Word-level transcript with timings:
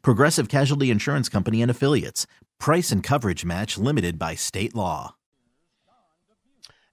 Progressive 0.00 0.48
Casualty 0.48 0.90
Insurance 0.90 1.28
Company 1.28 1.60
and 1.60 1.70
Affiliates. 1.70 2.26
Price 2.58 2.90
and 2.90 3.02
coverage 3.02 3.44
match 3.44 3.76
limited 3.76 4.18
by 4.18 4.34
state 4.34 4.74
law. 4.74 5.16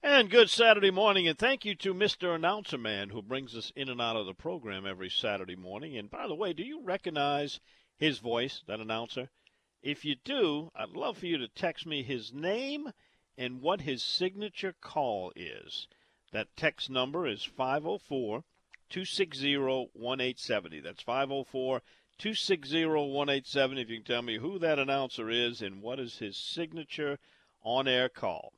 And 0.02 0.30
good 0.30 0.48
Saturday 0.48 0.90
morning, 0.90 1.28
and 1.28 1.38
thank 1.38 1.64
you 1.64 1.74
to 1.76 1.92
Mr. 1.92 2.34
Announcer 2.34 2.78
Man 2.78 3.10
who 3.10 3.20
brings 3.20 3.54
us 3.54 3.70
in 3.76 3.88
and 3.88 4.00
out 4.00 4.16
of 4.16 4.26
the 4.26 4.34
program 4.34 4.86
every 4.86 5.10
Saturday 5.10 5.56
morning. 5.56 5.96
And 5.96 6.10
by 6.10 6.26
the 6.26 6.34
way, 6.34 6.52
do 6.52 6.62
you 6.62 6.82
recognize 6.82 7.60
his 7.98 8.18
voice, 8.18 8.62
that 8.66 8.80
announcer? 8.80 9.28
If 9.82 10.04
you 10.04 10.16
do, 10.24 10.70
I'd 10.74 10.90
love 10.90 11.18
for 11.18 11.26
you 11.26 11.38
to 11.38 11.48
text 11.48 11.86
me 11.86 12.02
his 12.02 12.32
name 12.32 12.92
and 13.36 13.60
what 13.60 13.82
his 13.82 14.02
signature 14.02 14.74
call 14.80 15.32
is. 15.36 15.86
That 16.32 16.56
text 16.56 16.90
number 16.90 17.26
is 17.26 17.44
504 17.44 18.44
260 18.88 19.56
1870. 19.58 20.80
That's 20.80 21.02
504 21.02 21.82
260 22.20 22.84
1870. 22.84 23.80
If 23.80 23.88
you 23.88 23.96
can 23.96 24.04
tell 24.04 24.20
me 24.20 24.36
who 24.36 24.58
that 24.58 24.78
announcer 24.78 25.30
is 25.30 25.62
and 25.62 25.80
what 25.80 25.98
is 25.98 26.18
his 26.18 26.36
signature 26.36 27.18
on 27.62 27.88
air 27.88 28.10
call. 28.10 28.52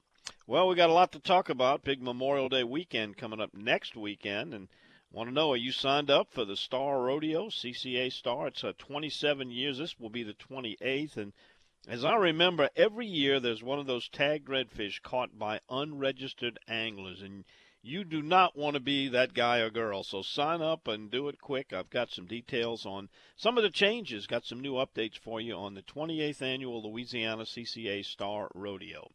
Well, 0.48 0.66
we 0.66 0.74
got 0.74 0.90
a 0.90 0.92
lot 0.92 1.12
to 1.12 1.20
talk 1.20 1.48
about. 1.48 1.84
Big 1.84 2.02
Memorial 2.02 2.48
Day 2.48 2.64
weekend 2.64 3.16
coming 3.16 3.40
up 3.40 3.54
next 3.54 3.94
weekend. 3.94 4.52
And 4.52 4.66
want 5.12 5.28
to 5.28 5.32
know, 5.32 5.52
are 5.52 5.56
you 5.56 5.70
signed 5.70 6.10
up 6.10 6.32
for 6.32 6.44
the 6.44 6.56
Star 6.56 7.02
Rodeo, 7.02 7.50
CCA 7.50 8.10
Star? 8.10 8.48
It's 8.48 8.64
uh, 8.64 8.72
27 8.78 9.52
years. 9.52 9.78
This 9.78 9.94
will 9.96 10.10
be 10.10 10.24
the 10.24 10.34
28th. 10.34 11.16
And 11.16 11.32
as 11.86 12.04
I 12.04 12.16
remember, 12.16 12.68
every 12.74 13.06
year 13.06 13.38
there's 13.38 13.62
one 13.62 13.78
of 13.78 13.86
those 13.86 14.08
tagged 14.08 14.48
redfish 14.48 15.00
caught 15.02 15.38
by 15.38 15.60
unregistered 15.70 16.58
anglers. 16.66 17.22
And 17.22 17.44
you 17.84 18.04
do 18.04 18.22
not 18.22 18.56
want 18.56 18.74
to 18.74 18.80
be 18.80 19.08
that 19.08 19.34
guy 19.34 19.58
or 19.58 19.68
girl. 19.68 20.04
So 20.04 20.22
sign 20.22 20.62
up 20.62 20.86
and 20.86 21.10
do 21.10 21.28
it 21.28 21.40
quick. 21.40 21.72
I've 21.72 21.90
got 21.90 22.10
some 22.10 22.26
details 22.26 22.86
on 22.86 23.08
some 23.36 23.58
of 23.58 23.64
the 23.64 23.70
changes, 23.70 24.28
got 24.28 24.46
some 24.46 24.60
new 24.60 24.74
updates 24.74 25.18
for 25.18 25.40
you 25.40 25.54
on 25.54 25.74
the 25.74 25.82
28th 25.82 26.42
annual 26.42 26.88
Louisiana 26.88 27.42
CCA 27.42 28.04
Star 28.04 28.48
Rodeo. 28.54 29.10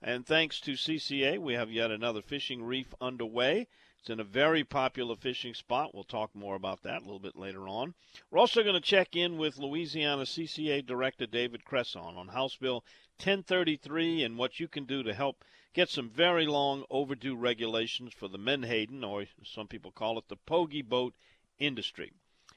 And 0.00 0.26
thanks 0.26 0.60
to 0.60 0.72
CCA, 0.72 1.38
we 1.38 1.54
have 1.54 1.70
yet 1.70 1.90
another 1.90 2.22
fishing 2.22 2.62
reef 2.62 2.94
underway. 3.00 3.66
It's 3.98 4.08
in 4.08 4.20
a 4.20 4.24
very 4.24 4.64
popular 4.64 5.16
fishing 5.16 5.52
spot. 5.52 5.94
We'll 5.94 6.04
talk 6.04 6.34
more 6.34 6.54
about 6.54 6.82
that 6.84 7.02
a 7.02 7.04
little 7.04 7.18
bit 7.18 7.36
later 7.36 7.68
on. 7.68 7.94
We're 8.30 8.38
also 8.38 8.62
going 8.62 8.74
to 8.76 8.80
check 8.80 9.16
in 9.16 9.36
with 9.36 9.58
Louisiana 9.58 10.22
CCA 10.22 10.86
Director 10.86 11.26
David 11.26 11.64
Cresson 11.64 12.16
on 12.16 12.28
House 12.28 12.56
Bill 12.56 12.84
1033 13.18 14.22
and 14.22 14.38
what 14.38 14.60
you 14.60 14.68
can 14.68 14.84
do 14.84 15.02
to 15.02 15.12
help 15.12 15.44
get 15.76 15.90
some 15.90 16.08
very 16.08 16.46
long 16.46 16.86
overdue 16.88 17.36
regulations 17.36 18.14
for 18.14 18.28
the 18.28 18.38
Menhaden, 18.38 19.04
or 19.04 19.26
some 19.44 19.68
people 19.68 19.90
call 19.90 20.18
it 20.18 20.26
the 20.28 20.36
Pogie 20.36 20.82
boat 20.82 21.12
industry. 21.58 22.14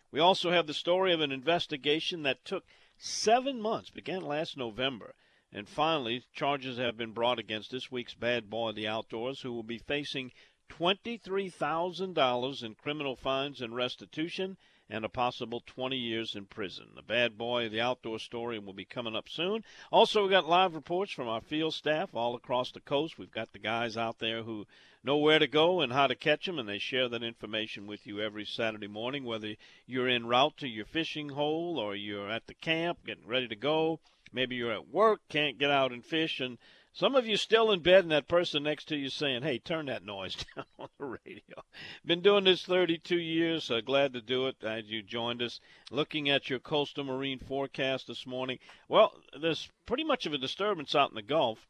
We 0.09 0.21
also 0.21 0.51
have 0.51 0.67
the 0.67 0.73
story 0.73 1.11
of 1.11 1.19
an 1.19 1.33
investigation 1.33 2.23
that 2.23 2.45
took 2.45 2.63
seven 2.97 3.59
months, 3.59 3.89
began 3.89 4.21
last 4.21 4.55
November, 4.55 5.15
and 5.51 5.67
finally 5.67 6.23
charges 6.33 6.77
have 6.77 6.95
been 6.95 7.11
brought 7.11 7.39
against 7.39 7.71
this 7.71 7.91
week's 7.91 8.13
bad 8.13 8.49
boy 8.49 8.69
of 8.69 8.75
the 8.75 8.87
outdoors, 8.87 9.41
who 9.41 9.51
will 9.51 9.63
be 9.63 9.79
facing 9.79 10.31
$23,000 10.69 12.63
in 12.63 12.75
criminal 12.75 13.17
fines 13.17 13.59
and 13.59 13.75
restitution 13.75 14.55
and 14.89 15.05
a 15.05 15.09
possible 15.09 15.61
20 15.65 15.95
years 15.95 16.35
in 16.35 16.45
prison. 16.45 16.87
The 16.95 17.01
bad 17.01 17.37
boy 17.37 17.69
the 17.69 17.81
outdoor 17.81 18.19
story 18.19 18.57
will 18.57 18.73
be 18.73 18.85
coming 18.85 19.15
up 19.15 19.29
soon. 19.29 19.63
Also, 19.91 20.23
we've 20.23 20.31
got 20.31 20.49
live 20.49 20.73
reports 20.73 21.11
from 21.11 21.27
our 21.27 21.41
field 21.41 21.73
staff 21.73 22.15
all 22.15 22.35
across 22.35 22.71
the 22.71 22.79
coast. 22.79 23.19
We've 23.19 23.31
got 23.31 23.53
the 23.53 23.59
guys 23.59 23.95
out 23.95 24.19
there 24.19 24.43
who 24.43 24.65
know 25.03 25.17
where 25.17 25.39
to 25.39 25.47
go 25.47 25.81
and 25.81 25.93
how 25.93 26.07
to 26.07 26.15
catch 26.15 26.45
them, 26.45 26.59
and 26.59 26.67
they 26.67 26.79
share 26.79 27.07
that 27.09 27.23
information 27.23 27.87
with 27.87 28.05
you 28.05 28.19
every 28.19 28.45
Saturday 28.45 28.87
morning, 28.87 29.23
whether 29.23 29.55
you're 29.85 30.09
en 30.09 30.25
route 30.25 30.57
to 30.57 30.67
your 30.67 30.85
fishing 30.85 31.29
hole 31.29 31.77
or 31.77 31.95
you're 31.95 32.29
at 32.29 32.47
the 32.47 32.53
camp 32.53 33.05
getting 33.05 33.27
ready 33.27 33.47
to 33.47 33.55
go. 33.55 33.99
Maybe 34.31 34.55
you're 34.55 34.73
at 34.73 34.89
work, 34.89 35.21
can't 35.29 35.57
get 35.57 35.71
out 35.71 35.91
and 35.91 36.05
fish, 36.05 36.39
and 36.39 36.57
some 36.99 37.15
of 37.15 37.25
you 37.25 37.37
still 37.37 37.71
in 37.71 37.79
bed, 37.79 38.03
and 38.03 38.11
that 38.11 38.27
person 38.27 38.63
next 38.63 38.89
to 38.89 38.97
you 38.97 39.07
saying, 39.07 39.43
"Hey, 39.43 39.57
turn 39.57 39.85
that 39.85 40.03
noise 40.03 40.35
down 40.55 40.65
on 40.77 40.89
the 40.99 41.05
radio." 41.05 41.63
Been 42.05 42.19
doing 42.19 42.43
this 42.43 42.63
32 42.63 43.17
years. 43.17 43.71
Uh, 43.71 43.79
glad 43.79 44.11
to 44.11 44.21
do 44.21 44.47
it 44.47 44.57
as 44.61 44.83
you 44.87 45.01
joined 45.01 45.41
us. 45.41 45.61
Looking 45.91 46.29
at 46.29 46.49
your 46.49 46.59
coastal 46.59 47.05
marine 47.05 47.39
forecast 47.39 48.07
this 48.07 48.27
morning. 48.27 48.59
Well, 48.89 49.13
there's 49.39 49.69
pretty 49.85 50.03
much 50.03 50.25
of 50.25 50.33
a 50.33 50.37
disturbance 50.37 50.93
out 50.93 51.11
in 51.11 51.15
the 51.15 51.21
Gulf, 51.21 51.69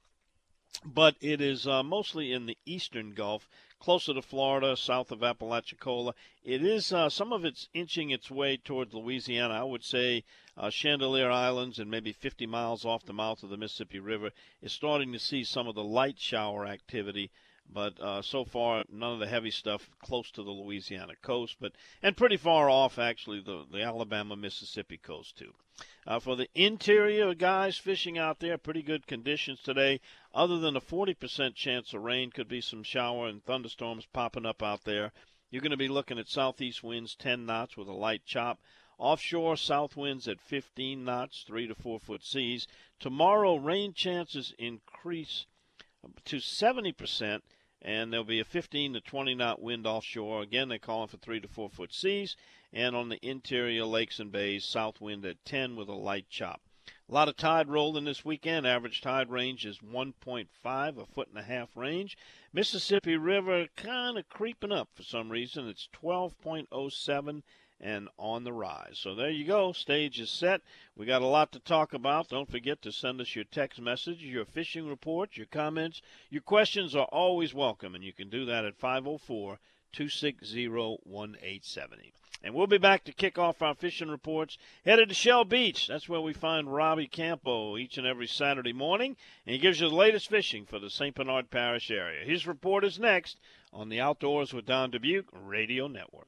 but 0.84 1.16
it 1.22 1.42
is 1.42 1.68
uh, 1.68 1.84
mostly 1.84 2.34
in 2.34 2.48
the 2.48 2.58
eastern 2.66 3.12
Gulf 3.12 3.48
closer 3.80 4.16
to 4.16 4.24
Florida, 4.24 4.76
south 4.76 5.12
of 5.12 5.24
Apalachicola. 5.24 6.16
It 6.44 6.66
is 6.66 6.92
uh, 6.92 7.08
some 7.10 7.32
of 7.32 7.46
it's 7.46 7.70
inching 7.76 8.10
its 8.10 8.32
way 8.32 8.58
towards 8.58 8.96
Louisiana. 8.96 9.54
I 9.54 9.64
would 9.64 9.84
say 9.84 10.24
uh, 10.59 10.70
Chandeleur 10.70 11.31
Islands 11.31 11.80
and 11.80 11.90
maybe 11.90 12.12
50 12.12 12.46
miles 12.46 12.84
off 12.84 13.06
the 13.06 13.14
mouth 13.14 13.44
of 13.44 13.50
the 13.50 13.56
Mississippi 13.56 14.00
River 14.00 14.31
is 14.62 14.74
starting 14.74 15.14
to 15.14 15.20
see 15.20 15.46
some 15.46 15.68
of 15.68 15.75
the 15.75 15.84
light 15.84 16.20
shower 16.20 16.68
activity. 16.68 17.31
But 17.72 18.00
uh, 18.02 18.22
so 18.22 18.44
far, 18.44 18.84
none 18.92 19.14
of 19.14 19.19
the 19.19 19.28
heavy 19.28 19.52
stuff 19.52 19.90
close 20.02 20.30
to 20.31 20.44
the 20.44 20.52
Louisiana 20.52 21.14
coast, 21.22 21.58
but 21.62 21.72
and 22.02 22.18
pretty 22.18 22.36
far 22.36 22.69
off 22.69 23.00
actually 23.00 23.42
the 23.42 23.66
the 23.72 23.84
Alabama 23.84 24.36
Mississippi 24.36 24.98
coast 24.98 25.38
too. 25.38 25.53
Uh, 26.06 26.19
for 26.19 26.36
the 26.36 26.50
interior 26.56 27.34
guys 27.36 27.78
fishing 27.78 28.18
out 28.18 28.40
there, 28.40 28.58
pretty 28.58 28.81
good 28.81 29.08
conditions 29.08 29.62
today. 29.62 30.02
Other 30.34 30.59
than 30.59 30.75
a 30.75 30.81
40% 30.81 31.56
chance 31.56 31.94
of 31.94 32.02
rain, 32.02 32.31
could 32.31 32.50
be 32.50 32.59
some 32.59 32.84
shower 32.84 33.28
and 33.28 33.46
thunderstorms 33.46 34.08
popping 34.08 34.46
up 34.46 34.62
out 34.62 34.84
there. 34.84 35.14
You're 35.52 35.62
going 35.62 35.72
to 35.72 35.78
be 35.78 35.88
looking 35.88 36.19
at 36.19 36.28
southeast 36.28 36.84
winds 36.84 37.16
10 37.16 37.46
knots 37.46 37.78
with 37.78 37.88
a 37.88 37.94
light 37.94 38.25
chop. 38.25 38.59
Offshore, 39.00 39.56
south 39.56 39.96
winds 39.96 40.28
at 40.28 40.42
15 40.42 41.04
knots, 41.04 41.44
3 41.48 41.68
to 41.68 41.74
4 41.74 42.00
foot 42.00 42.24
seas. 42.24 42.68
Tomorrow, 43.00 43.56
rain 43.56 43.94
chances 43.94 44.54
increase 44.60 45.46
to 46.26 46.38
70%, 46.38 47.42
and 47.82 48.12
there'll 48.12 48.26
be 48.26 48.42
a 48.42 48.46
15 48.46 48.94
to 48.94 49.02
20 49.02 49.36
knot 49.36 49.62
wind 49.62 49.88
offshore. 49.88 50.42
Again, 50.42 50.68
they're 50.68 50.80
calling 50.80 51.08
for 51.08 51.18
3 51.18 51.40
to 51.40 51.48
4 51.48 51.70
foot 51.70 51.94
seas 51.94 52.36
and 52.72 52.96
on 52.96 53.10
the 53.10 53.26
interior 53.26 53.86
lakes 53.86 54.20
and 54.20 54.32
bays, 54.32 54.66
south 54.66 55.02
wind 55.02 55.26
at 55.26 55.44
10 55.46 55.76
with 55.76 55.88
a 55.88 55.94
light 55.94 56.30
chop. 56.30 56.62
A 57.08 57.14
lot 57.14 57.28
of 57.28 57.38
tide 57.38 57.70
rolling 57.70 58.06
this 58.06 58.24
weekend. 58.24 58.68
Average 58.68 59.01
tide 59.01 59.31
range 59.31 59.66
is 59.66 59.80
1.5, 59.80 60.98
a 60.98 61.06
foot 61.06 61.30
and 61.30 61.38
a 61.38 61.44
half 61.44 61.75
range. 61.75 62.18
Mississippi 62.54 63.16
River 63.16 63.68
kind 63.75 64.18
of 64.18 64.30
creeping 64.30 64.72
up 64.72 64.90
for 64.94 65.04
some 65.04 65.31
reason. 65.31 65.68
It's 65.68 65.90
12.07 65.94 67.42
and 67.81 68.10
on 68.18 68.44
the 68.44 68.52
rise. 68.52 69.00
So 69.00 69.16
there 69.16 69.30
you 69.30 69.46
go. 69.46 69.72
Stage 69.72 70.20
is 70.20 70.30
set. 70.30 70.62
We 70.96 71.06
got 71.06 71.22
a 71.22 71.28
lot 71.28 71.52
to 71.54 71.60
talk 71.60 71.94
about. 71.94 72.30
Don't 72.30 72.52
forget 72.52 72.81
to 72.81 72.92
send 72.92 73.22
us 73.22 73.36
your 73.36 73.46
text 73.46 73.80
message, 73.80 74.22
your 74.22 74.46
fishing 74.46 74.88
reports, 74.88 75.38
your 75.38 75.46
comments. 75.46 76.02
Your 76.30 76.42
questions 76.42 76.96
are 76.96 77.08
always 77.08 77.54
welcome, 77.54 77.96
and 77.96 78.04
you 78.04 78.14
can 78.14 78.30
do 78.30 78.46
that 78.46 78.66
at 78.66 78.78
504 78.78 79.60
260 79.92 80.68
1870. 80.68 82.14
And 82.42 82.54
we'll 82.54 82.68
be 82.68 82.78
back 82.78 83.04
to 83.04 83.12
kick 83.12 83.38
off 83.38 83.62
our 83.62 83.76
fishing 83.76 84.10
reports. 84.10 84.58
Headed 84.86 85.10
to 85.10 85.16
Shell 85.16 85.46
Beach. 85.46 85.88
That's 85.88 86.08
where 86.08 86.22
we 86.22 86.32
find 86.32 86.74
Robbie 86.74 87.08
Campo 87.08 87.75
each 87.78 87.98
and 87.98 88.08
every 88.08 88.28
Saturday 88.28 88.72
morning. 88.72 89.18
And 89.46 89.54
he 89.54 89.60
gives 89.60 89.82
you 89.82 89.90
the 89.90 89.96
latest 89.96 90.30
fishing 90.30 90.66
for 90.66 90.80
the 90.80 90.90
St. 90.90 91.16
Bernard 91.16 91.50
Parish 91.50 91.92
area. 91.92 92.25
His 92.25 92.48
report 92.48 92.86
is 92.86 92.98
next 92.98 93.40
on 93.74 93.90
the 93.90 94.00
Outdoors 94.00 94.54
with 94.54 94.66
Don 94.66 94.90
Dubuc 94.92 95.25
Radio 95.34 95.88
Network. 95.88 96.28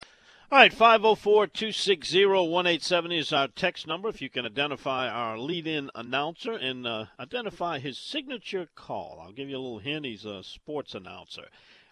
All 0.53 0.57
right, 0.57 0.73
504-260-1870 0.73 3.17
is 3.17 3.31
our 3.31 3.47
text 3.47 3.87
number. 3.87 4.09
If 4.09 4.21
you 4.21 4.29
can 4.29 4.45
identify 4.45 5.07
our 5.07 5.39
lead-in 5.39 5.89
announcer 5.95 6.51
and 6.51 6.85
uh, 6.85 7.05
identify 7.17 7.79
his 7.79 7.97
signature 7.97 8.67
call. 8.75 9.21
I'll 9.23 9.31
give 9.31 9.47
you 9.47 9.55
a 9.55 9.63
little 9.63 9.79
hint. 9.79 10.05
He's 10.05 10.25
a 10.25 10.43
sports 10.43 10.93
announcer. 10.93 11.45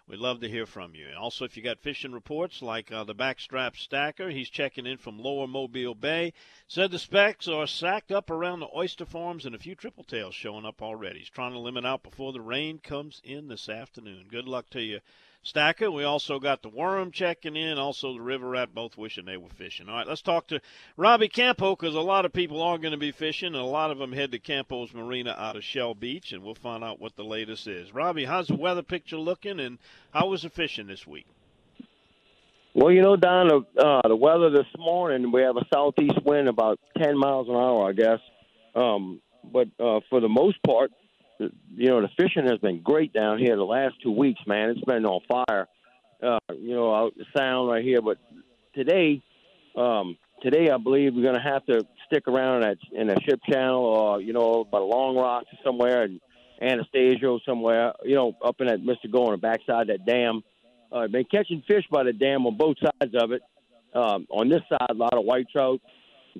We'd 0.06 0.18
love 0.18 0.40
to 0.40 0.48
hear 0.50 0.66
from 0.66 0.94
you. 0.94 1.06
Also, 1.18 1.46
if 1.46 1.56
you 1.56 1.62
got 1.62 1.80
fishing 1.80 2.12
reports 2.12 2.60
like 2.60 2.92
uh, 2.92 3.04
the 3.04 3.14
backstrap 3.14 3.78
stacker, 3.78 4.28
he's 4.28 4.50
checking 4.50 4.84
in 4.84 4.98
from 4.98 5.18
Lower 5.18 5.46
Mobile 5.46 5.94
Bay. 5.94 6.34
Said 6.68 6.90
the 6.90 6.98
specs 6.98 7.48
are 7.48 7.66
sacked 7.66 8.12
up 8.12 8.28
around 8.28 8.60
the 8.60 8.68
oyster 8.76 9.06
farms 9.06 9.46
and 9.46 9.54
a 9.54 9.58
few 9.58 9.74
triple 9.74 10.04
tails 10.04 10.34
showing 10.34 10.66
up 10.66 10.82
already. 10.82 11.20
He's 11.20 11.30
trying 11.30 11.52
to 11.52 11.58
limit 11.58 11.86
out 11.86 12.02
before 12.02 12.34
the 12.34 12.42
rain 12.42 12.78
comes 12.78 13.22
in 13.24 13.48
this 13.48 13.70
afternoon. 13.70 14.26
Good 14.28 14.46
luck 14.46 14.68
to 14.72 14.82
you, 14.82 15.00
Stacker. 15.42 15.90
We 15.90 16.04
also 16.04 16.38
got 16.38 16.62
the 16.62 16.68
worm 16.68 17.12
checking 17.12 17.56
in, 17.56 17.78
also 17.78 18.12
the 18.12 18.20
river 18.20 18.48
rat, 18.48 18.74
both 18.74 18.98
wishing 18.98 19.24
they 19.24 19.36
were 19.36 19.48
fishing. 19.48 19.88
All 19.88 19.96
right, 19.96 20.06
let's 20.06 20.22
talk 20.22 20.48
to 20.48 20.60
Robbie 20.96 21.28
Campo 21.28 21.74
because 21.74 21.94
a 21.94 22.00
lot 22.00 22.24
of 22.24 22.32
people 22.32 22.62
are 22.62 22.78
going 22.78 22.92
to 22.92 22.98
be 22.98 23.12
fishing, 23.12 23.48
and 23.48 23.56
a 23.56 23.64
lot 23.64 23.90
of 23.90 23.98
them 23.98 24.12
head 24.12 24.32
to 24.32 24.38
Campo's 24.38 24.92
Marina 24.92 25.34
out 25.38 25.56
of 25.56 25.64
Shell 25.64 25.94
Beach, 25.94 26.32
and 26.32 26.42
we'll 26.42 26.54
find 26.54 26.84
out 26.84 27.00
what 27.00 27.16
the 27.16 27.24
latest 27.24 27.66
is. 27.66 27.94
Robbie, 27.94 28.26
how's 28.26 28.48
the 28.48 28.56
weather 28.56 28.82
picture 28.82 29.16
looking, 29.16 29.60
and 29.60 29.78
how 30.12 30.28
was 30.28 30.42
the 30.42 30.50
fishing 30.50 30.86
this 30.86 31.06
week? 31.06 31.26
Well, 32.74 32.92
you 32.92 33.02
know, 33.02 33.16
Don, 33.16 33.48
the, 33.48 33.82
uh, 33.82 34.06
the 34.06 34.16
weather 34.16 34.50
this 34.50 34.66
morning, 34.78 35.32
we 35.32 35.42
have 35.42 35.56
a 35.56 35.66
southeast 35.72 36.22
wind 36.24 36.48
about 36.48 36.78
10 36.98 37.18
miles 37.18 37.48
an 37.48 37.54
hour, 37.54 37.88
I 37.88 37.92
guess. 37.92 38.20
Um, 38.76 39.20
but 39.42 39.68
uh, 39.80 40.00
for 40.08 40.20
the 40.20 40.28
most 40.28 40.62
part, 40.62 40.92
you 41.74 41.88
know, 41.88 42.02
the 42.02 42.08
fishing 42.16 42.46
has 42.46 42.58
been 42.58 42.82
great 42.82 43.12
down 43.12 43.38
here 43.38 43.56
the 43.56 43.64
last 43.64 43.94
two 44.02 44.12
weeks, 44.12 44.40
man. 44.46 44.70
It's 44.70 44.84
been 44.84 45.04
on 45.06 45.20
fire. 45.28 45.68
Uh, 46.22 46.38
you 46.54 46.74
know, 46.74 46.94
out 46.94 47.14
the 47.16 47.24
sound 47.36 47.70
right 47.70 47.82
here. 47.82 48.02
But 48.02 48.18
today, 48.74 49.22
um, 49.74 50.18
today 50.42 50.70
I 50.70 50.76
believe 50.76 51.14
we're 51.14 51.22
going 51.22 51.34
to 51.34 51.40
have 51.40 51.64
to 51.66 51.86
stick 52.06 52.28
around 52.28 52.64
at 52.64 52.76
in 52.92 53.08
a 53.08 53.18
ship 53.22 53.40
channel 53.50 53.82
or 53.82 54.20
you 54.20 54.32
know 54.32 54.64
by 54.64 54.78
Long 54.78 55.16
Rock 55.16 55.44
somewhere 55.64 56.02
and 56.02 56.20
Anastasio 56.60 57.40
somewhere. 57.46 57.94
You 58.04 58.16
know, 58.16 58.36
up 58.44 58.60
in 58.60 58.66
that 58.66 58.82
Mister 58.82 59.08
Go 59.08 59.26
on 59.26 59.32
the 59.32 59.38
backside 59.38 59.88
of 59.88 59.98
that 59.98 60.06
dam. 60.06 60.42
Uh, 60.92 61.06
been 61.06 61.24
catching 61.24 61.62
fish 61.66 61.84
by 61.90 62.02
the 62.02 62.12
dam 62.12 62.46
on 62.46 62.56
both 62.56 62.76
sides 62.78 63.14
of 63.14 63.32
it. 63.32 63.42
Um, 63.94 64.26
on 64.30 64.48
this 64.48 64.60
side, 64.68 64.90
a 64.90 64.94
lot 64.94 65.14
of 65.14 65.24
white 65.24 65.46
trout, 65.50 65.80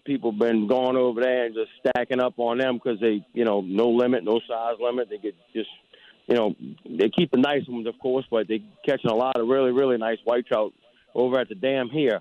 people 0.05 0.33
been 0.33 0.67
going 0.67 0.97
over 0.97 1.21
there 1.21 1.47
and 1.47 1.55
just 1.55 1.71
stacking 1.81 2.21
up 2.21 2.35
on 2.39 2.59
them 2.59 2.81
because 2.83 3.01
they, 3.01 3.25
you 3.33 3.45
know, 3.45 3.61
no 3.61 3.89
limit, 3.89 4.25
no 4.25 4.41
size 4.49 4.77
limit. 4.81 5.09
They 5.11 5.19
get 5.19 5.35
just, 5.55 5.69
you 6.27 6.37
know, 6.37 6.55
they 6.85 7.09
keep 7.09 7.31
the 7.31 7.39
nice 7.39 7.63
ones, 7.69 7.87
of 7.87 7.99
course, 7.99 8.25
but 8.31 8.49
they 8.49 8.63
catching 8.87 9.11
a 9.11 9.15
lot 9.15 9.37
of 9.37 9.49
really, 9.49 9.73
really 9.73 9.99
nice 9.99 10.19
white 10.25 10.47
trout 10.47 10.73
over 11.15 11.39
at 11.39 11.49
the 11.49 11.55
dam 11.55 11.89
here. 11.91 12.21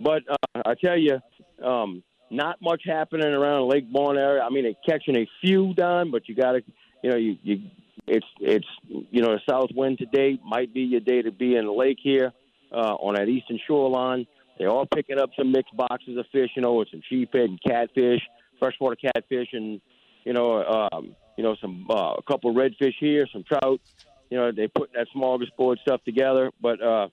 But 0.00 0.22
uh, 0.28 0.62
I 0.64 0.74
tell 0.82 0.98
you, 0.98 1.18
um, 1.64 2.02
not 2.30 2.62
much 2.62 2.82
happening 2.86 3.26
around 3.26 3.62
the 3.62 3.66
Lake 3.66 3.92
Borgne 3.92 4.18
area. 4.18 4.42
I 4.42 4.50
mean, 4.50 4.64
they're 4.64 4.98
catching 4.98 5.16
a 5.16 5.28
few 5.40 5.74
done, 5.74 6.10
but 6.10 6.28
you 6.28 6.34
got 6.34 6.52
to, 6.52 6.62
you 7.02 7.10
know, 7.10 7.16
you, 7.16 7.36
you, 7.42 7.62
it's, 8.06 8.26
it's, 8.40 8.66
you 8.88 9.20
know, 9.22 9.34
the 9.34 9.40
south 9.48 9.70
wind 9.74 9.98
today 9.98 10.38
might 10.44 10.72
be 10.72 10.80
your 10.80 11.00
day 11.00 11.22
to 11.22 11.32
be 11.32 11.56
in 11.56 11.66
the 11.66 11.72
lake 11.72 11.98
here 12.02 12.32
uh, 12.72 12.94
on 12.94 13.14
that 13.14 13.28
eastern 13.28 13.58
shoreline. 13.66 14.26
They're 14.60 14.68
all 14.68 14.84
picking 14.84 15.18
up 15.18 15.30
some 15.38 15.52
mixed 15.52 15.74
boxes 15.74 16.18
of 16.18 16.26
fish, 16.30 16.50
you 16.54 16.60
know, 16.60 16.74
with 16.74 16.88
some 16.90 17.00
sheephead 17.10 17.46
and 17.46 17.58
catfish, 17.62 18.20
freshwater 18.58 18.94
catfish, 18.94 19.48
and 19.54 19.80
you 20.22 20.34
know, 20.34 20.62
um, 20.62 21.16
you 21.38 21.42
know, 21.42 21.56
some 21.62 21.86
uh, 21.88 22.12
a 22.18 22.22
couple 22.28 22.50
of 22.50 22.56
redfish 22.56 22.92
here, 23.00 23.26
some 23.32 23.42
trout. 23.42 23.80
You 24.28 24.36
know, 24.36 24.52
they 24.52 24.68
put 24.68 24.90
that 24.92 25.06
smorgasbord 25.16 25.78
stuff 25.80 26.04
together. 26.04 26.50
But 26.60 26.82
uh, 26.82 27.08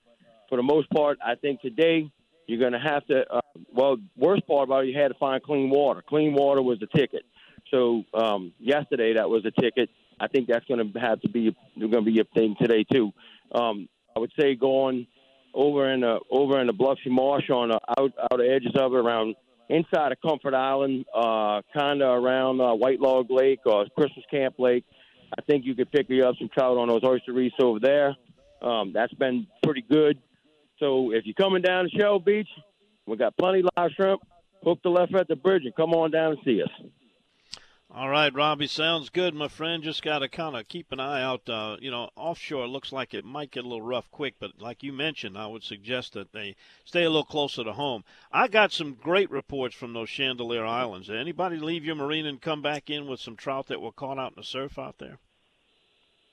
for 0.50 0.56
the 0.56 0.62
most 0.62 0.90
part, 0.90 1.18
I 1.24 1.36
think 1.36 1.62
today 1.62 2.12
you're 2.46 2.60
going 2.60 2.74
to 2.74 2.78
have 2.78 3.06
to. 3.06 3.24
Uh, 3.32 3.40
well, 3.72 3.96
worst 4.14 4.46
part 4.46 4.68
about 4.68 4.84
it, 4.84 4.88
you 4.88 5.00
had 5.00 5.08
to 5.08 5.18
find 5.18 5.42
clean 5.42 5.70
water. 5.70 6.04
Clean 6.06 6.34
water 6.34 6.60
was 6.60 6.78
the 6.80 6.86
ticket. 6.94 7.22
So 7.70 8.04
um, 8.12 8.52
yesterday, 8.58 9.14
that 9.14 9.30
was 9.30 9.42
the 9.42 9.52
ticket. 9.52 9.88
I 10.20 10.28
think 10.28 10.48
that's 10.48 10.66
going 10.66 10.92
to 10.92 11.00
have 11.00 11.22
to 11.22 11.30
be 11.30 11.56
going 11.78 11.92
to 11.92 12.02
be 12.02 12.20
a 12.20 12.24
thing 12.24 12.56
today 12.60 12.84
too. 12.84 13.10
Um, 13.52 13.88
I 14.14 14.20
would 14.20 14.32
say 14.38 14.54
going 14.54 15.06
over 15.58 15.92
in 15.92 16.00
the 16.00 16.20
over 16.30 16.60
in 16.60 16.68
the 16.68 16.72
Biloxi 16.72 17.10
Marsh 17.10 17.50
on 17.50 17.70
the 17.70 17.80
out 17.98 18.12
outer 18.30 18.54
edges 18.54 18.72
of 18.78 18.94
it, 18.94 18.96
around 18.96 19.34
inside 19.68 20.12
of 20.12 20.18
Comfort 20.22 20.54
Island, 20.54 21.04
uh, 21.12 21.62
kind 21.76 22.00
of 22.00 22.22
around 22.22 22.60
uh, 22.60 22.74
White 22.74 23.00
Log 23.00 23.26
Lake 23.28 23.60
or 23.66 23.86
Christmas 23.96 24.24
Camp 24.30 24.54
Lake. 24.58 24.84
I 25.36 25.42
think 25.42 25.66
you 25.66 25.74
could 25.74 25.90
pick 25.90 26.08
me 26.08 26.22
up 26.22 26.36
some 26.38 26.48
trout 26.48 26.78
on 26.78 26.88
those 26.88 27.02
oyster 27.04 27.32
reefs 27.32 27.56
over 27.60 27.80
there. 27.80 28.16
Um, 28.62 28.92
that's 28.94 29.12
been 29.14 29.46
pretty 29.64 29.82
good. 29.82 30.18
So 30.78 31.12
if 31.12 31.26
you're 31.26 31.34
coming 31.34 31.60
down 31.60 31.84
to 31.84 31.90
Shell 31.90 32.20
Beach, 32.20 32.48
we 33.06 33.16
got 33.16 33.36
plenty 33.36 33.62
live 33.76 33.90
shrimp. 33.96 34.22
Hook 34.62 34.78
the 34.82 34.90
left 34.90 35.14
at 35.14 35.28
the 35.28 35.36
bridge 35.36 35.62
and 35.64 35.74
come 35.74 35.90
on 35.90 36.12
down 36.12 36.32
and 36.32 36.40
see 36.44 36.62
us. 36.62 36.70
All 37.90 38.10
right, 38.10 38.34
Robbie, 38.34 38.66
sounds 38.66 39.08
good, 39.08 39.34
my 39.34 39.48
friend. 39.48 39.82
Just 39.82 40.02
got 40.02 40.18
to 40.18 40.28
kind 40.28 40.54
of 40.54 40.68
keep 40.68 40.92
an 40.92 41.00
eye 41.00 41.22
out. 41.22 41.48
Uh, 41.48 41.78
you 41.80 41.90
know, 41.90 42.10
offshore 42.16 42.68
looks 42.68 42.92
like 42.92 43.14
it 43.14 43.24
might 43.24 43.50
get 43.50 43.64
a 43.64 43.68
little 43.68 43.80
rough 43.80 44.10
quick, 44.10 44.34
but 44.38 44.60
like 44.60 44.82
you 44.82 44.92
mentioned, 44.92 45.38
I 45.38 45.46
would 45.46 45.62
suggest 45.62 46.12
that 46.12 46.32
they 46.32 46.54
stay 46.84 47.04
a 47.04 47.08
little 47.08 47.24
closer 47.24 47.64
to 47.64 47.72
home. 47.72 48.04
I 48.30 48.46
got 48.48 48.72
some 48.72 48.92
great 48.92 49.30
reports 49.30 49.74
from 49.74 49.94
those 49.94 50.10
Chandeleur 50.10 50.66
Islands. 50.66 51.08
Anybody 51.08 51.56
leave 51.56 51.86
your 51.86 51.94
marine 51.94 52.26
and 52.26 52.42
come 52.42 52.60
back 52.60 52.90
in 52.90 53.06
with 53.06 53.20
some 53.20 53.36
trout 53.36 53.68
that 53.68 53.80
were 53.80 53.90
caught 53.90 54.18
out 54.18 54.32
in 54.32 54.36
the 54.36 54.44
surf 54.44 54.78
out 54.78 54.98
there? 54.98 55.18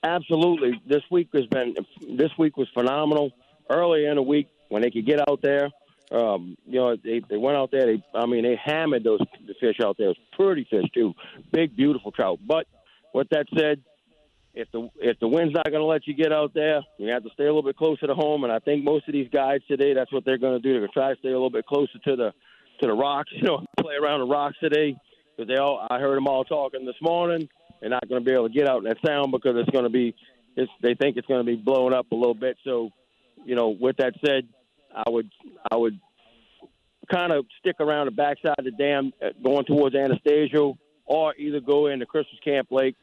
Absolutely. 0.02 0.78
This 0.86 1.02
week 1.10 1.28
has 1.32 1.46
been 1.46 1.74
this 2.06 2.36
week 2.36 2.58
was 2.58 2.68
phenomenal. 2.74 3.32
Early 3.70 4.04
in 4.04 4.16
the 4.16 4.22
week 4.22 4.48
when 4.68 4.82
they 4.82 4.90
could 4.90 5.06
get 5.06 5.26
out 5.26 5.40
there, 5.40 5.70
Um, 6.10 6.56
you 6.66 6.78
know, 6.78 6.96
they 6.96 7.20
they 7.28 7.36
went 7.36 7.56
out 7.56 7.70
there. 7.72 7.86
They, 7.86 8.04
I 8.14 8.26
mean, 8.26 8.44
they 8.44 8.58
hammered 8.62 9.04
those 9.04 9.20
the 9.46 9.54
fish 9.60 9.76
out 9.82 9.96
there. 9.98 10.08
It 10.08 10.16
was 10.18 10.26
pretty 10.38 10.66
fish 10.70 10.86
too, 10.94 11.14
big, 11.52 11.76
beautiful 11.76 12.12
trout. 12.12 12.38
But 12.46 12.66
with 13.12 13.28
that 13.30 13.46
said, 13.58 13.82
if 14.56 14.70
the 14.72 14.88
if 14.96 15.18
the 15.20 15.28
wind's 15.28 15.54
not 15.54 15.66
going 15.66 15.80
to 15.80 15.86
let 15.86 16.06
you 16.06 16.14
get 16.14 16.32
out 16.32 16.54
there, 16.54 16.80
you 16.98 17.08
have 17.08 17.24
to 17.24 17.30
stay 17.34 17.44
a 17.44 17.46
little 17.46 17.62
bit 17.62 17.76
closer 17.76 18.06
to 18.06 18.14
home. 18.14 18.44
And 18.44 18.52
I 18.52 18.58
think 18.58 18.84
most 18.84 19.06
of 19.06 19.12
these 19.12 19.28
guides 19.28 19.64
today, 19.68 19.94
that's 19.94 20.12
what 20.12 20.24
they're 20.24 20.38
going 20.38 20.60
to 20.60 20.62
do. 20.62 20.72
They're 20.72 20.80
going 20.80 20.92
to 20.92 20.98
try 20.98 21.12
to 21.12 21.18
stay 21.18 21.28
a 21.28 21.32
little 21.32 21.50
bit 21.50 21.66
closer 21.66 21.98
to 22.04 22.16
the 22.16 22.32
to 22.80 22.86
the 22.86 22.92
rocks. 22.92 23.30
You 23.34 23.42
know, 23.42 23.64
play 23.80 23.94
around 24.00 24.20
the 24.20 24.26
rocks 24.26 24.56
today 24.60 24.96
because 25.36 25.48
they 25.48 25.56
all. 25.56 25.86
I 25.90 25.98
heard 25.98 26.16
them 26.16 26.26
all 26.26 26.44
talking 26.44 26.86
this 26.86 26.96
morning. 27.02 27.48
They're 27.80 27.90
not 27.90 28.08
going 28.08 28.22
to 28.22 28.24
be 28.24 28.32
able 28.32 28.48
to 28.48 28.54
get 28.54 28.66
out 28.66 28.78
in 28.78 28.84
that 28.84 28.96
sound 29.06 29.30
because 29.30 29.56
it's 29.56 29.70
going 29.70 29.84
to 29.84 29.90
be. 29.90 30.14
It's, 30.56 30.72
they 30.80 30.94
think 30.94 31.18
it's 31.18 31.26
going 31.26 31.44
to 31.44 31.44
be 31.44 31.56
blowing 31.56 31.92
up 31.92 32.10
a 32.12 32.14
little 32.14 32.34
bit. 32.34 32.56
So, 32.64 32.88
you 33.44 33.54
know, 33.54 33.76
with 33.78 33.98
that 33.98 34.14
said, 34.24 34.48
I 34.96 35.10
would 35.10 35.30
I 35.70 35.76
would 35.76 36.00
kind 37.10 37.32
of 37.32 37.46
stick 37.60 37.76
around 37.80 38.06
the 38.06 38.12
backside 38.12 38.58
of 38.58 38.64
the 38.64 38.72
dam, 38.72 39.12
uh, 39.22 39.28
going 39.42 39.64
towards 39.64 39.94
Anastasio, 39.94 40.76
or 41.04 41.34
either 41.36 41.60
go 41.60 41.86
into 41.86 42.06
Christmas 42.06 42.40
Camp 42.44 42.68
Lake 42.70 42.96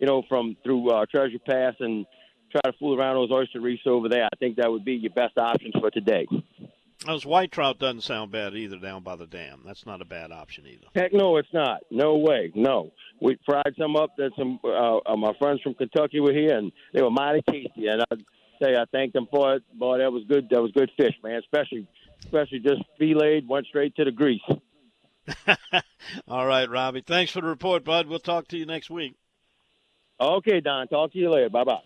you 0.00 0.06
know, 0.06 0.22
from 0.28 0.56
through 0.64 0.90
uh, 0.90 1.06
Treasure 1.06 1.38
Pass 1.38 1.74
and 1.78 2.06
try 2.50 2.62
to 2.64 2.76
fool 2.78 2.98
around 2.98 3.16
those 3.16 3.30
oyster 3.30 3.60
reefs 3.60 3.82
over 3.86 4.08
there. 4.08 4.24
I 4.24 4.36
think 4.38 4.56
that 4.56 4.70
would 4.70 4.84
be 4.84 4.94
your 4.94 5.12
best 5.12 5.38
options 5.38 5.74
for 5.78 5.90
today. 5.90 6.26
Those 7.06 7.24
white 7.24 7.52
trout 7.52 7.78
doesn't 7.78 8.02
sound 8.02 8.32
bad 8.32 8.54
either 8.54 8.78
down 8.78 9.02
by 9.02 9.16
the 9.16 9.26
dam. 9.26 9.62
That's 9.64 9.86
not 9.86 10.02
a 10.02 10.04
bad 10.04 10.32
option 10.32 10.66
either. 10.66 10.86
Heck 10.94 11.12
no, 11.12 11.36
it's 11.36 11.52
not. 11.52 11.80
No 11.90 12.16
way. 12.16 12.50
No. 12.54 12.92
We 13.20 13.38
fried 13.46 13.74
some 13.78 13.96
up. 13.96 14.16
That 14.16 14.32
some 14.36 14.58
uh, 14.64 14.98
uh, 14.98 15.16
my 15.16 15.32
friends 15.38 15.60
from 15.62 15.74
Kentucky 15.74 16.20
were 16.20 16.32
here, 16.32 16.56
and 16.56 16.72
they 16.92 17.00
were 17.00 17.10
mighty 17.10 17.42
tasty. 17.42 17.86
And 17.86 18.02
I 18.10 18.16
I 18.68 18.84
thanked 18.92 19.14
them 19.14 19.26
for 19.30 19.54
it. 19.56 19.62
Boy, 19.72 19.98
that 19.98 20.12
was 20.12 20.24
good. 20.28 20.48
That 20.50 20.62
was 20.62 20.72
good 20.72 20.90
fish, 20.96 21.14
man. 21.22 21.36
Especially, 21.36 21.86
especially 22.24 22.60
just 22.60 22.82
filleted, 22.98 23.48
went 23.48 23.66
straight 23.66 23.94
to 23.96 24.04
the 24.04 24.12
grease. 24.12 24.42
All 26.28 26.46
right, 26.46 26.68
Robbie. 26.68 27.02
Thanks 27.06 27.32
for 27.32 27.40
the 27.40 27.48
report, 27.48 27.84
bud. 27.84 28.06
We'll 28.06 28.18
talk 28.18 28.48
to 28.48 28.56
you 28.56 28.66
next 28.66 28.90
week. 28.90 29.14
Okay, 30.20 30.60
Don. 30.60 30.88
Talk 30.88 31.12
to 31.12 31.18
you 31.18 31.30
later. 31.30 31.48
Bye 31.48 31.64
bye. 31.64 31.80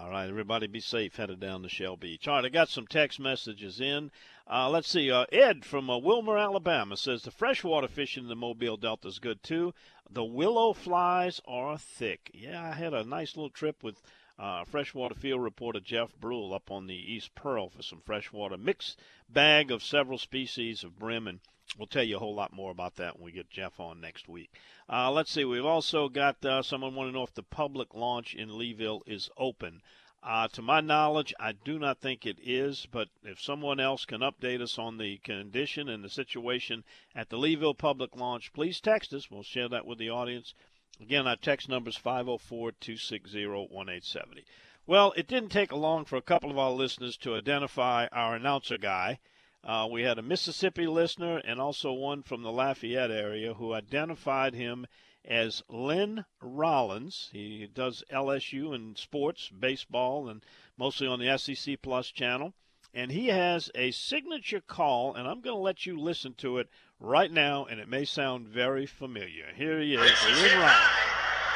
All 0.00 0.10
right, 0.10 0.28
everybody 0.28 0.66
be 0.66 0.80
safe 0.80 1.16
headed 1.16 1.40
down 1.40 1.62
to 1.62 1.68
Shell 1.68 1.96
Beach. 1.96 2.28
All 2.28 2.36
right, 2.36 2.44
I 2.44 2.48
got 2.48 2.68
some 2.68 2.86
text 2.86 3.18
messages 3.18 3.80
in. 3.80 4.10
Uh, 4.46 4.68
let's 4.70 4.88
see. 4.88 5.10
Uh, 5.10 5.26
Ed 5.32 5.64
from 5.64 5.90
uh, 5.90 5.98
Wilmer, 5.98 6.38
Alabama 6.38 6.96
says 6.96 7.22
the 7.22 7.30
freshwater 7.30 7.88
fishing 7.88 8.24
in 8.24 8.28
the 8.28 8.36
Mobile 8.36 8.76
Delta 8.76 9.08
is 9.08 9.18
good 9.18 9.42
too. 9.42 9.74
The 10.10 10.24
willow 10.24 10.72
flies 10.72 11.40
are 11.46 11.76
thick. 11.76 12.30
Yeah, 12.32 12.62
I 12.62 12.74
had 12.74 12.94
a 12.94 13.04
nice 13.04 13.36
little 13.36 13.50
trip 13.50 13.82
with 13.82 14.00
uh, 14.38 14.64
freshwater 14.64 15.14
field 15.14 15.42
reporter 15.42 15.80
Jeff 15.80 16.14
Brule 16.20 16.54
up 16.54 16.70
on 16.70 16.86
the 16.86 17.12
East 17.12 17.34
Pearl 17.34 17.68
for 17.68 17.82
some 17.82 18.00
freshwater 18.00 18.56
mixed 18.56 19.00
bag 19.28 19.70
of 19.70 19.82
several 19.82 20.18
species 20.18 20.84
of 20.84 20.98
brim 20.98 21.26
and 21.26 21.40
We'll 21.76 21.86
tell 21.86 22.02
you 22.02 22.16
a 22.16 22.18
whole 22.18 22.34
lot 22.34 22.54
more 22.54 22.70
about 22.70 22.96
that 22.96 23.16
when 23.16 23.26
we 23.26 23.32
get 23.32 23.50
Jeff 23.50 23.78
on 23.78 24.00
next 24.00 24.26
week. 24.26 24.50
Uh, 24.88 25.10
let's 25.10 25.30
see. 25.30 25.44
We've 25.44 25.66
also 25.66 26.08
got 26.08 26.42
uh, 26.42 26.62
someone 26.62 26.94
wanting 26.94 27.12
to 27.12 27.18
know 27.18 27.24
if 27.24 27.34
the 27.34 27.42
public 27.42 27.94
launch 27.94 28.34
in 28.34 28.48
Leeville 28.48 29.02
is 29.06 29.28
open. 29.36 29.82
Uh, 30.22 30.48
to 30.48 30.62
my 30.62 30.80
knowledge, 30.80 31.34
I 31.38 31.52
do 31.52 31.78
not 31.78 32.00
think 32.00 32.24
it 32.24 32.38
is, 32.42 32.86
but 32.90 33.08
if 33.22 33.40
someone 33.40 33.78
else 33.78 34.06
can 34.06 34.22
update 34.22 34.62
us 34.62 34.78
on 34.78 34.96
the 34.96 35.18
condition 35.18 35.90
and 35.90 36.02
the 36.02 36.08
situation 36.08 36.84
at 37.14 37.28
the 37.28 37.38
Leeville 37.38 37.76
public 37.76 38.16
launch, 38.16 38.52
please 38.52 38.80
text 38.80 39.12
us. 39.12 39.30
We'll 39.30 39.42
share 39.42 39.68
that 39.68 39.86
with 39.86 39.98
the 39.98 40.10
audience. 40.10 40.54
Again, 41.00 41.26
our 41.28 41.36
text 41.36 41.68
number 41.68 41.90
is 41.90 41.96
504 41.96 42.72
260 42.72 43.46
1870. 43.46 44.44
Well, 44.86 45.12
it 45.16 45.28
didn't 45.28 45.50
take 45.50 45.70
long 45.70 46.04
for 46.04 46.16
a 46.16 46.22
couple 46.22 46.50
of 46.50 46.58
our 46.58 46.72
listeners 46.72 47.16
to 47.18 47.36
identify 47.36 48.08
our 48.10 48.34
announcer 48.34 48.78
guy. 48.78 49.20
Uh, 49.62 49.86
we 49.90 50.02
had 50.02 50.18
a 50.18 50.22
Mississippi 50.22 50.86
listener 50.86 51.38
and 51.38 51.60
also 51.60 51.92
one 51.92 52.22
from 52.22 52.42
the 52.42 52.50
Lafayette 52.50 53.10
area 53.10 53.54
who 53.54 53.74
identified 53.74 54.54
him 54.54 54.86
as 55.24 55.62
Lynn 55.68 56.24
Rollins. 56.40 57.28
He 57.32 57.66
does 57.66 58.02
LSU 58.10 58.74
and 58.74 58.96
sports, 58.96 59.50
baseball, 59.50 60.28
and 60.28 60.42
mostly 60.76 61.06
on 61.06 61.20
the 61.20 61.36
SEC 61.38 61.80
Plus 61.82 62.10
channel. 62.10 62.54
And 62.94 63.12
he 63.12 63.26
has 63.26 63.70
a 63.74 63.90
signature 63.90 64.62
call, 64.62 65.14
and 65.14 65.28
I'm 65.28 65.42
going 65.42 65.54
to 65.54 65.62
let 65.62 65.84
you 65.86 66.00
listen 66.00 66.34
to 66.38 66.58
it 66.58 66.68
right 67.00 67.30
now, 67.30 67.64
and 67.64 67.80
it 67.80 67.88
may 67.88 68.04
sound 68.04 68.48
very 68.48 68.86
familiar. 68.86 69.46
Here 69.54 69.80
he 69.80 69.94
is, 69.94 70.00
Lynn 70.00 70.58
Rollins. 70.58 71.08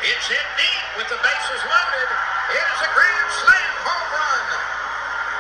It's 0.03 0.27
hit 0.27 0.47
deep 0.59 0.97
with 0.97 1.09
the 1.09 1.19
bases 1.23 1.63
loaded. 1.63 2.11
It 2.51 2.67
is 2.75 2.81
a 2.83 2.91
grand 2.95 3.31
slam 3.39 3.75
home 3.87 4.09
run. 4.19 4.47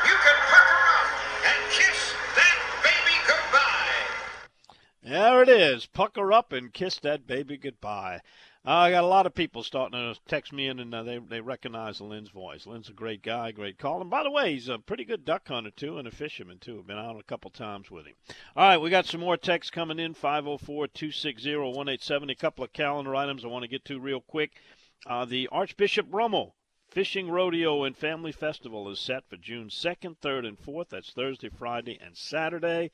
You 0.07 0.17
can 0.23 0.39
pucker 0.51 0.83
up 0.99 1.09
and 1.51 1.61
kiss 1.73 2.15
that 2.37 2.59
baby 2.83 3.17
goodbye. 3.27 5.11
there 5.11 5.43
it 5.43 5.49
is. 5.49 5.87
Pucker 5.87 6.33
up 6.33 6.53
and 6.53 6.73
kiss 6.73 6.99
that 7.01 7.27
baby 7.27 7.57
goodbye. 7.57 8.21
I 8.65 8.93
got 8.93 9.03
a 9.03 9.09
lot 9.09 9.27
of 9.27 9.35
people 9.35 9.65
starting 9.65 9.99
to 9.99 10.17
text 10.29 10.53
me 10.53 10.69
in, 10.69 10.79
and 10.79 10.95
uh, 10.95 11.03
they 11.03 11.19
they 11.19 11.41
recognize 11.41 12.01
Lynn's 12.01 12.29
voice. 12.29 12.65
Lynn's 12.65 12.89
a 12.89 12.93
great 12.93 13.21
guy, 13.23 13.51
great 13.51 13.77
call. 13.77 14.01
And 14.01 14.09
by 14.09 14.23
the 14.23 14.31
way, 14.31 14.53
he's 14.53 14.69
a 14.69 14.79
pretty 14.79 15.05
good 15.05 15.25
duck 15.25 15.49
hunter 15.49 15.73
too, 15.73 15.99
and 15.99 16.07
a 16.07 16.13
fisherman 16.13 16.59
too. 16.59 16.79
I've 16.79 16.87
been 16.87 16.97
out 16.97 17.19
a 17.19 17.25
couple 17.25 17.51
times 17.51 17.91
with 17.91 18.07
him. 18.07 18.15
All 18.55 18.69
right, 18.69 18.81
we 18.81 18.89
got 18.89 19.07
some 19.07 19.21
more 19.21 19.37
texts 19.37 19.73
coming 19.73 19.99
in 19.99 20.15
504-260-1870. 20.15 22.31
A 22.31 22.37
couple 22.37 22.63
of 22.63 22.73
calendar 22.73 23.17
items 23.17 23.45
I 23.45 23.49
want 23.49 23.65
to 23.65 23.69
get 23.69 23.85
to 23.87 23.99
real 23.99 24.21
quick. 24.21 24.61
Uh, 25.07 25.25
the 25.25 25.49
Archbishop 25.51 26.07
Rummel 26.11 26.55
Fishing 26.93 27.31
Rodeo 27.31 27.85
and 27.85 27.97
Family 27.97 28.33
Festival 28.33 28.91
is 28.91 29.01
set 29.01 29.27
for 29.27 29.39
June 29.39 29.71
2nd, 29.71 30.19
3rd, 30.19 30.47
and 30.47 30.59
4th. 30.59 30.91
That's 30.91 31.11
Thursday, 31.11 31.49
Friday, 31.49 31.99
and 31.99 32.15
Saturday. 32.15 32.91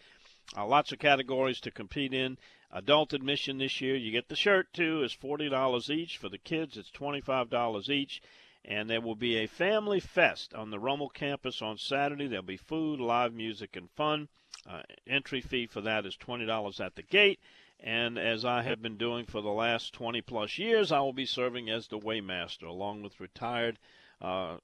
Uh, 0.56 0.66
lots 0.66 0.92
of 0.92 0.98
categories 0.98 1.60
to 1.60 1.70
compete 1.70 2.14
in. 2.14 2.38
Adult 2.70 3.12
admission 3.12 3.58
this 3.58 3.80
year, 3.80 3.96
you 3.96 4.10
get 4.10 4.28
the 4.28 4.36
shirt 4.36 4.72
too, 4.72 5.02
is 5.02 5.12
forty 5.12 5.48
dollars 5.48 5.90
each. 5.90 6.16
For 6.16 6.28
the 6.28 6.38
kids, 6.38 6.76
it's 6.76 6.90
twenty-five 6.90 7.50
dollars 7.50 7.90
each. 7.90 8.22
And 8.64 8.90
there 8.90 9.00
will 9.00 9.14
be 9.14 9.36
a 9.36 9.46
family 9.46 10.00
fest 10.00 10.52
on 10.52 10.70
the 10.70 10.78
Rummel 10.78 11.08
campus 11.08 11.62
on 11.62 11.78
Saturday. 11.78 12.26
There'll 12.26 12.42
be 12.42 12.56
food, 12.56 13.00
live 13.00 13.32
music, 13.32 13.76
and 13.76 13.90
fun. 13.90 14.28
Uh, 14.68 14.82
entry 15.06 15.40
fee 15.40 15.66
for 15.66 15.80
that 15.82 16.04
is 16.04 16.16
twenty 16.16 16.44
dollars 16.44 16.80
at 16.80 16.96
the 16.96 17.02
gate. 17.02 17.40
And 17.80 18.18
as 18.18 18.44
I 18.44 18.62
have 18.62 18.82
been 18.82 18.96
doing 18.96 19.24
for 19.24 19.40
the 19.40 19.50
last 19.50 19.94
20 19.94 20.20
plus 20.22 20.58
years, 20.58 20.90
I 20.90 20.98
will 20.98 21.12
be 21.12 21.26
serving 21.26 21.70
as 21.70 21.86
the 21.86 21.98
weighmaster 21.98 22.66
along 22.66 23.02
with 23.02 23.20
retired 23.20 23.78
uh, 24.20 24.56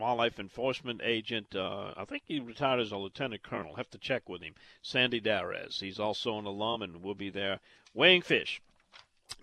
wildlife 0.00 0.40
enforcement 0.40 1.00
agent. 1.04 1.54
Uh, 1.54 1.92
I 1.96 2.04
think 2.04 2.24
he 2.26 2.40
retired 2.40 2.80
as 2.80 2.90
a 2.90 2.96
lieutenant 2.96 3.42
colonel. 3.42 3.76
Have 3.76 3.90
to 3.90 3.98
check 3.98 4.28
with 4.28 4.42
him. 4.42 4.54
Sandy 4.82 5.20
Darez. 5.20 5.80
He's 5.80 6.00
also 6.00 6.38
an 6.38 6.46
alum 6.46 6.82
and 6.82 7.02
will 7.02 7.14
be 7.14 7.30
there 7.30 7.60
weighing 7.94 8.22
fish. 8.22 8.60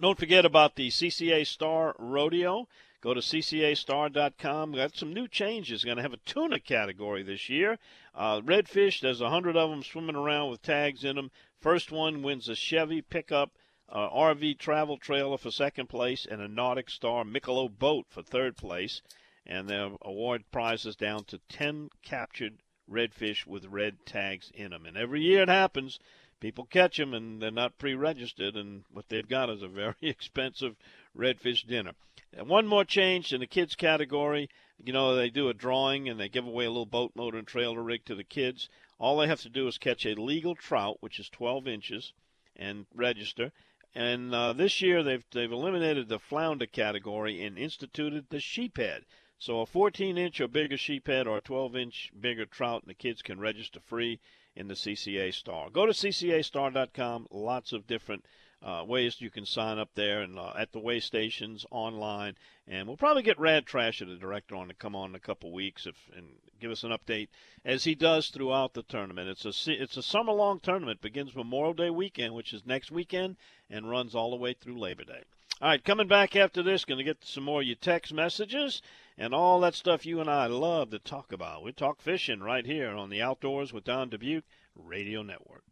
Don't 0.01 0.19
forget 0.19 0.45
about 0.45 0.75
the 0.75 0.89
CCA 0.89 1.45
Star 1.47 1.95
Rodeo. 1.97 2.67
Go 2.99 3.13
to 3.13 3.21
ccastar.com. 3.21 4.71
Got 4.73 4.97
some 4.97 5.13
new 5.13 5.27
changes. 5.27 5.85
Going 5.85 5.97
to 5.97 6.03
have 6.03 6.13
a 6.13 6.17
tuna 6.17 6.59
category 6.59 7.23
this 7.23 7.47
year. 7.47 7.77
Uh, 8.13 8.41
redfish, 8.41 8.99
there's 8.99 9.21
a 9.21 9.29
hundred 9.29 9.55
of 9.55 9.69
them 9.69 9.83
swimming 9.83 10.15
around 10.15 10.49
with 10.49 10.61
tags 10.61 11.03
in 11.03 11.15
them. 11.15 11.31
First 11.61 11.91
one 11.91 12.23
wins 12.23 12.49
a 12.49 12.55
Chevy 12.55 13.01
pickup 13.01 13.51
uh, 13.89 14.09
RV 14.09 14.57
travel 14.57 14.97
trailer 14.97 15.37
for 15.37 15.51
second 15.51 15.87
place 15.87 16.25
and 16.29 16.41
a 16.41 16.47
Nautic 16.47 16.89
Star 16.89 17.23
Michelob 17.23 17.79
boat 17.79 18.05
for 18.09 18.21
third 18.21 18.57
place 18.57 19.01
and 19.49 19.69
they'll 19.69 19.97
award 20.01 20.43
prizes 20.51 20.97
down 20.97 21.23
to 21.23 21.39
10 21.47 21.89
captured 22.03 22.61
redfish 22.91 23.45
with 23.45 23.65
red 23.65 24.05
tags 24.05 24.51
in 24.53 24.71
them. 24.71 24.85
And 24.85 24.97
every 24.97 25.21
year 25.21 25.43
it 25.43 25.49
happens. 25.49 25.99
People 26.41 26.65
catch 26.65 26.97
them 26.97 27.13
and 27.13 27.41
they're 27.41 27.49
not 27.49 27.77
pre-registered, 27.77 28.55
and 28.57 28.83
what 28.91 29.07
they've 29.07 29.27
got 29.27 29.49
is 29.49 29.61
a 29.61 29.67
very 29.69 29.95
expensive 30.01 30.75
redfish 31.17 31.65
dinner. 31.65 31.93
And 32.33 32.49
one 32.49 32.67
more 32.67 32.83
change 32.83 33.31
in 33.31 33.39
the 33.39 33.47
kids 33.47 33.75
category. 33.75 34.49
You 34.83 34.91
know, 34.91 35.15
they 35.15 35.29
do 35.29 35.47
a 35.47 35.53
drawing 35.53 36.09
and 36.09 36.19
they 36.19 36.29
give 36.29 36.45
away 36.45 36.65
a 36.65 36.69
little 36.69 36.85
boat 36.85 37.13
motor 37.15 37.37
and 37.37 37.47
trailer 37.47 37.81
rig 37.81 38.03
to 38.05 38.15
the 38.15 38.25
kids. 38.25 38.69
All 38.99 39.17
they 39.17 39.27
have 39.27 39.41
to 39.41 39.49
do 39.49 39.67
is 39.67 39.77
catch 39.77 40.05
a 40.05 40.13
legal 40.13 40.55
trout, 40.55 40.97
which 40.99 41.19
is 41.19 41.29
12 41.29 41.67
inches, 41.67 42.13
and 42.55 42.85
register. 42.93 43.53
And 43.95 44.35
uh, 44.35 44.53
this 44.53 44.81
year 44.81 45.01
they've 45.03 45.25
they've 45.31 45.51
eliminated 45.51 46.09
the 46.09 46.19
flounder 46.19 46.65
category 46.65 47.43
and 47.43 47.57
instituted 47.57 48.29
the 48.29 48.39
sheephead. 48.39 49.05
So 49.39 49.61
a 49.61 49.65
14 49.65 50.17
inch 50.17 50.41
or 50.41 50.47
bigger 50.47 50.77
sheephead 50.77 51.27
or 51.27 51.37
a 51.37 51.41
12 51.41 51.75
inch 51.75 52.11
bigger 52.19 52.45
trout, 52.45 52.81
and 52.83 52.89
the 52.89 52.95
kids 52.95 53.21
can 53.21 53.39
register 53.39 53.79
free 53.79 54.19
in 54.55 54.67
the 54.67 54.73
CCA 54.73 55.33
Star. 55.33 55.69
Go 55.69 55.85
to 55.85 55.91
ccastar.com. 55.91 57.27
Lots 57.29 57.71
of 57.71 57.85
different 57.85 58.25
uh, 58.63 58.83
ways 58.87 59.21
you 59.21 59.29
can 59.29 59.45
sign 59.45 59.77
up 59.77 59.89
there 59.93 60.21
and 60.21 60.39
uh, 60.39 60.53
at 60.57 60.71
the 60.71 60.79
way 60.79 60.99
stations 60.99 61.65
online. 61.69 62.35
And 62.67 62.87
we'll 62.87 62.97
probably 62.97 63.21
get 63.21 63.39
Rad 63.39 63.65
Trascher, 63.65 64.07
the 64.07 64.15
director, 64.15 64.55
on 64.55 64.69
to 64.69 64.73
come 64.73 64.95
on 64.95 65.11
in 65.11 65.15
a 65.15 65.19
couple 65.19 65.51
weeks 65.51 65.85
if, 65.85 65.95
and 66.15 66.27
give 66.59 66.71
us 66.71 66.83
an 66.83 66.91
update 66.91 67.27
as 67.63 67.83
he 67.83 67.93
does 67.93 68.29
throughout 68.29 68.73
the 68.73 68.81
tournament. 68.83 69.29
It's 69.29 69.45
a 69.45 69.71
it's 69.71 69.97
a 69.97 70.03
summer 70.03 70.33
long 70.33 70.59
tournament. 70.59 71.01
Begins 71.01 71.35
Memorial 71.35 71.75
Day 71.75 71.91
weekend, 71.91 72.33
which 72.33 72.53
is 72.53 72.65
next 72.65 72.89
weekend, 72.89 73.37
and 73.69 73.89
runs 73.89 74.15
all 74.15 74.31
the 74.31 74.35
way 74.35 74.53
through 74.53 74.79
Labor 74.79 75.03
Day. 75.03 75.21
All 75.61 75.69
right, 75.69 75.83
coming 75.83 76.07
back 76.07 76.35
after 76.35 76.61
this, 76.61 76.85
going 76.85 76.99
to 76.99 77.03
get 77.03 77.23
some 77.23 77.43
more 77.43 77.61
of 77.61 77.67
your 77.67 77.75
text 77.75 78.13
messages 78.13 78.81
and 79.17 79.33
all 79.33 79.59
that 79.61 79.75
stuff 79.75 80.05
you 80.05 80.19
and 80.19 80.29
I 80.29 80.47
love 80.47 80.91
to 80.91 80.99
talk 80.99 81.31
about. 81.31 81.63
We 81.63 81.71
talk 81.71 82.01
fishing 82.01 82.41
right 82.41 82.65
here 82.65 82.91
on 82.91 83.09
the 83.09 83.21
Outdoors 83.21 83.73
with 83.73 83.83
Don 83.83 84.09
Dubuc, 84.09 84.43
Radio 84.75 85.23
Network. 85.23 85.63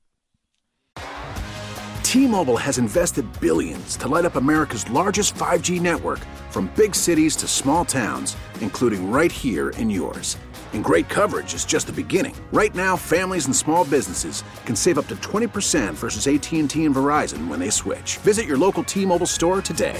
T-Mobile 2.04 2.58
has 2.58 2.78
invested 2.78 3.26
billions 3.42 3.98
to 3.98 4.08
light 4.08 4.24
up 4.24 4.36
America's 4.36 4.90
largest 4.90 5.36
5G 5.36 5.82
network 5.82 6.20
from 6.50 6.72
big 6.76 6.96
cities 6.96 7.36
to 7.36 7.48
small 7.48 7.84
towns, 7.84 8.38
including 8.62 9.12
right 9.12 9.32
here 9.32 9.72
in 9.72 9.90
yours. 9.90 10.38
And 10.72 10.84
great 10.84 11.10
coverage 11.10 11.54
is 11.54 11.66
just 11.66 11.88
the 11.88 11.94
beginning. 11.94 12.36
Right 12.54 12.74
now, 12.74 12.96
families 12.96 13.48
and 13.48 13.56
small 13.56 13.84
businesses 13.86 14.44
can 14.66 14.76
save 14.76 14.98
up 14.98 15.08
to 15.08 15.16
20% 15.18 15.94
versus 15.94 16.28
AT&T 16.28 16.86
and 16.86 16.96
Verizon 16.96 17.48
when 17.48 17.60
they 17.60 17.70
switch. 17.70 18.18
Visit 18.20 18.46
your 18.46 18.58
local 18.58 18.84
T-Mobile 18.84 19.26
store 19.26 19.62
today. 19.62 20.00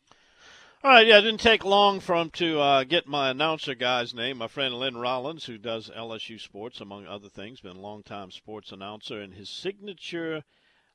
All 0.83 0.89
right, 0.89 1.05
yeah, 1.05 1.19
it 1.19 1.21
didn't 1.21 1.41
take 1.41 1.63
long 1.63 1.99
for 1.99 2.15
him 2.15 2.31
to 2.31 2.59
uh, 2.59 2.83
get 2.83 3.05
my 3.05 3.29
announcer 3.29 3.75
guy's 3.75 4.15
name. 4.15 4.39
My 4.39 4.47
friend 4.47 4.73
Lynn 4.73 4.97
Rollins, 4.97 5.45
who 5.45 5.59
does 5.59 5.91
LSU 5.95 6.41
sports, 6.41 6.81
among 6.81 7.05
other 7.05 7.29
things, 7.29 7.61
been 7.61 7.77
a 7.77 7.79
long-time 7.79 8.31
sports 8.31 8.71
announcer, 8.71 9.21
and 9.21 9.35
his 9.35 9.47
signature 9.47 10.43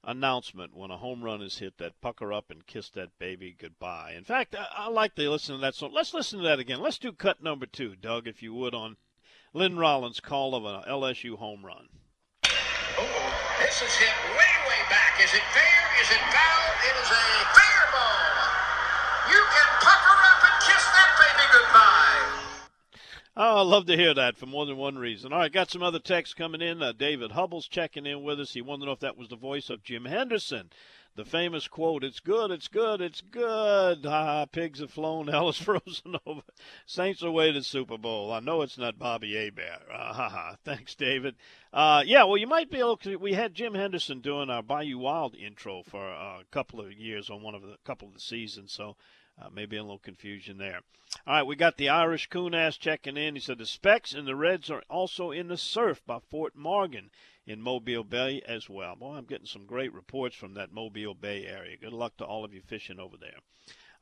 announcement 0.03 0.75
when 0.75 0.91
a 0.91 0.97
home 0.97 1.23
run 1.23 1.41
is 1.41 1.59
hit, 1.59 1.79
that 1.79 2.01
pucker 2.01 2.33
up 2.33 2.51
and 2.51 2.67
kiss 2.67 2.89
that 2.91 3.17
baby 3.21 3.55
goodbye. 3.57 4.13
In 4.17 4.25
fact, 4.25 4.57
I, 4.57 4.67
I 4.77 4.89
like 4.89 5.15
to 5.15 5.31
listen 5.31 5.55
to 5.55 5.61
that 5.61 5.77
song. 5.77 5.93
Let's 5.95 6.13
listen 6.13 6.41
to 6.41 6.45
that 6.47 6.59
again. 6.59 6.81
Let's 6.81 6.99
do 6.99 7.13
cut 7.13 7.41
number 7.41 7.67
two, 7.67 7.95
Doug, 7.95 8.27
if 8.27 8.43
you 8.43 8.53
would, 8.55 8.75
on 8.75 8.97
Lynn 9.55 9.79
Rollins' 9.79 10.19
call 10.19 10.57
of 10.57 10.65
an 10.65 10.83
LSU 10.91 11.39
home 11.39 11.65
run. 11.65 11.87
Oh, 12.99 13.35
this 13.61 13.83
is 13.83 13.95
hit 13.95 14.33
way, 14.33 14.53
way 14.69 14.83
back. 14.91 15.21
Is 15.23 15.33
it 15.33 15.43
fair? 15.55 16.03
Is 16.03 16.11
it 16.11 16.23
foul? 16.35 16.75
It 16.83 16.97
is 17.05 17.11
a 17.11 17.55
fair 17.55 17.96
Oh, 23.39 23.59
I 23.59 23.61
love 23.61 23.85
to 23.87 23.97
hear 23.99 24.15
that 24.15 24.39
for 24.39 24.47
more 24.47 24.65
than 24.65 24.79
one 24.79 24.97
reason. 24.97 25.31
All 25.31 25.41
right, 25.41 25.53
got 25.53 25.71
some 25.71 25.83
other 25.83 25.99
texts 25.99 26.33
coming 26.33 26.63
in. 26.63 26.83
Uh, 26.83 26.93
David 26.93 27.33
Hubble's 27.33 27.69
checking 27.69 28.07
in 28.07 28.23
with 28.23 28.41
us. 28.41 28.55
He 28.55 28.63
wanted 28.63 28.81
to 28.81 28.87
know 28.87 28.93
if 28.93 29.01
that 29.01 29.19
was 29.19 29.29
the 29.29 29.37
voice 29.37 29.69
of 29.69 29.83
Jim 29.83 30.07
Henderson. 30.07 30.71
The 31.17 31.25
famous 31.27 31.69
quote, 31.69 32.03
it's 32.03 32.21
good, 32.21 32.51
it's 32.51 32.69
good, 32.69 33.03
it's 33.03 33.21
good. 33.21 34.07
Ah, 34.07 34.47
pigs 34.47 34.81
have 34.81 34.91
flown, 34.91 35.29
hell 35.29 35.51
is 35.51 35.59
frozen 35.59 36.17
over. 36.25 36.41
Saints 36.87 37.23
away 37.23 37.53
to 37.53 37.63
Super 37.63 37.99
Bowl. 37.99 38.33
I 38.33 38.41
know 38.41 38.63
it's 38.63 38.79
not 38.79 38.99
Bobby 38.99 39.35
Hebert. 39.35 39.83
Ah, 39.93 40.15
ha, 40.15 40.29
ha. 40.31 40.57
Thanks, 40.65 40.95
David. 40.95 41.37
Uh, 41.75 42.03
yeah, 42.07 42.25
well, 42.25 42.39
you 42.39 42.47
might 42.47 42.71
be 42.71 42.79
able 42.79 42.97
to. 42.99 43.17
We 43.17 43.35
had 43.35 43.53
Jim 43.53 43.75
Henderson 43.75 44.21
doing 44.21 44.49
our 44.49 44.63
Bayou 44.63 44.97
Wild 44.97 45.35
intro 45.35 45.83
for 45.83 46.09
a 46.09 46.41
couple 46.51 46.81
of 46.81 46.91
years 46.95 47.29
on 47.29 47.43
one 47.43 47.55
of 47.55 47.61
the 47.61 47.77
couple 47.85 48.09
of 48.09 48.15
the 48.15 48.21
seasons, 48.21 48.73
so 48.73 48.97
uh, 49.41 49.49
maybe 49.53 49.77
a 49.77 49.83
little 49.83 49.99
confusion 49.99 50.59
there. 50.59 50.81
All 51.27 51.35
right, 51.35 51.47
we 51.47 51.57
got 51.57 51.77
the 51.77 51.89
Irish 51.89 52.29
Coonass 52.29 52.79
checking 52.79 53.17
in. 53.17 53.35
He 53.35 53.41
said 53.41 53.59
the 53.59 53.67
Specs 53.67 54.13
and 54.13 54.27
the 54.27 54.35
Reds 54.35 54.71
are 54.71 54.83
also 54.89 55.31
in 55.31 55.49
the 55.49 55.57
surf 55.57 56.03
by 56.07 56.19
Fort 56.19 56.57
Morgan 56.57 57.11
in 57.47 57.61
Mobile 57.63 58.05
Bay 58.05 58.43
as 58.47 58.69
well. 58.69 58.97
Boy, 58.97 59.15
I'm 59.15 59.25
getting 59.25 59.47
some 59.47 59.67
great 59.67 59.93
reports 59.93 60.35
from 60.35 60.55
that 60.55 60.73
Mobile 60.73 61.15
Bay 61.15 61.47
area. 61.47 61.77
Good 61.77 61.93
luck 61.93 62.17
to 62.17 62.25
all 62.25 62.45
of 62.45 62.53
you 62.53 62.61
fishing 62.61 62.99
over 62.99 63.17
there. 63.17 63.39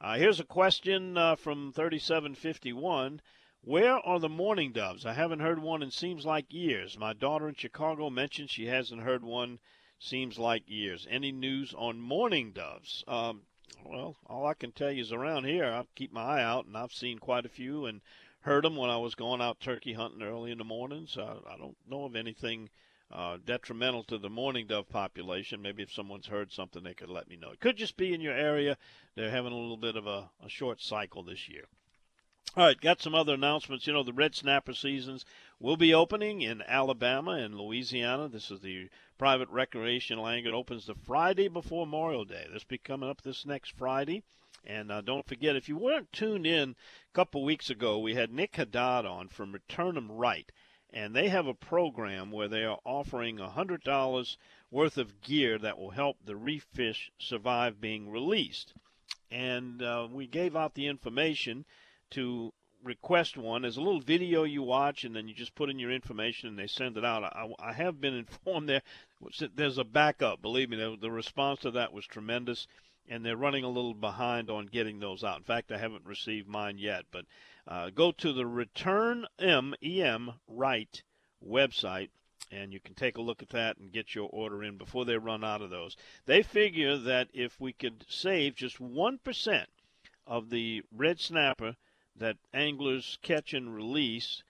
Uh, 0.01 0.17
here's 0.17 0.41
a 0.41 0.45
question 0.45 1.17
uh, 1.17 1.37
from 1.37 1.73
3751. 1.73 3.21
Where 3.61 3.95
are 3.95 4.21
the 4.21 4.29
mourning 4.29 4.73
doves? 4.73 5.07
I 5.07 5.15
haven't 5.15 5.41
heard 5.41 5.59
one 5.59 5.83
in 5.83 5.91
seems 5.91 6.27
like 6.27 6.53
years. 6.53 6.99
My 6.99 7.13
daughter 7.13 7.49
in 7.49 7.55
Chicago 7.55 8.11
mentioned 8.11 8.51
she 8.51 8.67
hasn't 8.67 9.03
heard 9.03 9.25
one 9.25 9.59
seems 9.99 10.39
like 10.39 10.69
years. 10.69 11.07
Any 11.09 11.33
news 11.33 11.75
on 11.75 12.01
mourning 12.01 12.53
doves? 12.53 13.05
Um, 13.09 13.43
well, 13.85 14.17
all 14.27 14.47
I 14.47 14.55
can 14.55 14.73
tell 14.73 14.91
you 14.91 15.03
is 15.03 15.13
around 15.13 15.45
here, 15.45 15.65
I 15.65 15.85
keep 15.95 16.13
my 16.13 16.23
eye 16.23 16.43
out, 16.43 16.67
and 16.67 16.77
I've 16.77 16.93
seen 16.93 17.19
quite 17.19 17.47
a 17.47 17.51
few 17.51 17.87
and 17.87 18.01
heard 18.41 18.65
them 18.65 18.77
when 18.77 18.91
I 18.91 18.99
was 18.99 19.15
going 19.15 19.41
out 19.41 19.61
turkey 19.61 19.95
hunting 19.95 20.23
early 20.23 20.53
in 20.53 20.59
the 20.59 20.65
mornings. 20.65 21.17
I, 21.19 21.37
I 21.49 21.57
don't 21.57 21.77
know 21.89 22.05
of 22.05 22.15
anything 22.15 22.69
uh, 23.11 23.39
detrimental 23.45 24.05
to 24.05 24.19
the 24.19 24.29
mourning 24.29 24.67
dove 24.67 24.89
population. 24.89 25.63
Maybe 25.63 25.83
if 25.83 25.93
someone's 25.93 26.27
heard 26.27 26.53
something, 26.53 26.83
they 26.83 26.95
could 26.95 27.11
let 27.11 27.29
me 27.29 27.37
know. 27.37 27.51
It 27.51 27.61
could 27.61 27.77
just 27.77 27.97
be 27.97 28.13
in 28.13 28.21
your 28.21 28.35
area. 28.35 28.77
They're 29.15 29.31
having 29.31 29.53
a 29.53 29.57
little 29.57 29.77
bit 29.77 29.97
of 29.97 30.07
a, 30.07 30.31
a 30.45 30.49
short 30.49 30.81
cycle 30.81 31.23
this 31.23 31.49
year. 31.49 31.65
All 32.57 32.67
right, 32.67 32.81
got 32.81 33.03
some 33.03 33.17
other 33.17 33.35
announcements. 33.35 33.85
You 33.85 33.95
know, 33.95 34.05
the 34.05 34.13
red 34.13 34.37
snapper 34.37 34.75
seasons 34.75 35.25
will 35.59 35.77
be 35.77 35.93
opening 35.93 36.41
in 36.41 36.63
Alabama 36.63 37.33
and 37.33 37.57
Louisiana. 37.57 38.29
This 38.29 38.49
is 38.49 38.61
the 38.61 38.91
private 39.19 39.49
recreational 39.49 40.29
angler. 40.29 40.53
It 40.53 40.55
opens 40.55 40.87
the 40.87 40.95
Friday 40.95 41.49
before 41.49 41.85
Memorial 41.85 42.25
Day. 42.25 42.47
This 42.53 42.63
be 42.63 42.79
coming 42.79 43.11
up 43.11 43.23
this 43.23 43.45
next 43.45 43.71
Friday. 43.77 44.23
And 44.65 44.93
uh, 44.93 45.01
don't 45.01 45.27
forget, 45.27 45.57
if 45.57 45.69
you 45.69 45.77
weren't 45.77 46.13
tuned 46.13 46.47
in 46.47 46.71
a 46.71 47.13
couple 47.13 47.43
weeks 47.43 47.71
ago, 47.71 47.99
we 47.99 48.15
had 48.15 48.33
Nick 48.33 48.55
Haddad 48.55 49.05
on 49.05 49.31
from 49.31 49.51
Return 49.51 49.97
'em 49.97 50.13
Right. 50.13 50.53
And 50.93 51.13
they 51.13 51.31
have 51.31 51.49
a 51.49 51.55
program 51.55 52.31
where 52.31 52.47
they 52.47 52.63
are 52.63 52.79
offering 52.85 53.39
$100 53.39 54.37
worth 54.71 54.97
of 54.97 55.21
gear 55.23 55.59
that 55.59 55.77
will 55.77 55.91
help 55.91 56.19
the 56.25 56.37
reef 56.37 56.69
fish 56.73 57.11
survive 57.19 57.81
being 57.81 58.09
released. 58.09 58.75
And 59.29 59.83
uh, 59.83 60.07
we 60.09 60.29
gave 60.29 60.55
out 60.55 60.75
the 60.75 60.87
information 60.87 61.65
to 62.11 62.53
request 62.83 63.37
one. 63.37 63.63
There's 63.63 63.79
a 63.79 63.83
little 63.83 64.01
video 64.01 64.45
you 64.45 64.63
watch, 64.63 65.05
and 65.05 65.17
then 65.17 65.27
you 65.27 65.35
just 65.35 65.55
put 65.55 65.71
in 65.71 65.79
your 65.79 65.91
information, 65.91 66.49
and 66.49 66.59
they 66.59 66.67
send 66.67 66.97
it 66.97 67.05
out. 67.05 67.25
I, 67.25 67.49
I 67.59 67.73
have 67.73 68.01
been 68.01 68.15
informed 68.45 68.69
there 68.69 68.83
there's 69.55 69.79
a 69.79 69.85
backup. 69.85 70.43
Believe 70.43 70.69
me, 70.71 70.77
the, 70.77 70.97
the 71.01 71.11
response 71.11 71.61
to 71.61 71.71
that 71.73 71.93
was 71.93 72.07
tremendous, 72.07 72.67
and 73.09 73.25
they're 73.25 73.37
running 73.37 73.65
a 73.65 73.69
little 73.69 73.95
behind 73.95 74.51
on 74.51 74.67
getting 74.67 75.01
those 75.01 75.25
out. 75.25 75.39
In 75.39 75.45
fact, 75.45 75.73
I 75.73 75.79
haven't 75.79 76.05
received 76.05 76.49
mine 76.49 76.79
yet, 76.79 77.05
but 77.11 77.25
uh, 77.67 77.91
go 77.91 78.13
to 78.13 78.33
the 78.33 78.47
Return 78.47 79.27
M 79.39 79.75
E 79.83 80.03
M 80.03 80.33
Right 80.47 81.03
website. 81.47 82.11
And 82.51 82.73
you 82.73 82.79
can 82.79 82.95
take 82.95 83.17
a 83.17 83.23
look 83.23 83.43
at 83.43 83.49
that 83.51 83.79
and 83.79 83.91
get 83.91 84.15
your 84.15 84.29
order 84.31 84.63
in 84.63 84.77
before 84.77 85.05
they 85.05 85.17
run 85.17 85.43
out 85.43 85.63
of 85.63 85.71
those. 85.71 85.97
They 86.27 86.43
figure 86.43 86.97
that 86.99 87.29
if 87.33 87.59
we 87.59 87.73
could 87.73 88.05
save 88.07 88.55
just 88.55 88.79
1% 88.79 89.65
of 90.27 90.51
the 90.51 90.83
red 90.93 91.19
snapper 91.19 91.75
that 92.17 92.37
anglers 92.53 93.19
catch 93.23 93.55
and 93.55 93.75
release, 93.75 94.43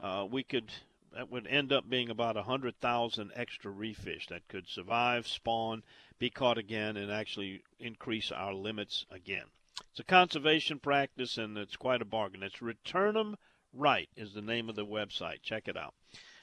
uh, 0.00 0.26
we 0.30 0.42
could 0.42 0.70
that 1.12 1.30
would 1.30 1.46
end 1.46 1.72
up 1.72 1.88
being 1.88 2.08
about 2.08 2.36
a 2.38 2.42
hundred 2.42 2.80
thousand 2.80 3.30
extra 3.34 3.70
reef 3.70 3.98
fish 3.98 4.26
that 4.28 4.48
could 4.48 4.66
survive, 4.66 5.28
spawn, 5.28 5.82
be 6.18 6.30
caught 6.30 6.56
again, 6.56 6.96
and 6.96 7.12
actually 7.12 7.62
increase 7.78 8.32
our 8.32 8.54
limits 8.54 9.04
again. 9.10 9.44
It's 9.90 10.00
a 10.00 10.04
conservation 10.04 10.78
practice, 10.78 11.36
and 11.36 11.58
it's 11.58 11.76
quite 11.76 12.00
a 12.00 12.06
bargain. 12.06 12.42
It's 12.42 12.62
Return 12.62 13.16
'em 13.16 13.36
Right 13.74 14.08
is 14.16 14.34
the 14.34 14.42
name 14.42 14.68
of 14.68 14.76
the 14.76 14.84
website. 14.84 15.42
Check 15.42 15.66
it 15.66 15.76
out. 15.76 15.94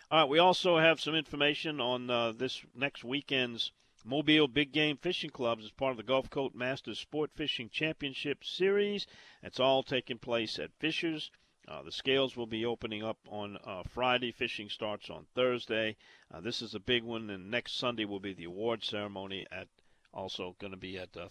All 0.09 0.21
right, 0.21 0.29
we 0.29 0.39
also 0.39 0.79
have 0.79 0.99
some 0.99 1.13
information 1.13 1.79
on 1.79 2.09
uh, 2.09 2.31
this 2.31 2.63
next 2.75 3.03
weekend's 3.03 3.71
Mobile 4.05 4.47
Big 4.47 4.71
Game 4.71 4.97
Fishing 4.97 5.29
Clubs 5.29 5.65
is 5.65 5.71
part 5.71 5.91
of 5.91 5.97
the 5.97 6.03
Gulf 6.03 6.29
Coast 6.29 6.55
Masters 6.55 6.99
Sport 6.99 7.31
Fishing 7.35 7.69
Championship 7.69 8.43
Series. 8.45 9.05
It's 9.43 9.59
all 9.59 9.83
taking 9.83 10.17
place 10.17 10.57
at 10.57 10.71
Fishers. 10.79 11.31
Uh, 11.67 11.83
the 11.83 11.91
scales 11.91 12.37
will 12.37 12.47
be 12.47 12.65
opening 12.65 13.03
up 13.03 13.19
on 13.27 13.57
uh, 13.65 13.83
Friday. 13.83 14.31
Fishing 14.31 14.69
starts 14.69 15.09
on 15.09 15.25
Thursday. 15.35 15.97
Uh, 16.31 16.39
this 16.39 16.61
is 16.61 16.73
a 16.73 16.79
big 16.79 17.03
one, 17.03 17.29
and 17.29 17.51
next 17.51 17.77
Sunday 17.77 18.05
will 18.05 18.19
be 18.19 18.33
the 18.33 18.45
award 18.45 18.83
ceremony 18.83 19.45
at 19.51 19.67
also 20.13 20.55
going 20.59 20.71
to 20.71 20.77
be 20.77 20.97
at 20.97 21.15
uh. 21.15 21.27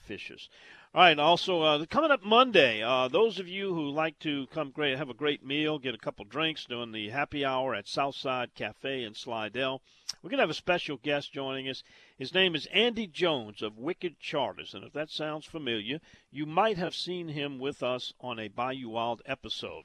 All 0.94 1.02
right. 1.02 1.18
Also, 1.18 1.62
uh, 1.62 1.84
coming 1.86 2.10
up 2.10 2.22
Monday, 2.22 2.82
uh, 2.82 3.08
those 3.08 3.38
of 3.38 3.48
you 3.48 3.74
who 3.74 3.90
like 3.90 4.18
to 4.20 4.46
come 4.48 4.70
great, 4.70 4.96
have 4.96 5.10
a 5.10 5.14
great 5.14 5.44
meal, 5.44 5.78
get 5.78 5.94
a 5.94 5.98
couple 5.98 6.24
drinks 6.24 6.64
during 6.64 6.92
the 6.92 7.10
happy 7.10 7.44
hour 7.44 7.74
at 7.74 7.86
Southside 7.86 8.54
Cafe 8.54 9.04
in 9.04 9.14
Slidell, 9.14 9.82
we're 10.22 10.30
going 10.30 10.38
to 10.38 10.42
have 10.42 10.50
a 10.50 10.54
special 10.54 10.96
guest 10.96 11.32
joining 11.32 11.68
us. 11.68 11.82
His 12.16 12.32
name 12.32 12.54
is 12.54 12.66
Andy 12.66 13.06
Jones 13.06 13.62
of 13.62 13.78
Wicked 13.78 14.18
Charters, 14.18 14.74
and 14.74 14.84
if 14.84 14.92
that 14.94 15.10
sounds 15.10 15.44
familiar, 15.44 16.00
you 16.30 16.46
might 16.46 16.78
have 16.78 16.94
seen 16.94 17.28
him 17.28 17.58
with 17.58 17.82
us 17.82 18.12
on 18.20 18.38
a 18.38 18.48
Bayou 18.48 18.88
Wild 18.88 19.22
episode. 19.26 19.84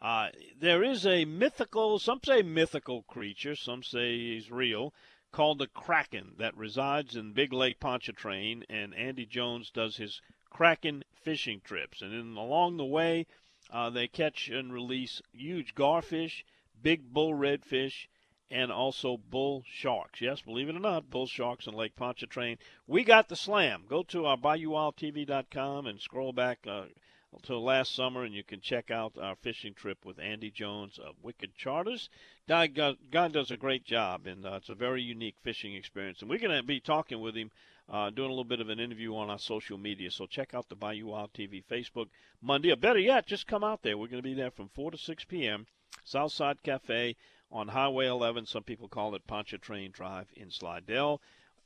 Uh, 0.00 0.30
there 0.58 0.82
is 0.82 1.06
a 1.06 1.24
mythical, 1.24 2.00
some 2.00 2.20
say 2.24 2.42
mythical 2.42 3.02
creature, 3.02 3.54
some 3.54 3.84
say 3.84 4.18
he's 4.18 4.50
real, 4.50 4.92
called 5.32 5.58
the 5.58 5.66
Kraken 5.66 6.34
that 6.36 6.56
resides 6.56 7.16
in 7.16 7.32
Big 7.32 7.52
Lake 7.52 7.80
Pontchartrain, 7.80 8.64
and 8.68 8.94
Andy 8.94 9.26
Jones 9.26 9.70
does 9.70 9.96
his 9.96 10.20
Kraken 10.50 11.02
fishing 11.14 11.60
trips. 11.64 12.02
And 12.02 12.12
then 12.12 12.36
along 12.36 12.76
the 12.76 12.84
way, 12.84 13.26
uh, 13.70 13.88
they 13.88 14.06
catch 14.08 14.48
and 14.48 14.72
release 14.72 15.22
huge 15.32 15.74
garfish, 15.74 16.44
big 16.82 17.12
bull 17.12 17.32
redfish, 17.32 18.06
and 18.50 18.70
also 18.70 19.16
bull 19.16 19.64
sharks. 19.66 20.20
Yes, 20.20 20.42
believe 20.42 20.68
it 20.68 20.76
or 20.76 20.80
not, 20.80 21.08
bull 21.08 21.26
sharks 21.26 21.66
in 21.66 21.72
Lake 21.72 21.96
Pontchartrain. 21.96 22.58
We 22.86 23.02
got 23.02 23.28
the 23.28 23.36
slam. 23.36 23.86
Go 23.88 24.02
to 24.04 24.26
our 24.26 24.36
BayouWildTV.com 24.36 25.86
and 25.86 25.98
scroll 25.98 26.34
back 26.34 26.66
uh, 26.66 26.84
until 27.32 27.62
last 27.62 27.94
summer, 27.94 28.24
and 28.24 28.34
you 28.34 28.44
can 28.44 28.60
check 28.60 28.90
out 28.90 29.16
our 29.20 29.34
fishing 29.36 29.74
trip 29.74 30.04
with 30.04 30.18
Andy 30.18 30.50
Jones 30.50 30.98
of 30.98 31.14
Wicked 31.22 31.54
Charters. 31.56 32.08
God, 32.48 32.96
does 33.10 33.50
a 33.50 33.56
great 33.56 33.84
job, 33.84 34.26
and 34.26 34.44
uh, 34.44 34.54
it's 34.54 34.68
a 34.68 34.74
very 34.74 35.02
unique 35.02 35.36
fishing 35.42 35.74
experience. 35.74 36.20
And 36.20 36.30
we're 36.30 36.38
going 36.38 36.56
to 36.56 36.62
be 36.62 36.80
talking 36.80 37.20
with 37.20 37.34
him, 37.34 37.50
uh, 37.88 38.10
doing 38.10 38.28
a 38.28 38.32
little 38.32 38.44
bit 38.44 38.60
of 38.60 38.68
an 38.68 38.80
interview 38.80 39.16
on 39.16 39.30
our 39.30 39.38
social 39.38 39.78
media. 39.78 40.10
So 40.10 40.26
check 40.26 40.54
out 40.54 40.68
the 40.68 40.76
Bayou 40.76 41.06
Wild 41.06 41.32
TV 41.32 41.64
Facebook 41.64 42.08
Monday, 42.40 42.70
or 42.70 42.76
better 42.76 42.98
yet, 42.98 43.26
just 43.26 43.46
come 43.46 43.64
out 43.64 43.82
there. 43.82 43.96
We're 43.96 44.08
going 44.08 44.22
to 44.22 44.28
be 44.28 44.34
there 44.34 44.50
from 44.50 44.68
4 44.74 44.90
to 44.90 44.98
6 44.98 45.24
p.m. 45.24 45.66
Southside 46.04 46.62
Cafe 46.62 47.16
on 47.50 47.68
Highway 47.68 48.06
11. 48.06 48.46
Some 48.46 48.62
people 48.62 48.88
call 48.88 49.14
it 49.14 49.26
Pontchartrain 49.26 49.92
Drive 49.92 50.28
in 50.36 50.50
Slidell. 50.50 51.20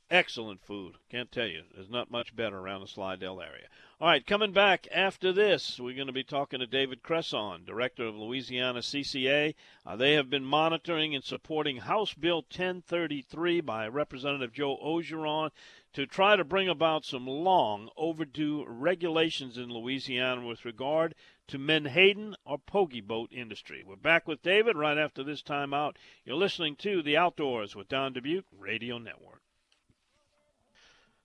Excellent 0.09 0.63
food. 0.63 0.95
Can't 1.09 1.33
tell 1.33 1.47
you. 1.47 1.63
There's 1.75 1.89
not 1.89 2.09
much 2.09 2.33
better 2.33 2.57
around 2.57 2.79
the 2.79 2.87
Slidell 2.87 3.41
area. 3.41 3.67
All 3.99 4.07
right, 4.07 4.25
coming 4.25 4.53
back 4.53 4.87
after 4.89 5.33
this, 5.33 5.81
we're 5.81 5.97
going 5.97 6.07
to 6.07 6.13
be 6.13 6.23
talking 6.23 6.61
to 6.61 6.65
David 6.65 7.03
Cresson, 7.03 7.65
director 7.65 8.05
of 8.05 8.15
Louisiana 8.15 8.79
CCA. 8.79 9.53
Uh, 9.85 9.95
they 9.97 10.13
have 10.13 10.29
been 10.29 10.45
monitoring 10.45 11.13
and 11.13 11.25
supporting 11.25 11.77
House 11.77 12.13
Bill 12.13 12.37
1033 12.37 13.59
by 13.59 13.85
Representative 13.85 14.53
Joe 14.53 14.77
Orgeron 14.81 15.51
to 15.91 16.05
try 16.05 16.37
to 16.37 16.45
bring 16.45 16.69
about 16.69 17.03
some 17.03 17.27
long 17.27 17.89
overdue 17.97 18.63
regulations 18.65 19.57
in 19.57 19.69
Louisiana 19.69 20.45
with 20.45 20.63
regard 20.63 21.15
to 21.47 21.57
menhaden 21.57 22.33
or 22.45 22.57
pogie 22.57 23.05
boat 23.05 23.33
industry. 23.33 23.83
We're 23.85 23.97
back 23.97 24.25
with 24.25 24.41
David 24.41 24.77
right 24.77 24.97
after 24.97 25.21
this 25.21 25.41
time 25.41 25.73
out. 25.73 25.97
You're 26.23 26.37
listening 26.37 26.77
to 26.77 27.01
The 27.01 27.17
Outdoors 27.17 27.75
with 27.75 27.89
Don 27.89 28.13
Dubuc 28.13 28.45
Radio 28.57 28.99
Network. 28.99 29.41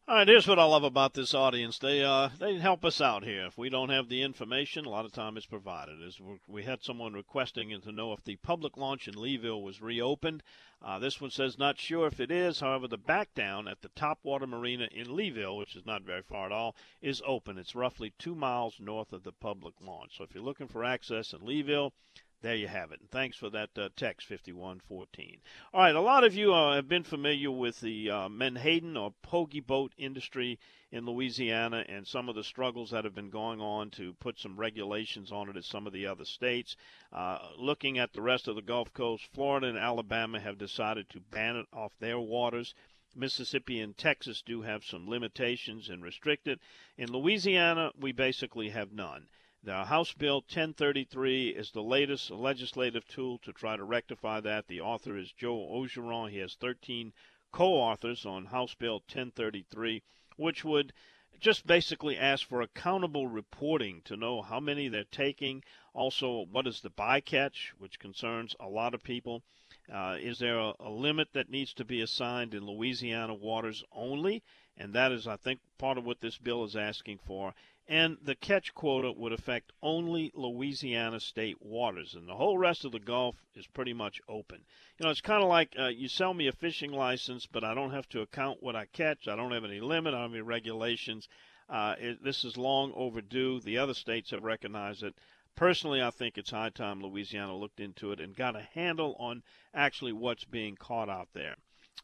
All 0.09 0.17
right, 0.17 0.27
here's 0.27 0.49
what 0.49 0.59
I 0.59 0.65
love 0.65 0.83
about 0.83 1.15
this 1.15 1.33
audience. 1.33 1.79
They 1.79 2.03
uh, 2.03 2.31
they 2.41 2.57
help 2.57 2.85
us 2.85 3.01
out 3.01 3.23
here. 3.23 3.47
If 3.47 3.57
we 3.57 3.71
don't 3.71 3.91
have 3.91 4.09
the 4.09 4.23
information, 4.23 4.85
a 4.85 4.91
lot 4.91 5.05
of 5.05 5.12
time 5.12 5.37
it's 5.37 5.47
provided. 5.47 6.03
As 6.03 6.19
we 6.49 6.65
had 6.65 6.83
someone 6.83 7.12
requesting 7.12 7.71
to 7.81 7.93
know 7.93 8.12
if 8.12 8.25
the 8.25 8.35
public 8.35 8.77
launch 8.77 9.07
in 9.07 9.15
Leeville 9.15 9.62
was 9.62 9.81
reopened. 9.81 10.43
Uh, 10.85 10.99
this 10.99 11.21
one 11.21 11.31
says 11.31 11.57
not 11.57 11.79
sure 11.79 12.09
if 12.09 12.19
it 12.19 12.33
is. 12.33 12.59
However, 12.59 12.88
the 12.88 12.99
back 12.99 13.33
down 13.37 13.69
at 13.69 13.81
the 13.81 13.91
Topwater 13.91 14.49
Marina 14.49 14.88
in 14.91 15.07
Leeville, 15.07 15.57
which 15.57 15.77
is 15.77 15.87
not 15.87 16.03
very 16.03 16.23
far 16.23 16.47
at 16.47 16.53
all, 16.53 16.75
is 17.01 17.23
open. 17.25 17.57
It's 17.57 17.77
roughly 17.77 18.12
two 18.19 18.35
miles 18.35 18.81
north 18.81 19.12
of 19.12 19.23
the 19.23 19.31
public 19.31 19.75
launch. 19.81 20.19
So 20.19 20.25
if 20.25 20.35
you're 20.35 20.43
looking 20.43 20.67
for 20.67 20.85
access 20.85 21.33
in 21.33 21.47
Leeville, 21.47 21.93
there 22.42 22.57
you 22.57 22.66
have 22.66 22.90
it. 22.90 23.00
Thanks 23.11 23.37
for 23.37 23.48
that 23.50 23.70
uh, 23.78 23.88
text, 23.96 24.26
5114. 24.26 25.40
All 25.72 25.81
right, 25.81 25.94
a 25.94 26.00
lot 26.00 26.24
of 26.24 26.35
you 26.35 26.52
uh, 26.52 26.74
have 26.74 26.88
been 26.88 27.05
familiar 27.05 27.52
with 27.52 27.81
the 27.81 28.11
uh, 28.11 28.28
Menhaden 28.28 28.96
or 28.96 29.14
pogie 29.22 29.64
boat 29.64 29.92
industry 29.96 30.59
in 30.90 31.07
Louisiana 31.07 31.85
and 31.88 32.05
some 32.05 32.28
of 32.28 32.35
the 32.35 32.42
struggles 32.42 32.90
that 32.90 33.05
have 33.05 33.14
been 33.14 33.31
going 33.31 33.61
on 33.61 33.90
to 33.90 34.14
put 34.14 34.40
some 34.40 34.59
regulations 34.59 35.31
on 35.31 35.48
it 35.48 35.57
as 35.57 35.66
some 35.66 35.87
of 35.87 35.92
the 35.92 36.07
other 36.07 36.24
states. 36.24 36.76
Uh, 37.12 37.38
looking 37.57 37.98
at 37.98 38.12
the 38.12 38.20
rest 38.20 38.48
of 38.48 38.57
the 38.57 38.62
Gulf 38.62 38.92
Coast, 38.92 39.24
Florida 39.33 39.68
and 39.68 39.78
Alabama 39.78 40.40
have 40.40 40.59
decided 40.59 41.09
to 41.11 41.20
ban 41.20 41.55
it 41.55 41.66
off 41.72 41.92
their 42.00 42.18
waters. 42.18 42.74
Mississippi 43.14 43.78
and 43.78 43.96
Texas 43.96 44.42
do 44.42 44.62
have 44.62 44.85
some 44.85 45.09
limitations 45.09 45.88
and 45.88 46.02
restrict 46.02 46.48
it. 46.48 46.59
In 46.96 47.12
Louisiana, 47.12 47.92
we 47.96 48.11
basically 48.11 48.70
have 48.70 48.90
none. 48.90 49.28
The 49.64 49.85
House 49.85 50.12
Bill 50.12 50.40
1033 50.40 51.51
is 51.51 51.70
the 51.70 51.85
latest 51.85 52.33
legislative 52.33 53.07
tool 53.07 53.38
to 53.38 53.53
try 53.53 53.77
to 53.77 53.85
rectify 53.85 54.40
that. 54.40 54.66
The 54.66 54.81
author 54.81 55.16
is 55.16 55.31
Joe 55.31 55.57
Orgeron. 55.57 56.31
He 56.31 56.38
has 56.38 56.55
13 56.55 57.12
co-authors 57.53 58.27
on 58.27 58.46
House 58.46 58.75
Bill 58.75 58.94
1033, 58.94 60.03
which 60.35 60.64
would 60.64 60.92
just 61.38 61.64
basically 61.64 62.18
ask 62.18 62.44
for 62.44 62.61
accountable 62.61 63.29
reporting 63.29 64.03
to 64.07 64.16
know 64.16 64.42
how 64.42 64.59
many 64.59 64.88
they're 64.88 65.05
taking. 65.05 65.62
Also, 65.94 66.40
what 66.51 66.66
is 66.66 66.81
the 66.81 66.90
bycatch, 66.90 67.68
which 67.79 68.01
concerns 68.01 68.57
a 68.59 68.68
lot 68.68 68.94
of 68.94 69.05
people. 69.05 69.44
Uh, 69.88 70.16
is 70.20 70.40
there 70.40 70.59
a, 70.59 70.75
a 70.81 70.90
limit 70.90 71.29
that 71.35 71.51
needs 71.51 71.72
to 71.75 71.85
be 71.85 72.01
assigned 72.01 72.53
in 72.53 72.66
Louisiana 72.66 73.35
waters 73.35 73.85
only? 73.92 74.42
And 74.77 74.92
that 74.94 75.12
is, 75.12 75.29
I 75.29 75.37
think, 75.37 75.61
part 75.79 75.98
of 75.98 76.05
what 76.05 76.20
this 76.20 76.38
bill 76.38 76.64
is 76.64 76.75
asking 76.75 77.18
for 77.18 77.55
and 77.92 78.16
the 78.22 78.35
catch 78.35 78.72
quota 78.72 79.12
would 79.12 79.35
affect 79.35 79.70
only 79.83 80.33
Louisiana 80.35 81.20
state 81.20 81.61
waters, 81.61 82.14
and 82.14 82.26
the 82.26 82.37
whole 82.37 82.57
rest 82.57 82.87
of 82.87 82.92
the 82.92 82.98
Gulf 82.98 83.37
is 83.55 83.66
pretty 83.66 83.92
much 83.92 84.18
open. 84.26 84.64
You 84.98 85.05
know, 85.05 85.11
it's 85.11 85.20
kind 85.20 85.42
of 85.42 85.50
like 85.50 85.76
uh, 85.78 85.88
you 85.88 86.09
sell 86.09 86.33
me 86.33 86.46
a 86.46 86.52
fishing 86.52 86.90
license, 86.90 87.44
but 87.44 87.64
I 87.64 87.74
don't 87.74 87.90
have 87.90 88.09
to 88.09 88.22
account 88.22 88.62
what 88.62 88.74
I 88.74 88.87
catch. 88.87 89.28
I 89.28 89.37
don't 89.37 89.52
have 89.52 89.66
any 89.66 89.78
limit. 89.81 90.14
I 90.14 90.16
don't 90.16 90.31
have 90.31 90.33
any 90.33 90.40
regulations. 90.40 91.28
Uh, 91.68 91.94
it, 91.98 92.24
this 92.24 92.46
is 92.46 92.57
long 92.57 92.94
overdue. 92.94 93.61
The 93.61 93.76
other 93.76 93.92
states 93.92 94.31
have 94.31 94.42
recognized 94.42 95.02
it. 95.02 95.14
Personally, 95.55 96.00
I 96.00 96.09
think 96.09 96.38
it's 96.38 96.50
high 96.50 96.70
time 96.70 97.02
Louisiana 97.02 97.55
looked 97.55 97.78
into 97.78 98.11
it 98.11 98.20
and 98.20 98.35
got 98.35 98.57
a 98.57 98.68
handle 98.72 99.16
on 99.18 99.42
actually 99.74 100.14
what's 100.14 100.44
being 100.44 100.76
caught 100.76 101.11
out 101.11 101.28
there. 101.35 101.57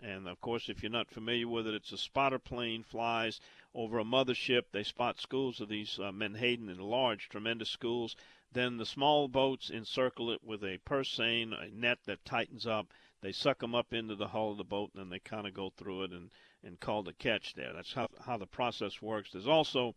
And 0.02 0.28
of 0.28 0.40
course, 0.40 0.68
if 0.68 0.82
you're 0.82 0.92
not 0.92 1.10
familiar 1.10 1.48
with 1.48 1.66
it, 1.66 1.74
it's 1.74 1.92
a 1.92 1.98
spotter 1.98 2.38
plane 2.38 2.84
flies 2.84 3.40
over 3.74 3.98
a 3.98 4.04
mothership. 4.04 4.64
They 4.70 4.84
spot 4.84 5.18
schools 5.18 5.60
of 5.60 5.68
these 5.68 5.98
uh, 5.98 6.12
menhaden 6.12 6.68
in 6.68 6.78
large, 6.78 7.28
tremendous 7.28 7.70
schools. 7.70 8.14
Then 8.52 8.76
the 8.76 8.86
small 8.86 9.28
boats 9.28 9.70
encircle 9.70 10.30
it 10.30 10.44
with 10.44 10.62
a 10.62 10.78
purse 10.78 11.10
seine, 11.10 11.52
a 11.52 11.68
net 11.70 11.98
that 12.04 12.24
tightens 12.24 12.66
up. 12.66 12.92
They 13.20 13.32
suck 13.32 13.58
them 13.58 13.74
up 13.74 13.92
into 13.92 14.14
the 14.14 14.28
hull 14.28 14.52
of 14.52 14.58
the 14.58 14.64
boat, 14.64 14.92
and 14.94 15.00
then 15.00 15.10
they 15.10 15.18
kind 15.18 15.46
of 15.46 15.52
go 15.52 15.70
through 15.70 16.04
it 16.04 16.12
and, 16.12 16.30
and 16.62 16.78
call 16.78 17.02
the 17.02 17.12
catch 17.12 17.54
there. 17.54 17.72
That's 17.72 17.92
how, 17.92 18.08
how 18.24 18.36
the 18.36 18.46
process 18.46 19.02
works. 19.02 19.32
There's 19.32 19.48
also 19.48 19.96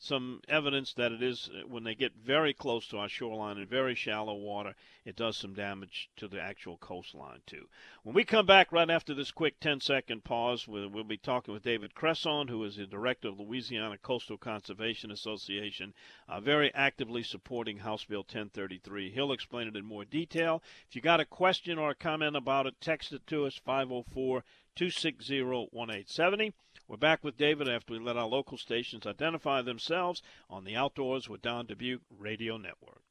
some 0.00 0.40
evidence 0.48 0.94
that 0.94 1.10
it 1.10 1.22
is 1.22 1.50
uh, 1.52 1.66
when 1.66 1.82
they 1.82 1.94
get 1.94 2.14
very 2.14 2.54
close 2.54 2.86
to 2.86 2.98
our 2.98 3.08
shoreline 3.08 3.58
in 3.58 3.66
very 3.66 3.96
shallow 3.96 4.34
water, 4.34 4.76
it 5.04 5.16
does 5.16 5.36
some 5.36 5.54
damage 5.54 6.08
to 6.16 6.28
the 6.28 6.40
actual 6.40 6.76
coastline 6.76 7.40
too. 7.46 7.68
When 8.04 8.14
we 8.14 8.22
come 8.22 8.46
back 8.46 8.70
right 8.70 8.88
after 8.88 9.12
this 9.12 9.32
quick 9.32 9.58
10 9.58 9.80
second 9.80 10.22
pause, 10.22 10.68
we'll, 10.68 11.02
be 11.02 11.16
talking 11.16 11.52
with 11.52 11.64
David 11.64 11.96
Cresson, 11.96 12.46
who 12.46 12.62
is 12.62 12.76
the 12.76 12.86
director 12.86 13.28
of 13.28 13.40
Louisiana 13.40 13.98
Coastal 13.98 14.38
Conservation 14.38 15.10
Association, 15.10 15.92
uh, 16.28 16.40
very 16.40 16.72
actively 16.74 17.24
supporting 17.24 17.78
House 17.78 18.04
Bill 18.04 18.20
1033. 18.20 19.10
He'll 19.10 19.32
explain 19.32 19.66
it 19.66 19.76
in 19.76 19.84
more 19.84 20.04
detail. 20.04 20.62
If 20.88 20.94
you 20.94 21.02
got 21.02 21.20
a 21.20 21.24
question 21.24 21.76
or 21.76 21.90
a 21.90 21.96
comment 21.96 22.36
about 22.36 22.66
it, 22.66 22.80
text 22.80 23.12
it 23.12 23.26
to 23.26 23.46
us 23.46 23.56
504 23.56 24.44
260 24.76 25.42
1870. 25.42 26.52
We're 26.88 26.96
back 26.96 27.22
with 27.22 27.36
David 27.36 27.68
after 27.68 27.92
we 27.92 27.98
let 27.98 28.16
our 28.16 28.26
local 28.26 28.56
stations 28.56 29.06
identify 29.06 29.60
themselves 29.60 30.22
on 30.48 30.64
the 30.64 30.74
Outdoors 30.74 31.28
with 31.28 31.42
Don 31.42 31.66
Dubuc 31.66 32.00
Radio 32.18 32.56
Network. 32.56 33.02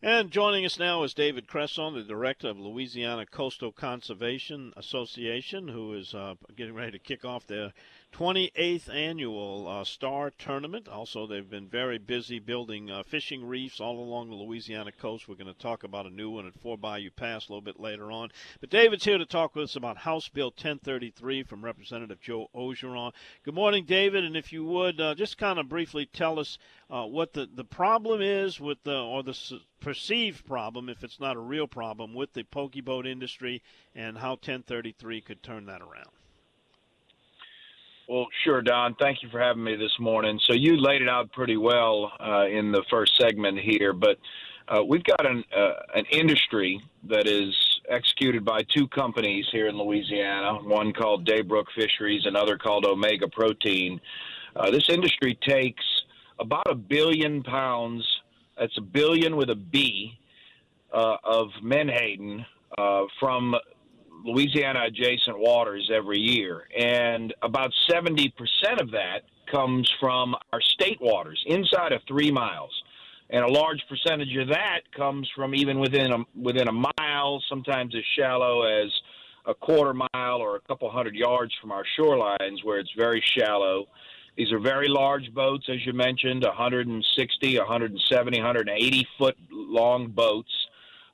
And 0.00 0.30
joining 0.30 0.64
us 0.64 0.78
now 0.78 1.02
is 1.02 1.12
David 1.12 1.46
Cresson, 1.46 1.92
the 1.92 2.02
director 2.02 2.48
of 2.48 2.58
Louisiana 2.58 3.26
Coastal 3.26 3.72
Conservation 3.72 4.72
Association, 4.74 5.68
who 5.68 5.92
is 5.92 6.14
uh, 6.14 6.36
getting 6.56 6.72
ready 6.72 6.92
to 6.92 6.98
kick 6.98 7.26
off 7.26 7.46
their 7.46 7.74
28th 8.12 8.92
annual 8.92 9.66
uh, 9.68 9.84
Star 9.84 10.30
Tournament. 10.30 10.88
Also, 10.88 11.26
they've 11.26 11.48
been 11.48 11.68
very 11.68 11.98
busy 11.98 12.38
building 12.38 12.90
uh, 12.90 13.02
fishing 13.02 13.44
reefs 13.44 13.80
all 13.80 13.98
along 13.98 14.28
the 14.28 14.36
Louisiana 14.36 14.92
coast. 14.92 15.28
We're 15.28 15.36
going 15.36 15.52
to 15.52 15.58
talk 15.58 15.84
about 15.84 16.06
a 16.06 16.10
new 16.10 16.30
one 16.30 16.46
at 16.46 16.58
Four 16.60 16.76
Bayou 16.76 17.10
Pass 17.10 17.48
a 17.48 17.52
little 17.52 17.62
bit 17.62 17.80
later 17.80 18.10
on. 18.12 18.30
But 18.60 18.70
David's 18.70 19.04
here 19.04 19.18
to 19.18 19.26
talk 19.26 19.54
with 19.54 19.64
us 19.64 19.76
about 19.76 19.96
House 19.96 20.28
Bill 20.28 20.48
1033 20.48 21.44
from 21.44 21.64
Representative 21.64 22.20
Joe 22.20 22.48
Orgeron. 22.54 23.12
Good 23.44 23.54
morning, 23.54 23.84
David. 23.86 24.24
And 24.24 24.36
if 24.36 24.52
you 24.52 24.64
would, 24.64 25.00
uh, 25.00 25.14
just 25.14 25.38
kind 25.38 25.58
of 25.58 25.68
briefly 25.68 26.06
tell 26.06 26.38
us 26.38 26.58
uh, 26.90 27.04
what 27.04 27.32
the, 27.32 27.48
the 27.54 27.64
problem 27.64 28.20
is 28.20 28.60
with 28.60 28.82
the, 28.82 28.96
or 28.96 29.22
the 29.22 29.60
perceived 29.80 30.46
problem, 30.46 30.88
if 30.88 31.02
it's 31.04 31.20
not 31.20 31.36
a 31.36 31.40
real 31.40 31.66
problem, 31.66 32.14
with 32.14 32.32
the 32.34 32.44
pogie 32.44 32.84
boat 32.84 33.06
industry 33.06 33.62
and 33.94 34.18
how 34.18 34.30
1033 34.30 35.20
could 35.20 35.42
turn 35.42 35.66
that 35.66 35.80
around. 35.80 36.19
Well, 38.10 38.26
sure, 38.42 38.60
Don. 38.60 38.96
Thank 38.96 39.22
you 39.22 39.28
for 39.30 39.38
having 39.38 39.62
me 39.62 39.76
this 39.76 39.96
morning. 40.00 40.40
So 40.48 40.52
you 40.52 40.76
laid 40.76 41.00
it 41.00 41.08
out 41.08 41.30
pretty 41.30 41.56
well 41.56 42.10
uh, 42.18 42.46
in 42.48 42.72
the 42.72 42.82
first 42.90 43.12
segment 43.20 43.60
here, 43.60 43.92
but 43.92 44.18
uh, 44.66 44.82
we've 44.82 45.04
got 45.04 45.24
an 45.24 45.44
uh, 45.56 45.74
an 45.94 46.04
industry 46.06 46.82
that 47.04 47.28
is 47.28 47.54
executed 47.88 48.44
by 48.44 48.62
two 48.74 48.88
companies 48.88 49.46
here 49.52 49.68
in 49.68 49.78
Louisiana. 49.78 50.54
One 50.54 50.92
called 50.92 51.24
Daybrook 51.24 51.68
Fisheries, 51.76 52.26
another 52.26 52.58
called 52.58 52.84
Omega 52.84 53.28
Protein. 53.28 54.00
Uh, 54.56 54.72
this 54.72 54.88
industry 54.88 55.38
takes 55.46 55.84
about 56.40 56.66
a 56.68 56.74
billion 56.74 57.44
pounds. 57.44 58.04
That's 58.58 58.76
a 58.76 58.82
billion 58.82 59.36
with 59.36 59.50
a 59.50 59.54
B 59.54 60.18
uh, 60.92 61.16
of 61.22 61.50
menhaden 61.62 62.44
uh, 62.76 63.04
from 63.20 63.54
Louisiana 64.24 64.84
adjacent 64.86 65.38
waters 65.38 65.90
every 65.92 66.18
year, 66.18 66.68
and 66.76 67.34
about 67.42 67.72
70% 67.90 68.32
of 68.80 68.90
that 68.92 69.22
comes 69.50 69.90
from 69.98 70.34
our 70.52 70.60
state 70.60 71.00
waters 71.00 71.42
inside 71.46 71.92
of 71.92 72.02
three 72.06 72.30
miles. 72.30 72.70
And 73.30 73.44
a 73.44 73.48
large 73.48 73.82
percentage 73.88 74.36
of 74.36 74.48
that 74.48 74.80
comes 74.96 75.28
from 75.34 75.54
even 75.54 75.78
within 75.78 76.12
a, 76.12 76.18
within 76.40 76.68
a 76.68 76.72
mile, 76.72 77.42
sometimes 77.48 77.94
as 77.94 78.02
shallow 78.18 78.62
as 78.62 78.90
a 79.46 79.54
quarter 79.54 79.94
mile 79.94 80.38
or 80.38 80.56
a 80.56 80.60
couple 80.60 80.90
hundred 80.90 81.14
yards 81.14 81.52
from 81.60 81.72
our 81.72 81.84
shorelines 81.98 82.64
where 82.64 82.78
it's 82.78 82.92
very 82.96 83.22
shallow. 83.38 83.86
These 84.36 84.52
are 84.52 84.58
very 84.58 84.88
large 84.88 85.32
boats, 85.32 85.66
as 85.68 85.84
you 85.86 85.92
mentioned, 85.92 86.44
160, 86.44 87.58
170, 87.58 88.38
180 88.38 89.08
foot 89.18 89.36
long 89.50 90.08
boats 90.08 90.50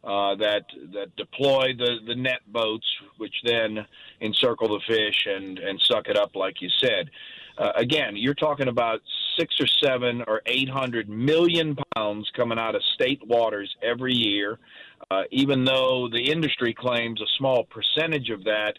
uh, 0.06 0.36
that 0.36 0.64
that 0.92 1.14
deploy 1.16 1.74
the, 1.76 1.98
the 2.06 2.14
net 2.14 2.40
boats, 2.46 2.86
which 3.16 3.34
then 3.44 3.84
encircle 4.20 4.68
the 4.68 4.80
fish 4.86 5.26
and, 5.26 5.58
and 5.58 5.80
suck 5.80 6.06
it 6.08 6.16
up, 6.16 6.36
like 6.36 6.62
you 6.62 6.68
said. 6.80 7.10
Uh, 7.58 7.72
again, 7.74 8.16
you're 8.16 8.34
talking 8.34 8.68
about 8.68 9.00
six 9.36 9.60
or 9.60 9.66
seven 9.66 10.22
or 10.28 10.42
eight 10.46 10.68
hundred 10.68 11.08
million 11.08 11.76
pounds 11.94 12.30
coming 12.36 12.58
out 12.58 12.76
of 12.76 12.82
state 12.94 13.20
waters 13.26 13.74
every 13.82 14.14
year. 14.14 14.58
Uh, 15.10 15.22
even 15.30 15.64
though 15.64 16.08
the 16.10 16.30
industry 16.30 16.72
claims 16.72 17.20
a 17.20 17.26
small 17.36 17.64
percentage 17.64 18.30
of 18.30 18.44
that 18.44 18.74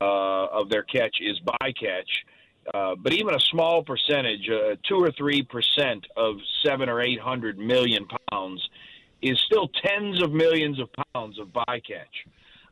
uh, 0.00 0.46
of 0.46 0.68
their 0.68 0.82
catch 0.82 1.16
is 1.20 1.40
bycatch, 1.40 2.10
uh, 2.74 2.94
but 2.94 3.12
even 3.12 3.34
a 3.34 3.40
small 3.40 3.82
percentage, 3.82 4.50
two 4.86 4.96
or 4.96 5.10
three 5.12 5.42
percent 5.42 6.06
of 6.16 6.36
seven 6.62 6.88
or 6.88 7.00
eight 7.00 7.20
hundred 7.20 7.58
million 7.58 8.06
pounds, 8.30 8.68
is 9.22 9.38
still 9.46 9.68
tens 9.84 10.22
of 10.22 10.32
millions 10.32 10.78
of 10.80 10.88
pounds 11.14 11.38
of 11.38 11.48
bycatch. 11.48 12.06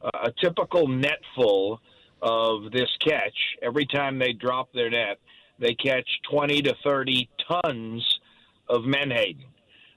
Uh, 0.03 0.11
a 0.25 0.33
typical 0.41 0.87
net 0.87 1.19
full 1.35 1.81
of 2.23 2.71
this 2.73 2.91
catch, 3.05 3.37
every 3.63 3.87
time 3.87 4.19
they 4.19 4.33
drop 4.33 4.73
their 4.73 4.91
net, 4.91 5.19
they 5.59 5.75
catch 5.75 6.09
20 6.31 6.63
to 6.63 6.75
30 6.85 7.29
tons 7.49 8.21
of 8.69 8.83
menhaden. 8.83 9.45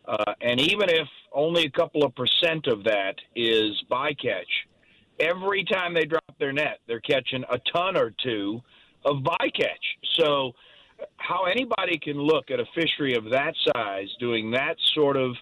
Uh, 0.05 0.33
and 0.41 0.59
even 0.59 0.89
if 0.89 1.07
only 1.33 1.65
a 1.65 1.69
couple 1.69 2.03
of 2.03 2.15
percent 2.15 2.65
of 2.67 2.83
that 2.83 3.15
is 3.35 3.71
bycatch, 3.91 4.43
every 5.19 5.63
time 5.65 5.93
they 5.93 6.05
drop 6.05 6.23
their 6.39 6.53
net, 6.53 6.79
they're 6.87 7.01
catching 7.01 7.43
a 7.51 7.59
ton 7.71 7.95
or 7.95 8.13
two 8.23 8.61
of 9.05 9.17
bycatch. 9.17 9.97
So, 10.19 10.53
how 11.15 11.45
anybody 11.45 11.97
can 11.97 12.17
look 12.17 12.51
at 12.51 12.59
a 12.59 12.65
fishery 12.75 13.15
of 13.15 13.25
that 13.31 13.53
size 13.73 14.09
doing 14.19 14.51
that 14.51 14.75
sort 14.93 15.15
of 15.15 15.33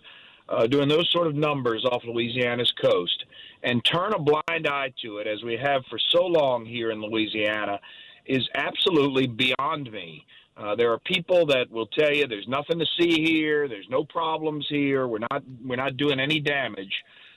uh, 0.50 0.68
doing 0.68 0.88
those 0.88 1.10
sort 1.12 1.28
of 1.28 1.36
numbers 1.36 1.86
off 1.86 2.04
Louisiana's 2.06 2.72
coast 2.82 3.26
and 3.64 3.84
turn 3.84 4.14
a 4.14 4.20
blind 4.20 4.68
eye 4.68 4.94
to 5.02 5.18
it 5.18 5.28
as 5.28 5.44
we 5.44 5.58
have 5.58 5.84
for 5.90 6.00
so 6.12 6.26
long 6.26 6.66
here 6.66 6.92
in 6.92 7.02
Louisiana 7.02 7.80
is 8.26 8.48
absolutely 8.56 9.28
beyond 9.28 9.92
me. 9.92 10.26
Uh, 10.56 10.76
there 10.76 10.92
are 10.92 11.00
people 11.00 11.46
that 11.46 11.70
will 11.70 11.88
tell 11.88 12.12
you 12.12 12.28
there's 12.28 12.48
nothing 12.48 12.80
to 12.80 12.86
see 13.00 13.24
here, 13.24 13.68
there's 13.68 13.88
no 13.90 14.04
problems 14.04 14.66
here, 14.70 15.08
we're 15.08 15.20
not 15.32 15.44
we're 15.64 15.76
not 15.76 15.98
doing 15.98 16.20
any 16.20 16.40
damage. 16.40 16.94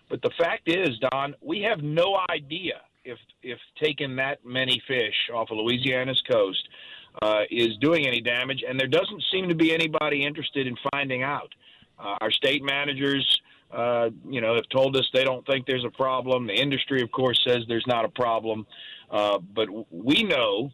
But 0.08 0.22
the 0.22 0.30
fact 0.38 0.68
is, 0.68 0.98
Don, 1.10 1.34
we 1.40 1.60
have 1.62 1.82
no 1.82 2.18
idea 2.30 2.80
if 3.04 3.18
if 3.42 3.58
taking 3.82 4.16
that 4.16 4.44
many 4.44 4.82
fish 4.86 5.30
off 5.34 5.50
of 5.50 5.58
Louisiana's 5.58 6.22
coast 6.30 6.66
uh, 7.22 7.42
is 7.50 7.76
doing 7.80 8.06
any 8.06 8.20
damage, 8.20 8.64
and 8.66 8.78
there 8.78 8.88
doesn't 8.88 9.22
seem 9.30 9.48
to 9.48 9.54
be 9.54 9.74
anybody 9.74 10.24
interested 10.24 10.66
in 10.66 10.76
finding 10.90 11.22
out. 11.22 11.52
Uh, 12.00 12.16
our 12.20 12.30
state 12.30 12.62
managers, 12.62 13.40
uh, 13.70 14.10
you 14.28 14.40
know, 14.40 14.54
have 14.54 14.68
told 14.70 14.96
us 14.96 15.08
they 15.12 15.24
don't 15.24 15.46
think 15.46 15.66
there's 15.66 15.84
a 15.84 15.90
problem. 15.90 16.46
The 16.46 16.54
industry, 16.54 17.02
of 17.02 17.12
course, 17.12 17.40
says 17.46 17.58
there's 17.68 17.86
not 17.86 18.04
a 18.04 18.08
problem. 18.08 18.66
Uh, 19.10 19.38
but 19.54 19.68
we 19.92 20.22
know 20.22 20.70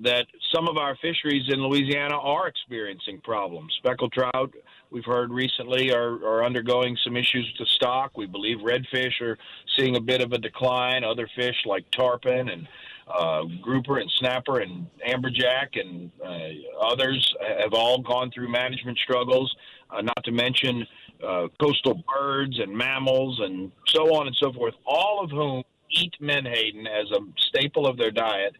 that 0.00 0.26
some 0.54 0.68
of 0.68 0.76
our 0.76 0.96
fisheries 0.96 1.44
in 1.48 1.60
Louisiana 1.60 2.16
are 2.16 2.46
experiencing 2.46 3.20
problems. 3.20 3.74
Speckled 3.78 4.12
trout, 4.12 4.52
we've 4.90 5.04
heard 5.04 5.30
recently, 5.32 5.92
are, 5.92 6.14
are 6.24 6.44
undergoing 6.44 6.96
some 7.02 7.16
issues 7.16 7.52
with 7.52 7.66
the 7.66 7.70
stock. 7.74 8.16
We 8.16 8.26
believe 8.26 8.58
redfish 8.58 9.20
are 9.20 9.36
seeing 9.76 9.96
a 9.96 10.00
bit 10.00 10.20
of 10.20 10.32
a 10.32 10.38
decline. 10.38 11.04
Other 11.04 11.28
fish 11.34 11.56
like 11.66 11.90
tarpon 11.90 12.48
and 12.48 12.68
uh, 13.08 13.44
grouper 13.62 13.98
and 13.98 14.10
snapper 14.18 14.60
and 14.60 14.86
amberjack 15.06 15.80
and 15.80 16.10
uh, 16.24 16.84
others 16.84 17.34
have 17.60 17.72
all 17.72 18.00
gone 18.02 18.30
through 18.30 18.50
management 18.50 18.98
struggles, 18.98 19.54
uh, 19.90 20.02
not 20.02 20.22
to 20.24 20.32
mention 20.32 20.86
uh, 21.26 21.48
coastal 21.60 22.02
birds 22.14 22.58
and 22.58 22.76
mammals 22.76 23.40
and 23.40 23.72
so 23.86 24.14
on 24.14 24.26
and 24.26 24.36
so 24.36 24.52
forth, 24.52 24.74
all 24.86 25.22
of 25.22 25.30
whom 25.30 25.62
eat 25.90 26.14
menhaden 26.20 26.86
as 26.86 27.10
a 27.12 27.20
staple 27.48 27.86
of 27.86 27.96
their 27.96 28.10
diet. 28.10 28.54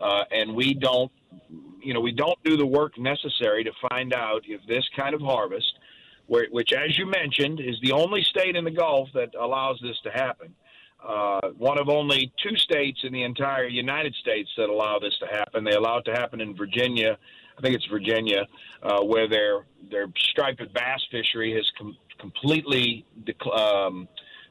Uh, 0.00 0.24
and 0.30 0.54
we 0.54 0.74
don't, 0.74 1.12
you 1.80 1.94
know, 1.94 2.00
we 2.00 2.12
don't 2.12 2.38
do 2.44 2.56
the 2.56 2.66
work 2.66 2.98
necessary 2.98 3.62
to 3.64 3.70
find 3.88 4.12
out 4.12 4.42
if 4.46 4.60
this 4.66 4.84
kind 4.96 5.14
of 5.14 5.20
harvest, 5.20 5.72
where, 6.26 6.46
which, 6.50 6.72
as 6.72 6.98
you 6.98 7.06
mentioned, 7.06 7.60
is 7.60 7.76
the 7.82 7.92
only 7.92 8.22
state 8.22 8.56
in 8.56 8.64
the 8.64 8.70
Gulf 8.70 9.08
that 9.14 9.30
allows 9.38 9.78
this 9.82 9.96
to 10.02 10.10
happen, 10.10 10.54
uh, 11.06 11.50
one 11.58 11.78
of 11.78 11.88
only 11.88 12.32
two 12.42 12.56
states 12.56 13.00
in 13.04 13.12
the 13.12 13.22
entire 13.22 13.66
United 13.66 14.14
States 14.16 14.50
that 14.56 14.68
allow 14.68 14.98
this 14.98 15.16
to 15.18 15.26
happen. 15.26 15.64
They 15.64 15.72
allow 15.72 15.98
it 15.98 16.04
to 16.04 16.12
happen 16.12 16.40
in 16.40 16.56
Virginia. 16.56 17.18
I 17.58 17.60
think 17.60 17.74
it's 17.74 17.86
Virginia, 17.86 18.46
uh, 18.82 19.02
where 19.02 19.28
their 19.28 19.64
their 19.90 20.06
striped 20.16 20.60
bass 20.72 21.00
fishery 21.10 21.54
has 21.54 21.70
com- 21.78 21.96
completely 22.18 23.04
um, 23.54 24.08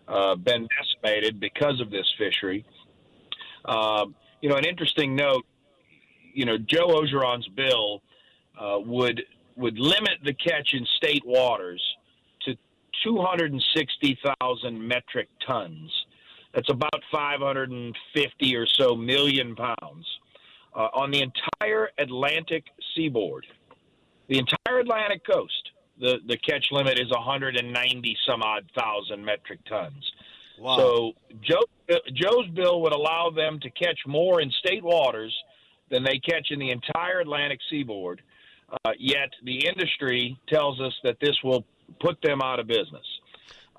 uh, 0.08 0.36
been 0.36 0.68
decimated 0.80 1.40
because 1.40 1.80
of 1.80 1.90
this 1.90 2.08
fishery. 2.18 2.66
Um, 3.66 4.16
you 4.42 4.50
know, 4.50 4.56
an 4.56 4.66
interesting 4.66 5.16
note. 5.16 5.46
You 6.34 6.46
know, 6.46 6.58
Joe 6.58 6.88
Orgeron's 6.88 7.48
bill 7.50 8.02
uh, 8.60 8.80
would 8.80 9.22
would 9.58 9.78
limit 9.78 10.20
the 10.24 10.34
catch 10.34 10.74
in 10.74 10.86
state 10.98 11.24
waters 11.26 11.82
to 12.46 12.56
260,000 13.04 14.88
metric 14.88 15.28
tons. 15.46 15.92
That's 16.54 16.70
about 16.70 17.02
550 17.12 18.56
or 18.56 18.66
so 18.66 18.96
million 18.96 19.56
pounds 19.56 20.06
uh, 20.76 20.88
on 20.94 21.12
the 21.12 21.22
entire 21.22 21.90
Atlantic 21.98 22.66
seaboard. 22.96 23.46
The 24.28 24.40
entire 24.40 24.80
Atlantic 24.80 25.26
coast, 25.26 25.72
the, 26.00 26.18
the 26.28 26.38
catch 26.38 26.66
limit 26.72 27.00
is 27.00 27.10
190 27.10 28.18
some 28.28 28.42
odd 28.42 28.70
thousand 28.78 29.24
metric 29.24 29.60
tons. 29.68 30.12
Wow. 30.60 30.78
So 30.78 31.12
Joe, 31.42 31.98
Joe's 32.14 32.48
bill 32.50 32.82
would 32.82 32.94
allow 32.94 33.30
them 33.30 33.60
to 33.62 33.70
catch 33.72 34.00
more 34.06 34.42
in 34.42 34.52
state 34.52 34.84
waters 34.84 35.36
than 35.90 36.04
they 36.04 36.20
catch 36.20 36.48
in 36.52 36.60
the 36.60 36.72
entire 36.72 37.20
Atlantic 37.20 37.60
seaboard. 37.70 38.22
Uh, 38.86 38.92
yet 38.98 39.30
the 39.44 39.68
industry 39.68 40.40
tells 40.48 40.80
us 40.80 40.94
that 41.04 41.18
this 41.20 41.36
will 41.44 41.66
put 42.00 42.22
them 42.22 42.42
out 42.42 42.60
of 42.60 42.68
business. 42.68 43.06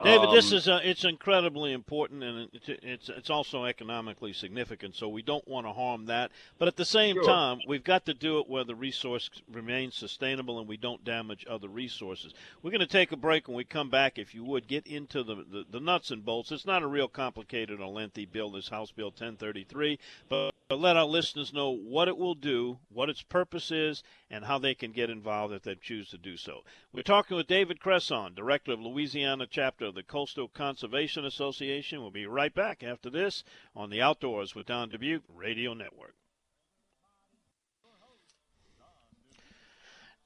David, 0.03 0.29
um, 0.29 0.35
this 0.35 0.53
is 0.53 0.69
uh, 0.69 0.81
it's 0.83 1.05
incredibly 1.05 1.73
important, 1.73 2.23
and 2.23 2.49
it's, 2.53 2.69
it's, 2.69 3.09
it's 3.09 3.31
also 3.31 3.65
economically 3.65 4.33
significant. 4.33 4.95
So 4.95 5.09
we 5.09 5.23
don't 5.23 5.47
want 5.47 5.67
to 5.67 5.73
harm 5.73 6.07
that, 6.07 6.31
but 6.59 6.69
at 6.69 6.77
the 6.77 6.85
same 6.85 7.17
sure. 7.17 7.25
time, 7.25 7.61
we've 7.67 7.85
got 7.85 8.07
to 8.07 8.15
do 8.15 8.39
it 8.39 8.49
where 8.49 8.65
the 8.65 8.75
resource 8.75 9.31
remains 9.51 9.95
sustainable 9.95 10.59
and 10.59 10.69
we 10.69 10.77
don't 10.77 11.05
damage 11.05 11.47
other 11.49 11.69
resources. 11.69 12.35
We're 12.63 12.71
going 12.71 12.81
to 12.81 12.87
take 12.87 13.13
a 13.13 13.17
break. 13.17 13.49
When 13.49 13.57
we 13.57 13.65
come 13.65 13.91
back, 13.91 14.19
if 14.19 14.35
you 14.35 14.45
would 14.45 14.69
get 14.69 14.87
into 14.87 15.23
the, 15.23 15.37
the, 15.37 15.65
the 15.71 15.81
nuts 15.81 16.11
and 16.11 16.25
bolts. 16.25 16.53
It's 16.53 16.67
not 16.67 16.83
a 16.83 16.87
real 16.87 17.09
complicated 17.09 17.81
or 17.81 17.89
lengthy 17.89 18.27
bill. 18.27 18.51
This 18.51 18.69
House 18.69 18.91
Bill 18.91 19.09
1033, 19.09 19.99
but 20.29 20.53
but 20.73 20.81
let 20.81 20.97
our 20.97 21.05
listeners 21.05 21.53
know 21.53 21.69
what 21.69 22.09
it 22.09 22.17
will 22.17 22.35
do, 22.35 22.79
what 22.89 23.11
its 23.11 23.21
purpose 23.21 23.71
is, 23.71 24.03
and 24.31 24.47
how 24.47 24.59
they 24.59 24.75
can 24.75 24.91
get 24.91 25.11
involved 25.11 25.53
if 25.53 25.65
they 25.65 25.75
choose 25.75 26.09
to 26.09 26.17
do 26.17 26.39
so. 26.39 26.65
We're 26.95 27.03
talking 27.03 27.37
with 27.37 27.47
David 27.47 27.79
Cresson, 27.79 28.33
Director 28.33 28.73
of 28.73 28.81
Louisiana 28.81 29.47
Chapter 29.47 29.92
of 29.93 29.97
the 29.97 30.03
Coastal 30.03 30.49
Conservation 30.49 31.27
Association. 31.27 32.01
We'll 32.01 32.11
be 32.11 32.25
right 32.25 32.55
back 32.55 32.83
after 32.83 33.11
this 33.11 33.45
on 33.77 33.91
the 33.91 34.01
Outdoors 34.01 34.55
with 34.55 34.65
Don 34.65 34.89
Dubuc 34.89 35.21
Radio 35.29 35.75
Network. 35.75 36.15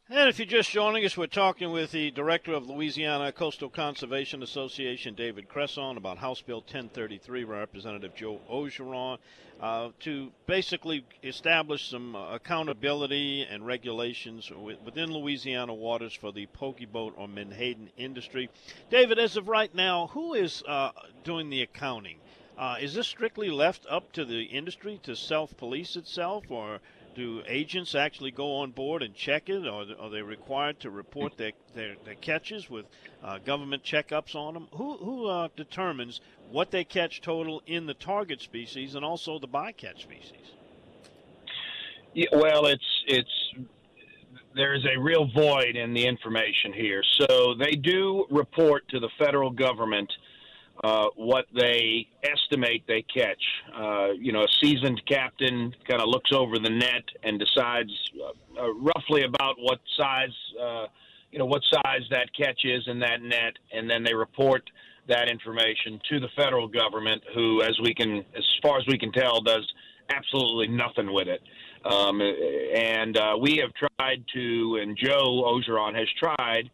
And 0.08 0.28
if 0.28 0.38
you're 0.38 0.46
just 0.46 0.70
joining 0.70 1.04
us, 1.04 1.16
we're 1.16 1.26
talking 1.26 1.72
with 1.72 1.90
the 1.90 2.12
director 2.12 2.52
of 2.52 2.70
Louisiana 2.70 3.32
Coastal 3.32 3.68
Conservation 3.68 4.40
Association, 4.40 5.16
David 5.16 5.48
Cresson, 5.48 5.96
about 5.96 6.18
House 6.18 6.40
Bill 6.40 6.60
1033, 6.60 7.42
Representative 7.42 8.14
Joe 8.14 8.40
Orgeron, 8.48 9.18
uh, 9.60 9.88
to 9.98 10.30
basically 10.46 11.04
establish 11.24 11.90
some 11.90 12.14
uh, 12.14 12.36
accountability 12.36 13.42
and 13.50 13.66
regulations 13.66 14.48
within 14.84 15.12
Louisiana 15.12 15.74
waters 15.74 16.14
for 16.14 16.30
the 16.30 16.46
pogie 16.56 16.86
boat 16.86 17.14
or 17.16 17.26
menhaden 17.26 17.90
industry. 17.96 18.48
David, 18.88 19.18
as 19.18 19.36
of 19.36 19.48
right 19.48 19.74
now, 19.74 20.06
who 20.12 20.34
is 20.34 20.62
uh, 20.68 20.92
doing 21.24 21.50
the 21.50 21.62
accounting? 21.62 22.18
Uh, 22.56 22.76
is 22.80 22.94
this 22.94 23.08
strictly 23.08 23.50
left 23.50 23.84
up 23.90 24.12
to 24.12 24.24
the 24.24 24.44
industry 24.44 25.00
to 25.02 25.16
self-police 25.16 25.96
itself, 25.96 26.44
or 26.48 26.80
do 27.16 27.42
agents 27.48 27.94
actually 27.94 28.30
go 28.30 28.56
on 28.56 28.70
board 28.70 29.02
and 29.02 29.14
check 29.14 29.48
it, 29.48 29.66
or 29.66 29.86
are 29.98 30.10
they 30.10 30.22
required 30.22 30.78
to 30.80 30.90
report 30.90 31.36
their 31.36 31.52
their, 31.74 31.96
their 32.04 32.14
catches 32.14 32.70
with 32.70 32.84
uh, 33.24 33.38
government 33.38 33.82
checkups 33.82 34.34
on 34.34 34.54
them? 34.54 34.68
Who 34.74 34.98
who 34.98 35.26
uh, 35.26 35.48
determines 35.56 36.20
what 36.50 36.70
they 36.70 36.84
catch 36.84 37.22
total 37.22 37.62
in 37.66 37.86
the 37.86 37.94
target 37.94 38.40
species 38.40 38.94
and 38.94 39.04
also 39.04 39.38
the 39.38 39.48
bycatch 39.48 40.02
species? 40.02 40.52
Yeah, 42.12 42.26
well, 42.32 42.66
it's 42.66 43.04
it's 43.06 43.54
there's 44.54 44.84
a 44.86 44.98
real 44.98 45.26
void 45.34 45.76
in 45.76 45.94
the 45.94 46.06
information 46.06 46.72
here. 46.72 47.02
So 47.18 47.54
they 47.54 47.72
do 47.72 48.26
report 48.30 48.88
to 48.88 49.00
the 49.00 49.10
federal 49.18 49.50
government 49.50 50.12
uh, 50.84 51.06
what 51.16 51.46
they 51.54 52.06
estimate 52.22 52.84
they 52.86 53.02
catch. 53.02 53.42
Uh, 53.74 54.08
you 54.18 54.32
know, 54.32 54.42
a 54.42 54.48
seasoned 54.60 55.00
captain 55.06 55.74
kind 55.88 56.00
of 56.00 56.08
looks 56.08 56.30
over 56.32 56.58
the 56.58 56.70
net 56.70 57.04
and 57.22 57.38
decides 57.38 57.90
uh, 58.20 58.60
uh, 58.60 58.72
roughly 58.74 59.22
about 59.24 59.56
what 59.58 59.78
size, 59.96 60.28
uh, 60.60 60.86
you 61.30 61.38
know, 61.38 61.46
what 61.46 61.62
size 61.72 62.02
that 62.10 62.28
catch 62.38 62.60
is 62.64 62.82
in 62.88 62.98
that 63.00 63.22
net, 63.22 63.54
and 63.72 63.88
then 63.88 64.02
they 64.04 64.14
report 64.14 64.68
that 65.08 65.30
information 65.30 66.00
to 66.10 66.20
the 66.20 66.28
federal 66.36 66.66
government, 66.68 67.22
who, 67.34 67.62
as 67.62 67.78
we 67.82 67.94
can, 67.94 68.24
as 68.36 68.44
far 68.62 68.78
as 68.78 68.84
we 68.88 68.98
can 68.98 69.12
tell, 69.12 69.40
does 69.40 69.66
absolutely 70.10 70.68
nothing 70.68 71.12
with 71.12 71.28
it. 71.28 71.40
Um, 71.84 72.20
and 72.20 73.16
we 73.40 73.56
have 73.62 73.70
tried 73.74 74.24
to, 74.34 74.78
and 74.82 74.96
Joe 74.96 75.44
Orgeron 75.44 75.96
has 75.96 76.08
tried 76.18 76.68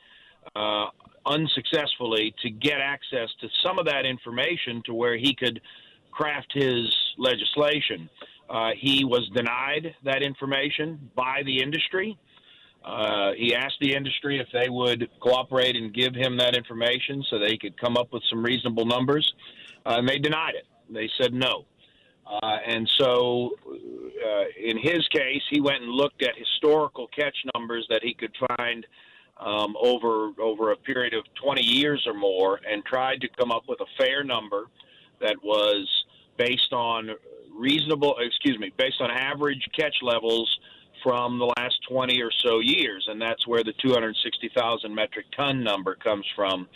uh, 0.56 0.86
unsuccessfully 1.26 2.34
to 2.42 2.50
get 2.50 2.78
access 2.80 3.28
to 3.40 3.48
some 3.64 3.78
of 3.78 3.86
that 3.86 4.04
information 4.04 4.82
to 4.86 4.94
where 4.94 5.16
he 5.16 5.34
could 5.34 5.60
craft 6.10 6.52
his 6.52 6.94
legislation. 7.18 8.08
Uh, 8.48 8.70
he 8.76 9.04
was 9.04 9.28
denied 9.34 9.94
that 10.04 10.22
information 10.22 11.10
by 11.16 11.42
the 11.44 11.62
industry. 11.62 12.18
Uh, 12.84 13.32
he 13.36 13.54
asked 13.54 13.76
the 13.80 13.94
industry 13.94 14.38
if 14.38 14.48
they 14.52 14.68
would 14.68 15.08
cooperate 15.20 15.76
and 15.76 15.94
give 15.94 16.14
him 16.14 16.36
that 16.36 16.56
information 16.56 17.24
so 17.30 17.38
they 17.38 17.56
could 17.56 17.80
come 17.80 17.96
up 17.96 18.12
with 18.12 18.22
some 18.28 18.42
reasonable 18.44 18.84
numbers, 18.84 19.32
uh, 19.86 19.94
and 19.98 20.08
they 20.08 20.18
denied 20.18 20.54
it. 20.54 20.66
They 20.90 21.08
said 21.20 21.32
no. 21.32 21.64
Uh, 22.26 22.56
and 22.66 22.88
so, 22.98 23.50
uh, 23.66 24.44
in 24.60 24.78
his 24.78 25.06
case, 25.08 25.42
he 25.50 25.60
went 25.60 25.82
and 25.82 25.90
looked 25.90 26.22
at 26.22 26.30
historical 26.36 27.08
catch 27.08 27.36
numbers 27.54 27.86
that 27.88 28.02
he 28.02 28.14
could 28.14 28.34
find 28.56 28.86
um, 29.44 29.74
over 29.80 30.30
over 30.40 30.72
a 30.72 30.76
period 30.76 31.14
of 31.14 31.24
20 31.42 31.62
years 31.62 32.04
or 32.06 32.14
more 32.14 32.60
and 32.68 32.84
tried 32.84 33.20
to 33.20 33.28
come 33.38 33.50
up 33.50 33.64
with 33.68 33.80
a 33.80 33.86
fair 33.98 34.22
number 34.22 34.66
that 35.20 35.36
was 35.42 35.88
based 36.36 36.72
on 36.72 37.10
reasonable 37.54 38.16
excuse 38.20 38.58
me 38.58 38.72
based 38.76 39.00
on 39.00 39.10
average 39.10 39.68
catch 39.76 39.96
levels 40.02 40.58
from 41.02 41.38
the 41.38 41.52
last 41.58 41.74
20 41.88 42.22
or 42.22 42.30
so 42.30 42.60
years. 42.60 43.06
And 43.10 43.20
that's 43.20 43.44
where 43.46 43.64
the 43.64 43.72
260,000 43.82 44.94
metric 44.94 45.26
ton 45.36 45.64
number 45.64 45.96
comes 45.96 46.24
from. 46.36 46.68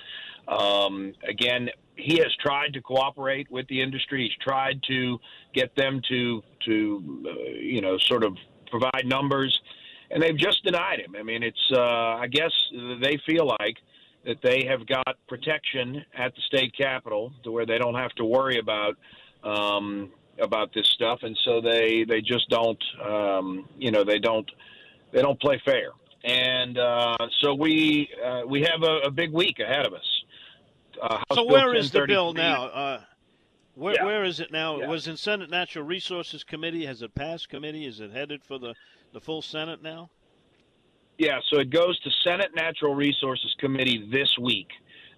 Um, 0.48 1.14
again 1.26 1.70
he 1.96 2.18
has 2.18 2.34
tried 2.40 2.74
to 2.74 2.82
cooperate 2.82 3.50
with 3.50 3.66
the 3.68 3.80
industry. 3.80 4.24
He's 4.24 4.46
tried 4.46 4.82
to 4.88 5.18
get 5.54 5.74
them 5.76 6.00
to 6.08 6.42
to 6.66 7.24
uh, 7.26 7.50
you 7.58 7.80
know 7.80 7.98
sort 7.98 8.22
of 8.22 8.36
provide 8.70 9.06
numbers 9.06 9.58
and 10.10 10.22
they've 10.22 10.36
just 10.36 10.64
denied 10.64 11.00
him. 11.00 11.14
I 11.18 11.22
mean, 11.22 11.42
it's 11.42 11.70
uh, 11.72 11.80
I 11.80 12.26
guess 12.28 12.52
they 13.00 13.18
feel 13.26 13.46
like 13.60 13.76
that 14.24 14.42
they 14.42 14.64
have 14.68 14.86
got 14.86 15.16
protection 15.28 16.04
at 16.16 16.34
the 16.34 16.40
state 16.42 16.74
capitol 16.76 17.32
to 17.44 17.52
where 17.52 17.64
they 17.64 17.78
don't 17.78 17.94
have 17.94 18.12
to 18.12 18.24
worry 18.24 18.58
about 18.58 18.96
um, 19.44 20.10
about 20.40 20.72
this 20.74 20.88
stuff, 20.88 21.20
and 21.22 21.38
so 21.44 21.60
they 21.60 22.04
they 22.04 22.20
just 22.20 22.48
don't 22.50 22.82
um, 23.04 23.68
you 23.78 23.90
know 23.90 24.04
they 24.04 24.18
don't 24.18 24.50
they 25.12 25.22
don't 25.22 25.40
play 25.40 25.60
fair, 25.64 25.90
and 26.24 26.78
uh, 26.78 27.16
so 27.40 27.54
we 27.54 28.08
uh, 28.24 28.42
we 28.46 28.62
have 28.62 28.82
a, 28.82 29.06
a, 29.06 29.10
big 29.10 29.32
week 29.32 29.58
ahead 29.60 29.86
of 29.86 29.94
us. 29.94 30.22
Uh, 31.00 31.22
so 31.34 31.44
where 31.44 31.74
is 31.74 31.90
the 31.90 32.04
bill 32.06 32.32
now? 32.32 32.64
Uh, 32.64 33.00
where, 33.74 33.94
yeah. 33.94 34.04
where 34.04 34.24
is 34.24 34.40
it 34.40 34.50
now? 34.50 34.78
Yeah. 34.78 34.84
It 34.84 34.88
was 34.88 35.06
in 35.06 35.16
Senate 35.16 35.50
Natural 35.50 35.84
Resources 35.84 36.42
Committee. 36.42 36.86
Has 36.86 37.02
it 37.02 37.14
passed 37.14 37.48
committee? 37.50 37.86
Is 37.86 38.00
it 38.00 38.10
headed 38.10 38.42
for 38.42 38.58
the 38.58 38.74
the 39.16 39.20
full 39.22 39.40
Senate 39.40 39.82
now? 39.82 40.10
Yeah, 41.16 41.38
so 41.50 41.58
it 41.58 41.70
goes 41.70 41.98
to 42.00 42.10
Senate 42.22 42.50
Natural 42.54 42.94
Resources 42.94 43.56
Committee 43.58 44.06
this 44.12 44.28
week. 44.38 44.68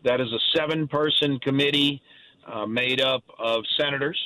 That 0.05 0.21
is 0.21 0.29
a 0.33 0.39
seven 0.57 0.87
person 0.87 1.41
committee 1.41 2.01
uh, 2.47 2.65
made 2.65 3.01
up 3.01 3.25
of 3.41 3.65
senators, 3.77 4.17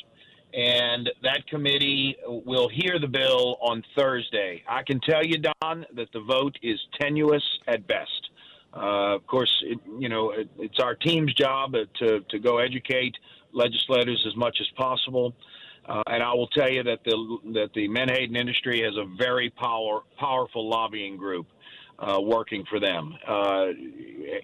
and 0.53 1.09
that 1.23 1.47
committee 1.49 2.15
will 2.27 2.69
hear 2.69 2.99
the 3.01 3.09
bill 3.09 3.57
on 3.63 3.83
Thursday. 3.97 4.63
I 4.69 4.83
can 4.83 5.01
tell 5.01 5.25
you, 5.25 5.39
Don, 5.39 5.87
that 5.97 6.13
the 6.13 6.21
vote 6.21 6.59
is 6.63 6.79
tenuous 7.01 7.43
at 7.67 7.87
best. 7.87 8.29
Uh, 8.77 9.17
of 9.17 9.27
course, 9.27 9.51
it, 9.65 9.79
you 9.99 10.11
know, 10.11 10.33
it, 10.33 10.51
it's 10.59 10.81
our 10.81 10.95
team's 10.95 11.33
job 11.33 11.73
to, 11.73 12.21
to 12.29 12.39
go 12.39 12.59
educate 12.59 13.17
legislators 13.55 14.23
as 14.29 14.37
much 14.37 14.59
as 14.61 14.67
possible. 14.77 15.35
Uh, 15.87 16.03
and 16.07 16.23
I 16.23 16.33
will 16.33 16.49
tell 16.49 16.71
you 16.71 16.83
that 16.85 17.01
the 17.05 17.39
that 17.55 17.71
the 17.75 17.89
menhaden 17.89 18.37
industry 18.37 18.83
has 18.83 18.95
a 18.97 19.05
very 19.17 19.51
power 19.51 20.03
powerful 20.17 20.69
lobbying 20.69 21.17
group 21.17 21.47
uh, 21.99 22.21
working 22.21 22.65
for 22.69 22.81
them. 22.81 23.15
Uh, 23.27 23.67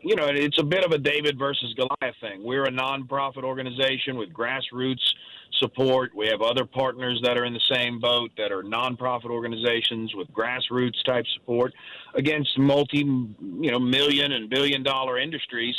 you 0.03 0.16
know, 0.16 0.27
it's 0.27 0.59
a 0.59 0.64
bit 0.64 0.85
of 0.85 0.92
a 0.92 0.98
David 0.98 1.38
versus 1.38 1.74
Goliath 1.74 2.16
thing. 2.20 2.42
We're 2.44 2.64
a 2.64 2.70
nonprofit 2.70 3.42
organization 3.42 4.16
with 4.16 4.33
grassroots 4.33 5.03
support. 5.59 6.14
We 6.14 6.27
have 6.29 6.42
other 6.42 6.64
partners 6.64 7.20
that 7.24 7.38
are 7.38 7.44
in 7.44 7.55
the 7.55 7.61
same 7.72 7.98
boat 7.98 8.31
that 8.37 8.53
are 8.53 8.62
nonprofit 8.62 9.31
organizations 9.31 10.14
with 10.14 10.29
grassroots 10.33 11.03
type 11.05 11.24
support 11.35 11.72
against 12.14 12.59
multi, 12.59 12.98
you 12.98 13.70
know, 13.70 13.79
million 13.79 14.33
and 14.33 14.51
billion 14.51 14.83
dollar 14.83 15.18
industries 15.18 15.74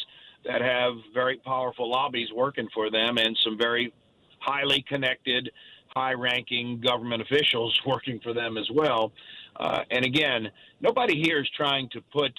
that 0.46 0.62
have 0.62 0.94
very 1.14 1.38
powerful 1.38 1.90
lobbies 1.90 2.30
working 2.34 2.68
for 2.74 2.90
them 2.90 3.18
and 3.18 3.38
some 3.44 3.58
very 3.58 3.94
highly 4.40 4.84
connected, 4.88 5.50
high 5.88 6.14
ranking 6.14 6.80
government 6.82 7.22
officials 7.22 7.80
working 7.86 8.20
for 8.22 8.34
them 8.34 8.58
as 8.58 8.70
well. 8.74 9.12
Uh, 9.56 9.84
and 9.92 10.06
again, 10.06 10.50
nobody 10.82 11.22
here 11.22 11.42
is 11.42 11.50
trying 11.56 11.90
to 11.90 12.02
put 12.14 12.32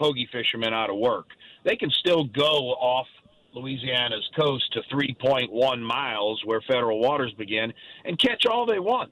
pogie 0.00 0.28
fishermen 0.30 0.72
out 0.72 0.90
of 0.90 0.96
work. 0.96 1.26
They 1.64 1.76
can 1.76 1.90
still 1.90 2.24
go 2.24 2.72
off 2.72 3.06
Louisiana's 3.54 4.28
coast 4.38 4.72
to 4.72 4.82
3.1 4.94 5.80
miles 5.80 6.42
where 6.44 6.60
federal 6.62 7.00
waters 7.00 7.32
begin 7.34 7.72
and 8.04 8.18
catch 8.18 8.46
all 8.46 8.66
they 8.66 8.78
want. 8.78 9.10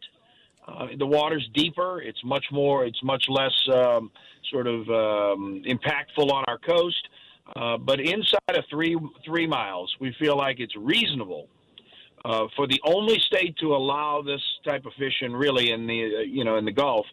Uh, 0.67 0.89
the 0.99 1.07
water's 1.07 1.49
deeper. 1.55 2.01
It's 2.01 2.23
much 2.25 2.45
more. 2.51 2.85
It's 2.85 3.03
much 3.03 3.27
less 3.29 3.55
um, 3.73 4.11
sort 4.51 4.67
of 4.67 4.81
um, 4.89 5.63
impactful 5.67 6.31
on 6.31 6.45
our 6.49 6.59
coast. 6.59 7.09
Uh, 7.55 7.79
but 7.79 8.01
inside 8.01 8.57
of 8.57 8.65
three 8.69 8.97
three 9.25 9.47
miles, 9.47 9.95
we 10.01 10.13
feel 10.19 10.37
like 10.37 10.59
it's 10.59 10.75
reasonable 10.77 11.49
uh, 12.27 12.49
for 12.57 12.67
the 12.67 12.81
only 12.85 13.21
state 13.21 13.57
to 13.59 13.75
allow 13.77 14.21
this 14.21 14.43
type 14.65 14.85
of 14.85 14.93
fishing, 14.95 15.33
really 15.33 15.71
in 15.71 15.87
the 15.87 16.05
uh, 16.05 16.21
you 16.23 16.45
know 16.45 16.57
in 16.57 16.65
the 16.65 16.73
Gulf, 16.73 17.07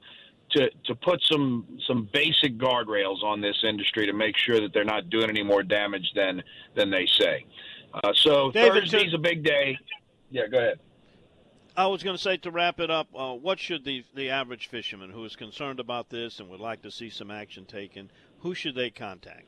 to 0.52 0.72
to 0.86 0.96
put 0.96 1.22
some 1.32 1.68
some 1.88 2.10
basic 2.12 2.58
guardrails 2.58 3.22
on 3.24 3.40
this 3.40 3.58
industry 3.64 4.08
to 4.08 4.14
make 4.14 4.36
sure 4.36 4.60
that 4.60 4.74
they're 4.74 4.84
not 4.84 5.12
doing 5.12 5.30
any 5.30 5.44
more 5.44 5.62
damage 5.62 6.12
than 6.16 6.42
than 6.76 6.90
they 6.90 7.06
say. 7.06 7.46
Uh, 7.94 8.12
so 8.16 8.52
David, 8.52 8.84
Thursday's 8.84 9.12
to, 9.12 9.18
a 9.18 9.20
big 9.20 9.44
day. 9.44 9.78
Yeah, 10.32 10.48
go 10.48 10.58
ahead. 10.58 10.80
I 11.78 11.86
was 11.86 12.02
going 12.02 12.16
to 12.16 12.22
say 12.22 12.38
to 12.38 12.52
wrap 12.52 12.80
it 12.80 12.90
up, 12.90 13.08
uh, 13.16 13.34
what 13.34 13.60
should 13.60 13.86
the 13.86 14.04
the 14.16 14.32
average 14.32 14.68
fisherman 14.68 15.12
who 15.12 15.24
is 15.26 15.36
concerned 15.36 15.80
about 15.80 16.10
this 16.10 16.40
and 16.40 16.50
would 16.50 16.60
like 16.60 16.82
to 16.82 16.92
see 16.92 17.12
some 17.12 17.30
action 17.30 17.66
taken, 17.66 18.10
who 18.40 18.56
should 18.56 18.74
they 18.74 18.90
contact? 18.90 19.46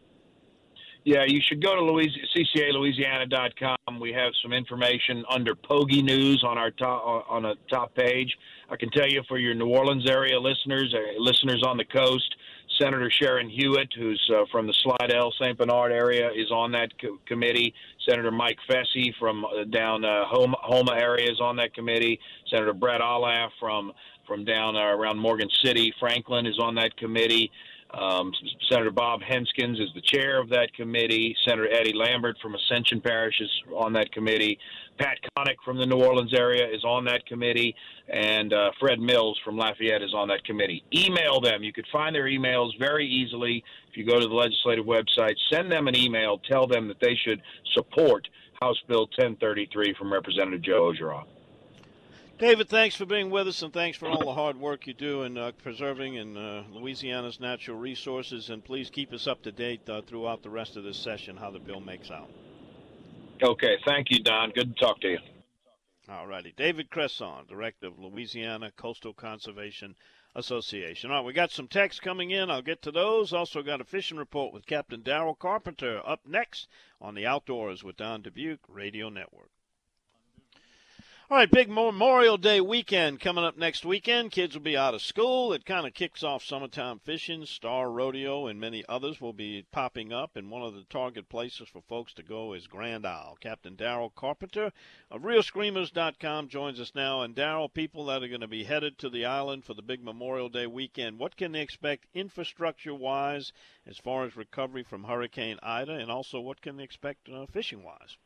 Yeah, 1.05 1.23
you 1.27 1.39
should 1.47 1.61
go 1.63 1.75
to 1.75 1.81
Louis- 1.83 2.11
ccalouisiana.com. 2.35 3.99
We 3.99 4.11
have 4.13 4.33
some 4.41 4.51
information 4.53 5.23
under 5.29 5.53
Pogie 5.53 6.03
News 6.03 6.43
on 6.43 6.57
our 6.57 6.71
top 6.71 7.27
on 7.29 7.45
a 7.45 7.53
top 7.69 7.93
page. 7.93 8.35
I 8.71 8.75
can 8.75 8.89
tell 8.89 9.07
you 9.07 9.21
for 9.27 9.37
your 9.37 9.53
New 9.53 9.67
Orleans 9.67 10.09
area 10.09 10.39
listeners, 10.39 10.93
uh, 10.95 11.21
listeners 11.21 11.61
on 11.63 11.77
the 11.77 11.85
coast, 11.85 12.35
Senator 12.81 13.11
Sharon 13.11 13.47
Hewitt, 13.49 13.93
who's 13.95 14.19
uh, 14.35 14.45
from 14.51 14.65
the 14.65 14.73
Slidell 14.81 15.31
St. 15.39 15.55
Bernard 15.55 15.91
area, 15.91 16.31
is 16.31 16.49
on 16.51 16.71
that 16.71 16.89
co- 16.99 17.19
committee. 17.27 17.71
Senator 18.09 18.31
Mike 18.31 18.57
Fesi 18.67 19.13
from 19.19 19.45
uh, 19.45 19.63
down 19.65 20.03
uh, 20.03 20.25
Houma, 20.25 20.57
Houma 20.67 20.93
area 20.95 21.31
is 21.31 21.39
on 21.39 21.55
that 21.57 21.75
committee. 21.75 22.19
Senator 22.49 22.73
Bret 22.73 23.01
Allain 23.01 23.49
from 23.59 23.91
from 24.25 24.43
down 24.43 24.75
uh, 24.75 24.79
around 24.79 25.19
Morgan 25.19 25.49
City, 25.63 25.93
Franklin 25.99 26.47
is 26.47 26.57
on 26.57 26.73
that 26.75 26.97
committee. 26.97 27.51
Um, 27.91 28.33
Senator 28.69 28.91
Bob 28.91 29.21
Hensgens 29.21 29.79
is 29.79 29.89
the 29.93 30.01
chair 30.01 30.41
of 30.41 30.49
that 30.49 30.73
committee. 30.73 31.35
Senator 31.47 31.69
Eddie 31.71 31.93
Lambert 31.93 32.35
from 32.41 32.55
Ascension 32.55 32.99
Parish 32.99 33.39
is 33.39 33.49
on 33.75 33.93
that 33.93 34.11
committee. 34.11 34.59
Pat 34.97 35.17
Connick 35.37 35.55
from 35.63 35.77
the 35.77 35.85
New 35.85 36.01
Orleans 36.03 36.33
area 36.33 36.67
is 36.67 36.83
on 36.83 37.05
that 37.05 37.25
committee, 37.25 37.75
and 38.09 38.53
uh, 38.53 38.71
Fred 38.79 38.99
Mills 38.99 39.39
from 39.45 39.57
Lafayette 39.57 40.01
is 40.01 40.13
on 40.13 40.27
that 40.29 40.43
committee. 40.43 40.83
Email 40.93 41.39
them. 41.39 41.63
You 41.63 41.71
could 41.71 41.87
find 41.91 42.15
their 42.15 42.25
emails 42.25 42.71
very 42.79 43.07
easily 43.07 43.63
if 43.89 43.95
you 43.95 44.05
go 44.05 44.19
to 44.19 44.27
the 44.27 44.33
legislative 44.33 44.85
website. 44.85 45.35
Send 45.51 45.71
them 45.71 45.87
an 45.87 45.95
email. 45.95 46.39
Tell 46.49 46.67
them 46.67 46.87
that 46.87 46.99
they 46.99 47.15
should 47.15 47.41
support 47.73 48.27
House 48.61 48.81
Bill 48.87 49.07
1033 49.17 49.95
from 49.97 50.11
Representative 50.11 50.61
Joe 50.61 50.91
Orgeron. 50.91 51.25
David, 52.37 52.67
thanks 52.67 52.97
for 52.97 53.05
being 53.05 53.29
with 53.29 53.47
us, 53.47 53.61
and 53.61 53.71
thanks 53.71 53.97
for 53.97 54.09
all 54.09 54.19
the 54.19 54.33
hard 54.33 54.59
work 54.59 54.87
you 54.87 54.93
do 54.93 55.23
in 55.23 55.37
uh, 55.37 55.53
preserving 55.63 56.15
in 56.15 56.35
uh, 56.35 56.65
Louisiana's 56.69 57.39
natural 57.39 57.77
resources. 57.77 58.49
And 58.49 58.61
please 58.61 58.89
keep 58.89 59.13
us 59.13 59.25
up 59.25 59.41
to 59.43 59.53
date 59.53 59.87
uh, 59.87 60.01
throughout 60.01 60.43
the 60.43 60.49
rest 60.49 60.75
of 60.75 60.83
this 60.83 60.97
session 60.97 61.37
how 61.37 61.49
the 61.49 61.59
bill 61.59 61.79
makes 61.79 62.11
out. 62.11 62.29
Okay, 63.41 63.77
thank 63.85 64.11
you, 64.11 64.21
Don. 64.21 64.49
Good 64.49 64.75
to 64.75 64.85
talk 64.85 64.99
to 65.01 65.11
you. 65.11 65.19
All 66.09 66.27
righty, 66.27 66.53
David 66.57 66.89
Cresson, 66.89 67.45
director 67.47 67.87
of 67.87 67.99
Louisiana 67.99 68.69
Coastal 68.75 69.13
Conservation 69.13 69.95
Association. 70.35 71.11
All 71.11 71.19
right, 71.19 71.25
we 71.25 71.31
got 71.31 71.51
some 71.51 71.69
texts 71.69 72.01
coming 72.01 72.31
in. 72.31 72.51
I'll 72.51 72.61
get 72.61 72.81
to 72.81 72.91
those. 72.91 73.31
Also 73.31 73.63
got 73.63 73.79
a 73.79 73.85
fishing 73.85 74.17
report 74.17 74.53
with 74.53 74.65
Captain 74.65 75.01
Daryl 75.01 75.39
Carpenter 75.39 76.01
up 76.05 76.19
next 76.27 76.67
on 76.99 77.15
the 77.15 77.25
Outdoors 77.25 77.81
with 77.81 77.95
Don 77.95 78.21
Dubuc 78.21 78.59
Radio 78.67 79.07
Network. 79.07 79.51
All 81.27 81.37
right, 81.37 81.49
big 81.49 81.69
Memorial 81.69 82.37
Day 82.37 82.61
weekend 82.61 83.19
coming 83.19 83.43
up 83.43 83.57
next 83.57 83.83
weekend. 83.83 84.31
Kids 84.31 84.53
will 84.53 84.61
be 84.61 84.77
out 84.77 84.93
of 84.93 85.01
school. 85.01 85.53
It 85.53 85.65
kind 85.65 85.87
of 85.87 85.95
kicks 85.95 86.21
off 86.21 86.43
summertime 86.43 86.99
fishing. 86.99 87.47
Star 87.47 87.89
Rodeo 87.89 88.45
and 88.45 88.59
many 88.59 88.85
others 88.87 89.19
will 89.19 89.33
be 89.33 89.65
popping 89.71 90.13
up, 90.13 90.35
and 90.35 90.51
one 90.51 90.61
of 90.61 90.75
the 90.75 90.83
target 90.83 91.27
places 91.27 91.67
for 91.67 91.81
folks 91.81 92.13
to 92.13 92.21
go 92.21 92.53
is 92.53 92.67
Grand 92.67 93.07
Isle. 93.07 93.39
Captain 93.39 93.75
Daryl 93.75 94.13
Carpenter 94.13 94.71
of 95.09 95.23
ReelScreamers.com 95.23 96.47
joins 96.47 96.79
us 96.79 96.91
now. 96.93 97.23
And 97.23 97.35
Daryl, 97.35 97.73
people 97.73 98.05
that 98.05 98.21
are 98.21 98.27
going 98.27 98.41
to 98.41 98.47
be 98.47 98.65
headed 98.65 98.99
to 98.99 99.09
the 99.09 99.25
island 99.25 99.65
for 99.65 99.73
the 99.73 99.81
big 99.81 100.03
Memorial 100.03 100.49
Day 100.49 100.67
weekend, 100.67 101.17
what 101.17 101.35
can 101.35 101.53
they 101.53 101.61
expect 101.61 102.05
infrastructure-wise 102.13 103.51
as 103.87 103.97
far 103.97 104.25
as 104.25 104.37
recovery 104.37 104.83
from 104.83 105.05
Hurricane 105.05 105.57
Ida, 105.63 105.93
and 105.93 106.11
also 106.11 106.39
what 106.39 106.61
can 106.61 106.77
they 106.77 106.83
expect 106.83 107.27
uh, 107.29 107.47
fishing-wise? 107.47 108.17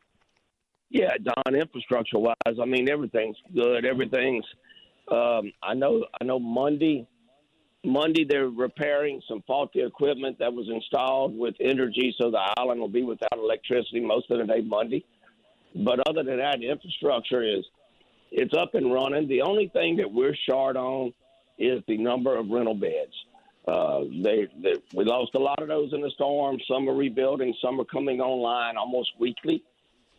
Yeah, 0.90 1.12
Don, 1.22 1.54
infrastructure 1.54 2.18
wise, 2.18 2.34
I 2.60 2.64
mean 2.64 2.90
everything's 2.90 3.36
good. 3.54 3.84
Everything's. 3.84 4.44
Um, 5.10 5.52
I 5.62 5.74
know. 5.74 6.04
I 6.20 6.24
know. 6.24 6.40
Monday, 6.40 7.06
Monday 7.84 8.24
they're 8.28 8.48
repairing 8.48 9.22
some 9.28 9.42
faulty 9.46 9.82
equipment 9.82 10.38
that 10.40 10.52
was 10.52 10.68
installed 10.68 11.38
with 11.38 11.54
energy, 11.60 12.14
so 12.20 12.30
the 12.30 12.40
island 12.58 12.80
will 12.80 12.88
be 12.88 13.02
without 13.04 13.38
electricity 13.38 14.00
most 14.00 14.30
of 14.30 14.38
the 14.38 14.52
day 14.52 14.62
Monday. 14.62 15.04
But 15.74 16.00
other 16.08 16.24
than 16.24 16.38
that, 16.38 16.60
infrastructure 16.60 17.42
is 17.42 17.64
it's 18.32 18.54
up 18.54 18.74
and 18.74 18.92
running. 18.92 19.28
The 19.28 19.42
only 19.42 19.68
thing 19.68 19.96
that 19.98 20.10
we're 20.10 20.36
short 20.48 20.76
on 20.76 21.12
is 21.58 21.82
the 21.86 21.98
number 21.98 22.36
of 22.36 22.48
rental 22.50 22.74
beds. 22.74 23.12
Uh, 23.68 24.00
they, 24.22 24.48
they 24.60 24.74
we 24.94 25.04
lost 25.04 25.34
a 25.34 25.38
lot 25.38 25.62
of 25.62 25.68
those 25.68 25.92
in 25.92 26.00
the 26.00 26.10
storm. 26.10 26.58
Some 26.66 26.88
are 26.88 26.94
rebuilding, 26.94 27.54
some 27.62 27.80
are 27.80 27.84
coming 27.84 28.20
online 28.20 28.76
almost 28.76 29.10
weekly. 29.20 29.62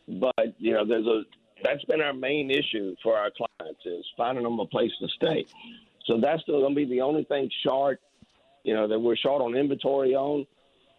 But 0.07 0.55
you 0.57 0.73
know, 0.73 0.85
there's 0.85 1.05
a 1.05 1.23
that's 1.63 1.83
been 1.85 2.01
our 2.01 2.13
main 2.13 2.49
issue 2.49 2.95
for 3.03 3.17
our 3.17 3.31
clients 3.31 3.81
is 3.85 4.05
finding 4.17 4.43
them 4.43 4.59
a 4.59 4.65
place 4.65 4.91
to 4.99 5.07
stay. 5.09 5.45
So 6.05 6.19
that's 6.19 6.41
still 6.41 6.59
going 6.59 6.73
to 6.73 6.75
be 6.75 6.85
the 6.85 7.01
only 7.01 7.23
thing 7.25 7.49
short, 7.65 7.99
you 8.63 8.73
know, 8.73 8.87
that 8.87 8.99
we're 8.99 9.15
short 9.15 9.41
on 9.41 9.55
inventory 9.55 10.15
on. 10.15 10.45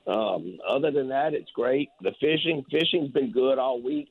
Um, 0.07 0.59
other 0.68 0.90
than 0.90 1.09
that, 1.09 1.34
it's 1.34 1.50
great. 1.53 1.88
The 2.00 2.12
fishing, 2.20 2.64
fishing's 2.70 3.11
been 3.11 3.32
good 3.32 3.59
all 3.59 3.82
week. 3.82 4.09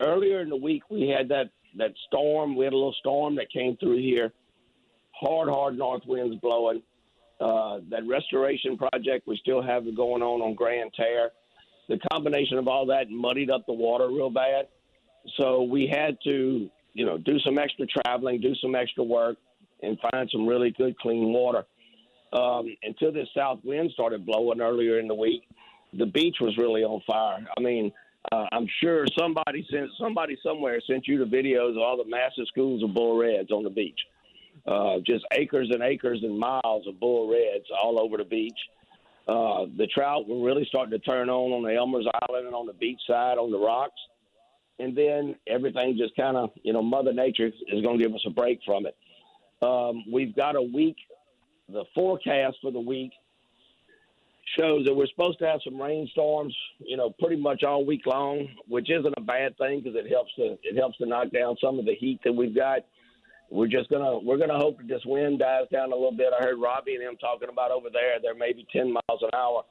Earlier 0.00 0.40
in 0.40 0.48
the 0.48 0.56
week, 0.56 0.82
we 0.90 1.08
had 1.08 1.28
that 1.28 1.50
that 1.76 1.92
storm. 2.06 2.56
We 2.56 2.64
had 2.64 2.72
a 2.72 2.76
little 2.76 2.94
storm 2.98 3.36
that 3.36 3.50
came 3.52 3.76
through 3.76 3.98
here. 3.98 4.32
Hard, 5.12 5.48
hard 5.48 5.76
north 5.76 6.02
winds 6.06 6.36
blowing. 6.40 6.82
Uh, 7.40 7.78
that 7.90 8.06
restoration 8.06 8.76
project 8.76 9.26
we 9.26 9.36
still 9.36 9.62
have 9.62 9.84
going 9.96 10.22
on 10.22 10.40
on 10.40 10.54
Grand 10.54 10.92
Terre 10.94 11.30
the 11.88 11.98
combination 12.12 12.58
of 12.58 12.68
all 12.68 12.86
that 12.86 13.10
muddied 13.10 13.50
up 13.50 13.66
the 13.66 13.72
water 13.72 14.08
real 14.08 14.30
bad. 14.30 14.68
So 15.38 15.62
we 15.62 15.86
had 15.86 16.16
to, 16.24 16.68
you 16.92 17.06
know, 17.06 17.18
do 17.18 17.38
some 17.40 17.58
extra 17.58 17.86
traveling, 17.86 18.40
do 18.40 18.54
some 18.56 18.74
extra 18.74 19.02
work, 19.02 19.36
and 19.82 19.98
find 20.10 20.28
some 20.30 20.46
really 20.46 20.70
good 20.70 20.98
clean 20.98 21.32
water. 21.32 21.64
Um, 22.32 22.74
until 22.82 23.12
this 23.12 23.28
south 23.36 23.60
wind 23.64 23.90
started 23.92 24.26
blowing 24.26 24.60
earlier 24.60 24.98
in 24.98 25.08
the 25.08 25.14
week, 25.14 25.42
the 25.96 26.06
beach 26.06 26.36
was 26.40 26.56
really 26.58 26.82
on 26.82 27.00
fire. 27.06 27.46
I 27.56 27.60
mean, 27.60 27.92
uh, 28.32 28.46
I'm 28.52 28.66
sure 28.82 29.06
somebody 29.18 29.66
sent 29.70 29.90
somebody 30.00 30.36
somewhere 30.42 30.80
sent 30.86 31.06
you 31.06 31.18
the 31.18 31.24
videos 31.24 31.72
of 31.72 31.78
all 31.78 31.96
the 31.96 32.08
massive 32.08 32.46
schools 32.48 32.82
of 32.82 32.94
bull 32.94 33.18
reds 33.18 33.50
on 33.50 33.62
the 33.62 33.70
beach. 33.70 34.00
Uh, 34.66 34.96
just 35.06 35.24
acres 35.32 35.68
and 35.70 35.82
acres 35.82 36.20
and 36.22 36.38
miles 36.38 36.86
of 36.86 36.98
bull 36.98 37.28
reds 37.30 37.66
all 37.82 38.00
over 38.00 38.16
the 38.16 38.24
beach. 38.24 38.58
Uh, 39.26 39.64
the 39.78 39.86
trout 39.86 40.28
were 40.28 40.44
really 40.44 40.66
starting 40.68 40.90
to 40.90 40.98
turn 40.98 41.30
on 41.30 41.52
on 41.52 41.62
the 41.62 41.74
Elmer's 41.74 42.06
Island 42.28 42.46
and 42.46 42.54
on 42.54 42.66
the 42.66 42.74
beach 42.74 43.00
side 43.06 43.38
on 43.38 43.50
the 43.50 43.58
rocks. 43.58 44.00
And 44.78 44.96
then 44.96 45.36
everything 45.46 45.96
just 45.96 46.14
kind 46.16 46.36
of, 46.36 46.50
you 46.62 46.72
know, 46.72 46.82
Mother 46.82 47.12
Nature 47.12 47.46
is 47.46 47.82
going 47.82 47.98
to 47.98 48.04
give 48.04 48.14
us 48.14 48.24
a 48.26 48.30
break 48.30 48.60
from 48.66 48.86
it. 48.86 48.96
Um, 49.62 50.04
we've 50.12 50.34
got 50.34 50.56
a 50.56 50.62
week. 50.62 50.96
The 51.68 51.84
forecast 51.94 52.58
for 52.60 52.70
the 52.70 52.80
week 52.80 53.12
shows 54.58 54.84
that 54.84 54.94
we're 54.94 55.06
supposed 55.06 55.38
to 55.38 55.46
have 55.46 55.60
some 55.64 55.80
rainstorms, 55.80 56.54
you 56.78 56.96
know, 56.96 57.10
pretty 57.18 57.36
much 57.36 57.62
all 57.62 57.84
week 57.86 58.02
long, 58.06 58.48
which 58.68 58.90
isn't 58.90 59.14
a 59.16 59.20
bad 59.20 59.56
thing 59.56 59.80
because 59.80 59.98
it 59.98 60.10
helps 60.10 60.34
to 60.36 60.58
it 60.62 60.76
helps 60.76 60.98
to 60.98 61.06
knock 61.06 61.30
down 61.30 61.56
some 61.62 61.78
of 61.78 61.86
the 61.86 61.94
heat 61.94 62.20
that 62.24 62.32
we've 62.32 62.54
got 62.54 62.80
we're 63.50 63.68
just 63.68 63.90
gonna 63.90 64.18
we're 64.18 64.38
gonna 64.38 64.58
hope 64.58 64.78
that 64.78 64.88
this 64.88 65.02
wind 65.04 65.38
dies 65.38 65.66
down 65.72 65.92
a 65.92 65.94
little 65.94 66.16
bit. 66.16 66.28
I 66.38 66.42
heard 66.42 66.58
Robbie 66.60 66.94
and 66.94 67.02
him 67.02 67.16
talking 67.16 67.48
about 67.50 67.70
over 67.70 67.88
there. 67.92 68.16
They're 68.22 68.34
maybe 68.34 68.66
ten 68.72 68.92
miles 68.92 69.22
an 69.22 69.30
hour. 69.34 69.64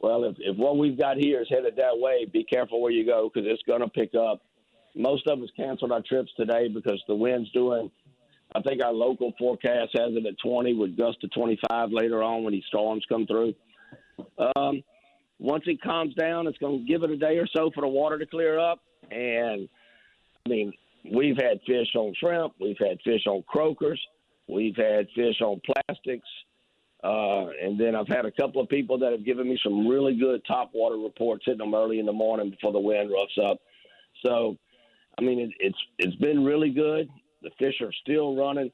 Well, 0.00 0.24
if 0.24 0.36
if 0.38 0.56
what 0.56 0.78
we've 0.78 0.98
got 0.98 1.16
here 1.16 1.40
is 1.40 1.48
headed 1.48 1.76
that 1.76 1.98
way, 1.98 2.26
be 2.30 2.44
careful 2.44 2.82
where 2.82 2.92
you 2.92 3.06
go 3.06 3.30
because 3.32 3.48
it's 3.50 3.62
gonna 3.66 3.88
pick 3.88 4.14
up. 4.14 4.42
Most 4.94 5.26
of 5.26 5.40
us 5.42 5.48
canceled 5.56 5.92
our 5.92 6.02
trips 6.02 6.30
today 6.36 6.68
because 6.68 7.02
the 7.08 7.14
wind's 7.14 7.50
doing. 7.52 7.90
I 8.54 8.60
think 8.60 8.82
our 8.84 8.92
local 8.92 9.32
forecast 9.38 9.90
has 9.98 10.12
it 10.14 10.26
at 10.26 10.38
20 10.38 10.74
with 10.74 10.96
gusts 10.96 11.20
to 11.22 11.28
25 11.28 11.90
later 11.90 12.22
on 12.22 12.44
when 12.44 12.52
these 12.52 12.64
storms 12.68 13.04
come 13.08 13.26
through. 13.26 13.54
Um, 14.54 14.82
once 15.40 15.64
it 15.66 15.82
calms 15.82 16.14
down, 16.14 16.46
it's 16.46 16.58
going 16.58 16.80
to 16.80 16.84
give 16.86 17.02
it 17.02 17.10
a 17.10 17.16
day 17.16 17.38
or 17.38 17.48
so 17.56 17.70
for 17.74 17.80
the 17.80 17.88
water 17.88 18.16
to 18.18 18.26
clear 18.26 18.58
up. 18.60 18.80
And 19.10 19.68
I 20.46 20.48
mean, 20.48 20.72
We've 21.12 21.36
had 21.36 21.60
fish 21.66 21.88
on 21.96 22.14
shrimp. 22.18 22.54
We've 22.60 22.78
had 22.78 22.98
fish 23.04 23.26
on 23.26 23.42
croakers. 23.46 24.00
We've 24.48 24.76
had 24.76 25.06
fish 25.14 25.40
on 25.40 25.60
plastics. 25.64 26.28
Uh, 27.02 27.48
and 27.62 27.78
then 27.78 27.94
I've 27.94 28.08
had 28.08 28.24
a 28.24 28.32
couple 28.32 28.62
of 28.62 28.68
people 28.70 28.98
that 28.98 29.12
have 29.12 29.24
given 29.24 29.46
me 29.46 29.58
some 29.62 29.86
really 29.86 30.16
good 30.16 30.40
top 30.46 30.70
water 30.72 30.96
reports, 30.96 31.44
hitting 31.44 31.58
them 31.58 31.74
early 31.74 31.98
in 31.98 32.06
the 32.06 32.12
morning 32.12 32.50
before 32.50 32.72
the 32.72 32.80
wind 32.80 33.10
roughs 33.10 33.38
up. 33.44 33.58
So, 34.24 34.56
I 35.18 35.22
mean, 35.22 35.38
it, 35.38 35.50
it's 35.60 35.78
it's 35.98 36.16
been 36.16 36.42
really 36.42 36.70
good. 36.70 37.10
The 37.42 37.50
fish 37.58 37.74
are 37.82 37.92
still 38.00 38.34
running, 38.36 38.70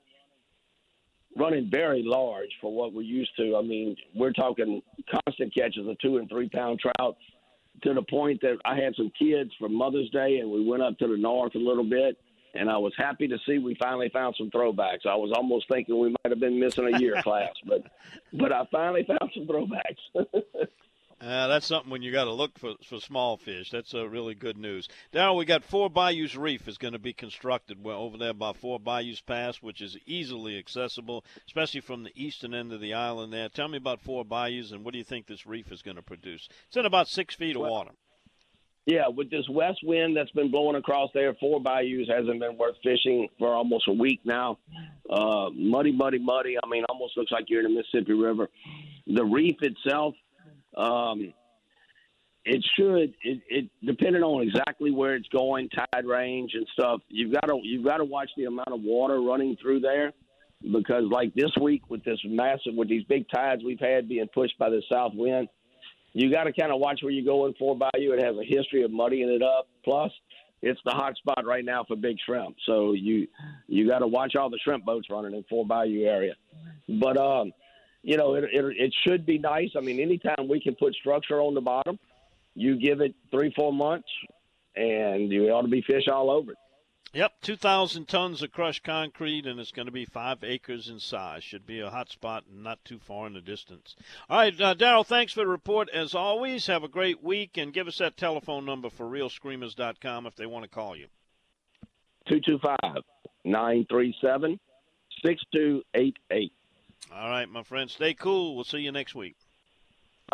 running 1.37 1.69
very 1.69 2.05
large 2.05 2.51
for 2.61 2.73
what 2.73 2.93
we're 2.93 3.03
used 3.03 3.33
to. 3.39 3.57
I 3.57 3.63
mean, 3.63 3.97
we're 4.15 4.33
talking 4.33 4.81
constant 5.27 5.53
catches 5.53 5.89
of 5.89 5.99
two 5.99 6.19
and 6.19 6.29
three 6.29 6.49
pound 6.49 6.79
trout 6.79 7.17
to 7.83 7.95
the 7.95 8.03
point 8.03 8.41
that 8.43 8.59
I 8.65 8.77
had 8.77 8.95
some 8.97 9.11
kids 9.19 9.51
for 9.59 9.69
Mother's 9.69 10.11
Day, 10.11 10.39
and 10.39 10.51
we 10.51 10.65
went 10.65 10.83
up 10.83 10.99
to 10.99 11.07
the 11.07 11.17
north 11.17 11.55
a 11.55 11.59
little 11.59 11.89
bit. 11.89 12.19
And 12.53 12.69
I 12.69 12.77
was 12.79 12.93
happy 12.99 13.29
to 13.29 13.39
see 13.47 13.59
we 13.59 13.77
finally 13.77 14.09
found 14.09 14.35
some 14.37 14.51
throwbacks. 14.51 15.07
I 15.07 15.15
was 15.15 15.31
almost 15.37 15.69
thinking 15.69 16.01
we 16.01 16.09
might 16.09 16.31
have 16.31 16.41
been 16.41 16.59
missing 16.59 16.93
a 16.93 16.99
year 16.99 17.15
class, 17.23 17.53
but 17.65 17.85
but 18.33 18.53
I 18.53 18.65
finally 18.73 19.07
found 19.07 19.31
some 19.35 19.47
throwbacks. 19.47 20.27
Uh, 21.21 21.49
that's 21.49 21.67
something 21.67 21.91
when 21.91 22.01
you 22.01 22.11
got 22.11 22.25
to 22.25 22.33
look 22.33 22.59
for, 22.59 22.73
for 22.83 22.99
small 22.99 23.37
fish. 23.37 23.71
That's 23.71 23.95
uh, 23.95 24.09
really 24.09 24.35
good 24.35 24.57
news. 24.57 24.89
Now 25.13 25.35
we 25.35 25.45
got 25.45 25.63
Four 25.63 25.91
Bayous 25.91 26.35
Reef 26.35 26.67
is 26.67 26.79
going 26.79 26.95
to 26.95 26.99
be 26.99 27.13
constructed 27.13 27.85
well, 27.85 28.01
over 28.01 28.17
there 28.17 28.33
by 28.33 28.55
Four 28.55 28.81
Bayous 28.81 29.21
Pass, 29.21 29.57
which 29.57 29.83
is 29.83 29.99
easily 30.07 30.59
accessible, 30.59 31.25
especially 31.47 31.83
from 31.83 32.05
the 32.05 32.13
eastern 32.15 32.55
end 32.55 32.73
of 32.73 32.81
the 32.81 32.95
island 32.95 33.35
there. 33.35 33.51
Tell 33.51 33.69
me 33.69 33.77
about 33.77 34.01
Four 34.01 34.25
Bayous 34.25 34.73
and 34.73 34.83
what 34.83 34.93
do 34.93 34.99
you 34.99 35.05
think 35.05 35.27
this 35.27 35.47
reef 35.47 35.71
is 35.71 35.83
going 35.83 35.97
to 35.97 36.03
produce? 36.03 36.49
It's 36.69 36.79
in 36.79 36.87
about 36.87 37.07
six 37.07 37.35
feet 37.35 37.55
of 37.55 37.63
water. 37.63 37.91
Yeah, 38.87 39.09
with 39.09 39.31
this 39.31 39.47
west 39.51 39.81
wind 39.83 40.17
that's 40.17 40.31
been 40.31 40.51
blowing 40.51 40.77
across 40.77 41.11
there, 41.13 41.35
Four 41.35 41.61
Bayous 41.61 42.09
hasn't 42.09 42.41
been 42.41 42.57
worth 42.57 42.77
fishing 42.83 43.29
for 43.39 43.53
almost 43.53 43.89
a 43.89 43.93
week 43.93 44.21
now. 44.25 44.57
Uh, 45.09 45.51
muddy, 45.53 45.93
muddy, 45.93 46.19
muddy. 46.19 46.57
I 46.57 46.67
mean, 46.67 46.85
almost 46.89 47.19
looks 47.19 47.31
like 47.31 47.45
you're 47.49 47.61
in 47.61 47.75
the 47.75 47.79
Mississippi 47.79 48.15
River. 48.15 48.49
The 49.07 49.25
reef 49.25 49.57
itself– 49.61 50.15
um, 50.77 51.33
it 52.45 52.65
should 52.77 53.15
it, 53.23 53.43
it 53.49 53.71
depending 53.85 54.23
on 54.23 54.47
exactly 54.47 54.91
where 54.91 55.15
it's 55.15 55.29
going, 55.29 55.69
tide 55.69 56.07
range 56.07 56.53
and 56.55 56.67
stuff. 56.73 57.01
You've 57.09 57.33
got 57.33 57.47
to 57.49 57.61
you've 57.63 57.85
got 57.85 57.99
to 57.99 58.05
watch 58.05 58.31
the 58.37 58.45
amount 58.45 58.73
of 58.73 58.81
water 58.83 59.21
running 59.21 59.57
through 59.61 59.81
there. 59.81 60.13
because 60.63 61.05
like 61.11 61.35
this 61.35 61.51
week 61.61 61.83
with 61.89 62.05
this 62.05 62.19
massive 62.25 62.75
with 62.75 62.89
these 62.89 63.05
big 63.05 63.27
tides 63.33 63.63
we've 63.65 63.81
had 63.81 64.09
being 64.09 64.29
pushed 64.33 64.59
by 64.59 64.69
the 64.71 64.83
south 64.91 65.13
wind, 65.15 65.49
you 66.13 66.31
got 66.31 66.45
to 66.45 66.53
kind 66.53 66.73
of 66.73 66.81
watch 66.81 67.01
where 67.03 67.13
you're 67.13 67.25
going 67.25 67.55
Four 67.59 67.77
Bayou. 67.77 68.13
It 68.13 68.23
has 68.23 68.37
a 68.37 68.45
history 68.45 68.83
of 68.83 68.91
muddying 68.91 69.29
it 69.29 69.43
up. 69.43 69.69
Plus, 69.85 70.11
it's 70.63 70.81
the 70.85 70.91
hot 70.91 71.17
spot 71.17 71.45
right 71.47 71.65
now 71.65 71.85
for 71.87 71.97
big 71.97 72.17
shrimp. 72.27 72.57
So 72.67 72.93
you 72.93 73.27
you 73.67 73.89
got 73.89 74.01
to 74.01 74.07
watch 74.07 74.35
all 74.37 74.51
the 74.51 74.59
shrimp 74.63 74.85
boats 74.85 75.09
running 75.11 75.35
in 75.35 75.45
Four 75.49 75.67
Bayou 75.67 76.05
area. 76.05 76.35
But 76.89 77.17
um, 77.17 77.53
you 78.03 78.17
know, 78.17 78.35
it, 78.35 78.45
it 78.45 78.65
it 78.77 78.95
should 79.07 79.27
be 79.27 79.39
nice. 79.39 79.71
I 79.77 79.81
mean, 79.81 80.01
anytime 80.01 80.49
we 80.49 80.61
can 80.61 80.75
put 80.75 80.95
structure 80.95 81.41
on 81.41 81.55
the 81.55 81.61
bottom, 81.61 81.99
you 82.55 82.79
give 82.79 83.01
it 83.01 83.15
three 83.31 83.53
four 83.55 83.73
months, 83.73 84.09
and 84.77 85.31
you 85.31 85.51
ought 85.51 85.63
to 85.63 85.69
be 85.69 85.83
fish 85.83 86.09
all 86.09 86.31
over 86.31 86.53
it. 86.53 86.59
Yep, 87.13 87.41
2,000 87.43 88.07
tons 88.07 88.41
of 88.41 88.53
crushed 88.53 88.85
concrete, 88.85 89.45
and 89.45 89.59
it's 89.59 89.73
going 89.73 89.87
to 89.87 89.93
be 89.93 90.05
five 90.05 90.45
acres 90.45 90.89
in 90.89 91.01
size. 91.01 91.43
Should 91.43 91.67
be 91.67 91.81
a 91.81 91.91
hot 91.91 92.09
spot 92.09 92.45
and 92.49 92.63
not 92.63 92.85
too 92.85 93.01
far 93.01 93.27
in 93.27 93.33
the 93.33 93.41
distance. 93.41 93.97
All 94.29 94.39
right, 94.39 94.61
uh, 94.61 94.77
Daryl, 94.77 95.05
thanks 95.05 95.33
for 95.33 95.41
the 95.41 95.49
report 95.49 95.89
as 95.93 96.15
always. 96.15 96.69
Have 96.69 96.85
a 96.85 96.89
great 96.89 97.21
week, 97.21 97.57
and 97.57 97.73
give 97.73 97.89
us 97.89 97.99
that 97.99 98.17
telephone 98.17 98.65
number 98.65 98.91
for 98.91 99.07
reelscreamers.com 99.07 100.27
if 100.27 100.37
they 100.37 100.47
want 100.47 100.63
to 100.63 100.71
call 100.71 100.95
you. 100.95 101.07
225 102.29 103.03
937 103.45 104.61
6288. 105.25 106.53
All 107.13 107.29
right, 107.31 107.49
my 107.49 107.63
friend. 107.63 107.91
Stay 107.91 108.15
cool. 108.15 108.55
We'll 108.55 108.65
see 108.65 108.79
you 108.79 108.93
next 108.93 109.15
week. 109.15 109.37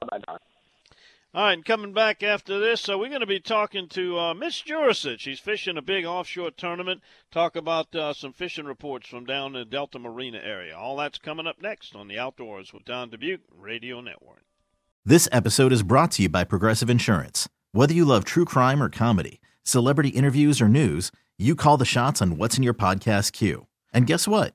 Bye 0.00 0.08
bye. 0.10 0.18
Don. 0.26 0.38
All 1.34 1.42
right, 1.42 1.52
and 1.52 1.64
coming 1.66 1.92
back 1.92 2.22
after 2.22 2.58
this, 2.58 2.80
so 2.80 2.96
we're 2.96 3.10
going 3.10 3.20
to 3.20 3.26
be 3.26 3.40
talking 3.40 3.88
to 3.88 4.18
uh, 4.18 4.32
Miss 4.32 4.62
Jurisic. 4.62 5.18
She's 5.18 5.38
fishing 5.38 5.76
a 5.76 5.82
big 5.82 6.06
offshore 6.06 6.50
tournament. 6.50 7.02
Talk 7.30 7.56
about 7.56 7.94
uh, 7.94 8.14
some 8.14 8.32
fishing 8.32 8.64
reports 8.64 9.06
from 9.08 9.26
down 9.26 9.54
in 9.54 9.60
the 9.60 9.64
Delta 9.66 9.98
Marina 9.98 10.38
area. 10.42 10.74
All 10.74 10.96
that's 10.96 11.18
coming 11.18 11.46
up 11.46 11.60
next 11.60 11.94
on 11.94 12.08
the 12.08 12.18
Outdoors 12.18 12.72
with 12.72 12.86
Don 12.86 13.10
Dubuc 13.10 13.40
Radio 13.54 14.00
Network. 14.00 14.44
This 15.04 15.28
episode 15.30 15.72
is 15.72 15.82
brought 15.82 16.12
to 16.12 16.22
you 16.22 16.30
by 16.30 16.44
Progressive 16.44 16.88
Insurance. 16.88 17.50
Whether 17.72 17.92
you 17.92 18.06
love 18.06 18.24
true 18.24 18.46
crime 18.46 18.82
or 18.82 18.88
comedy, 18.88 19.40
celebrity 19.62 20.08
interviews 20.10 20.62
or 20.62 20.68
news, 20.68 21.12
you 21.36 21.54
call 21.54 21.76
the 21.76 21.84
shots 21.84 22.22
on 22.22 22.38
what's 22.38 22.56
in 22.56 22.62
your 22.62 22.72
podcast 22.72 23.32
queue. 23.32 23.66
And 23.92 24.06
guess 24.06 24.26
what? 24.26 24.54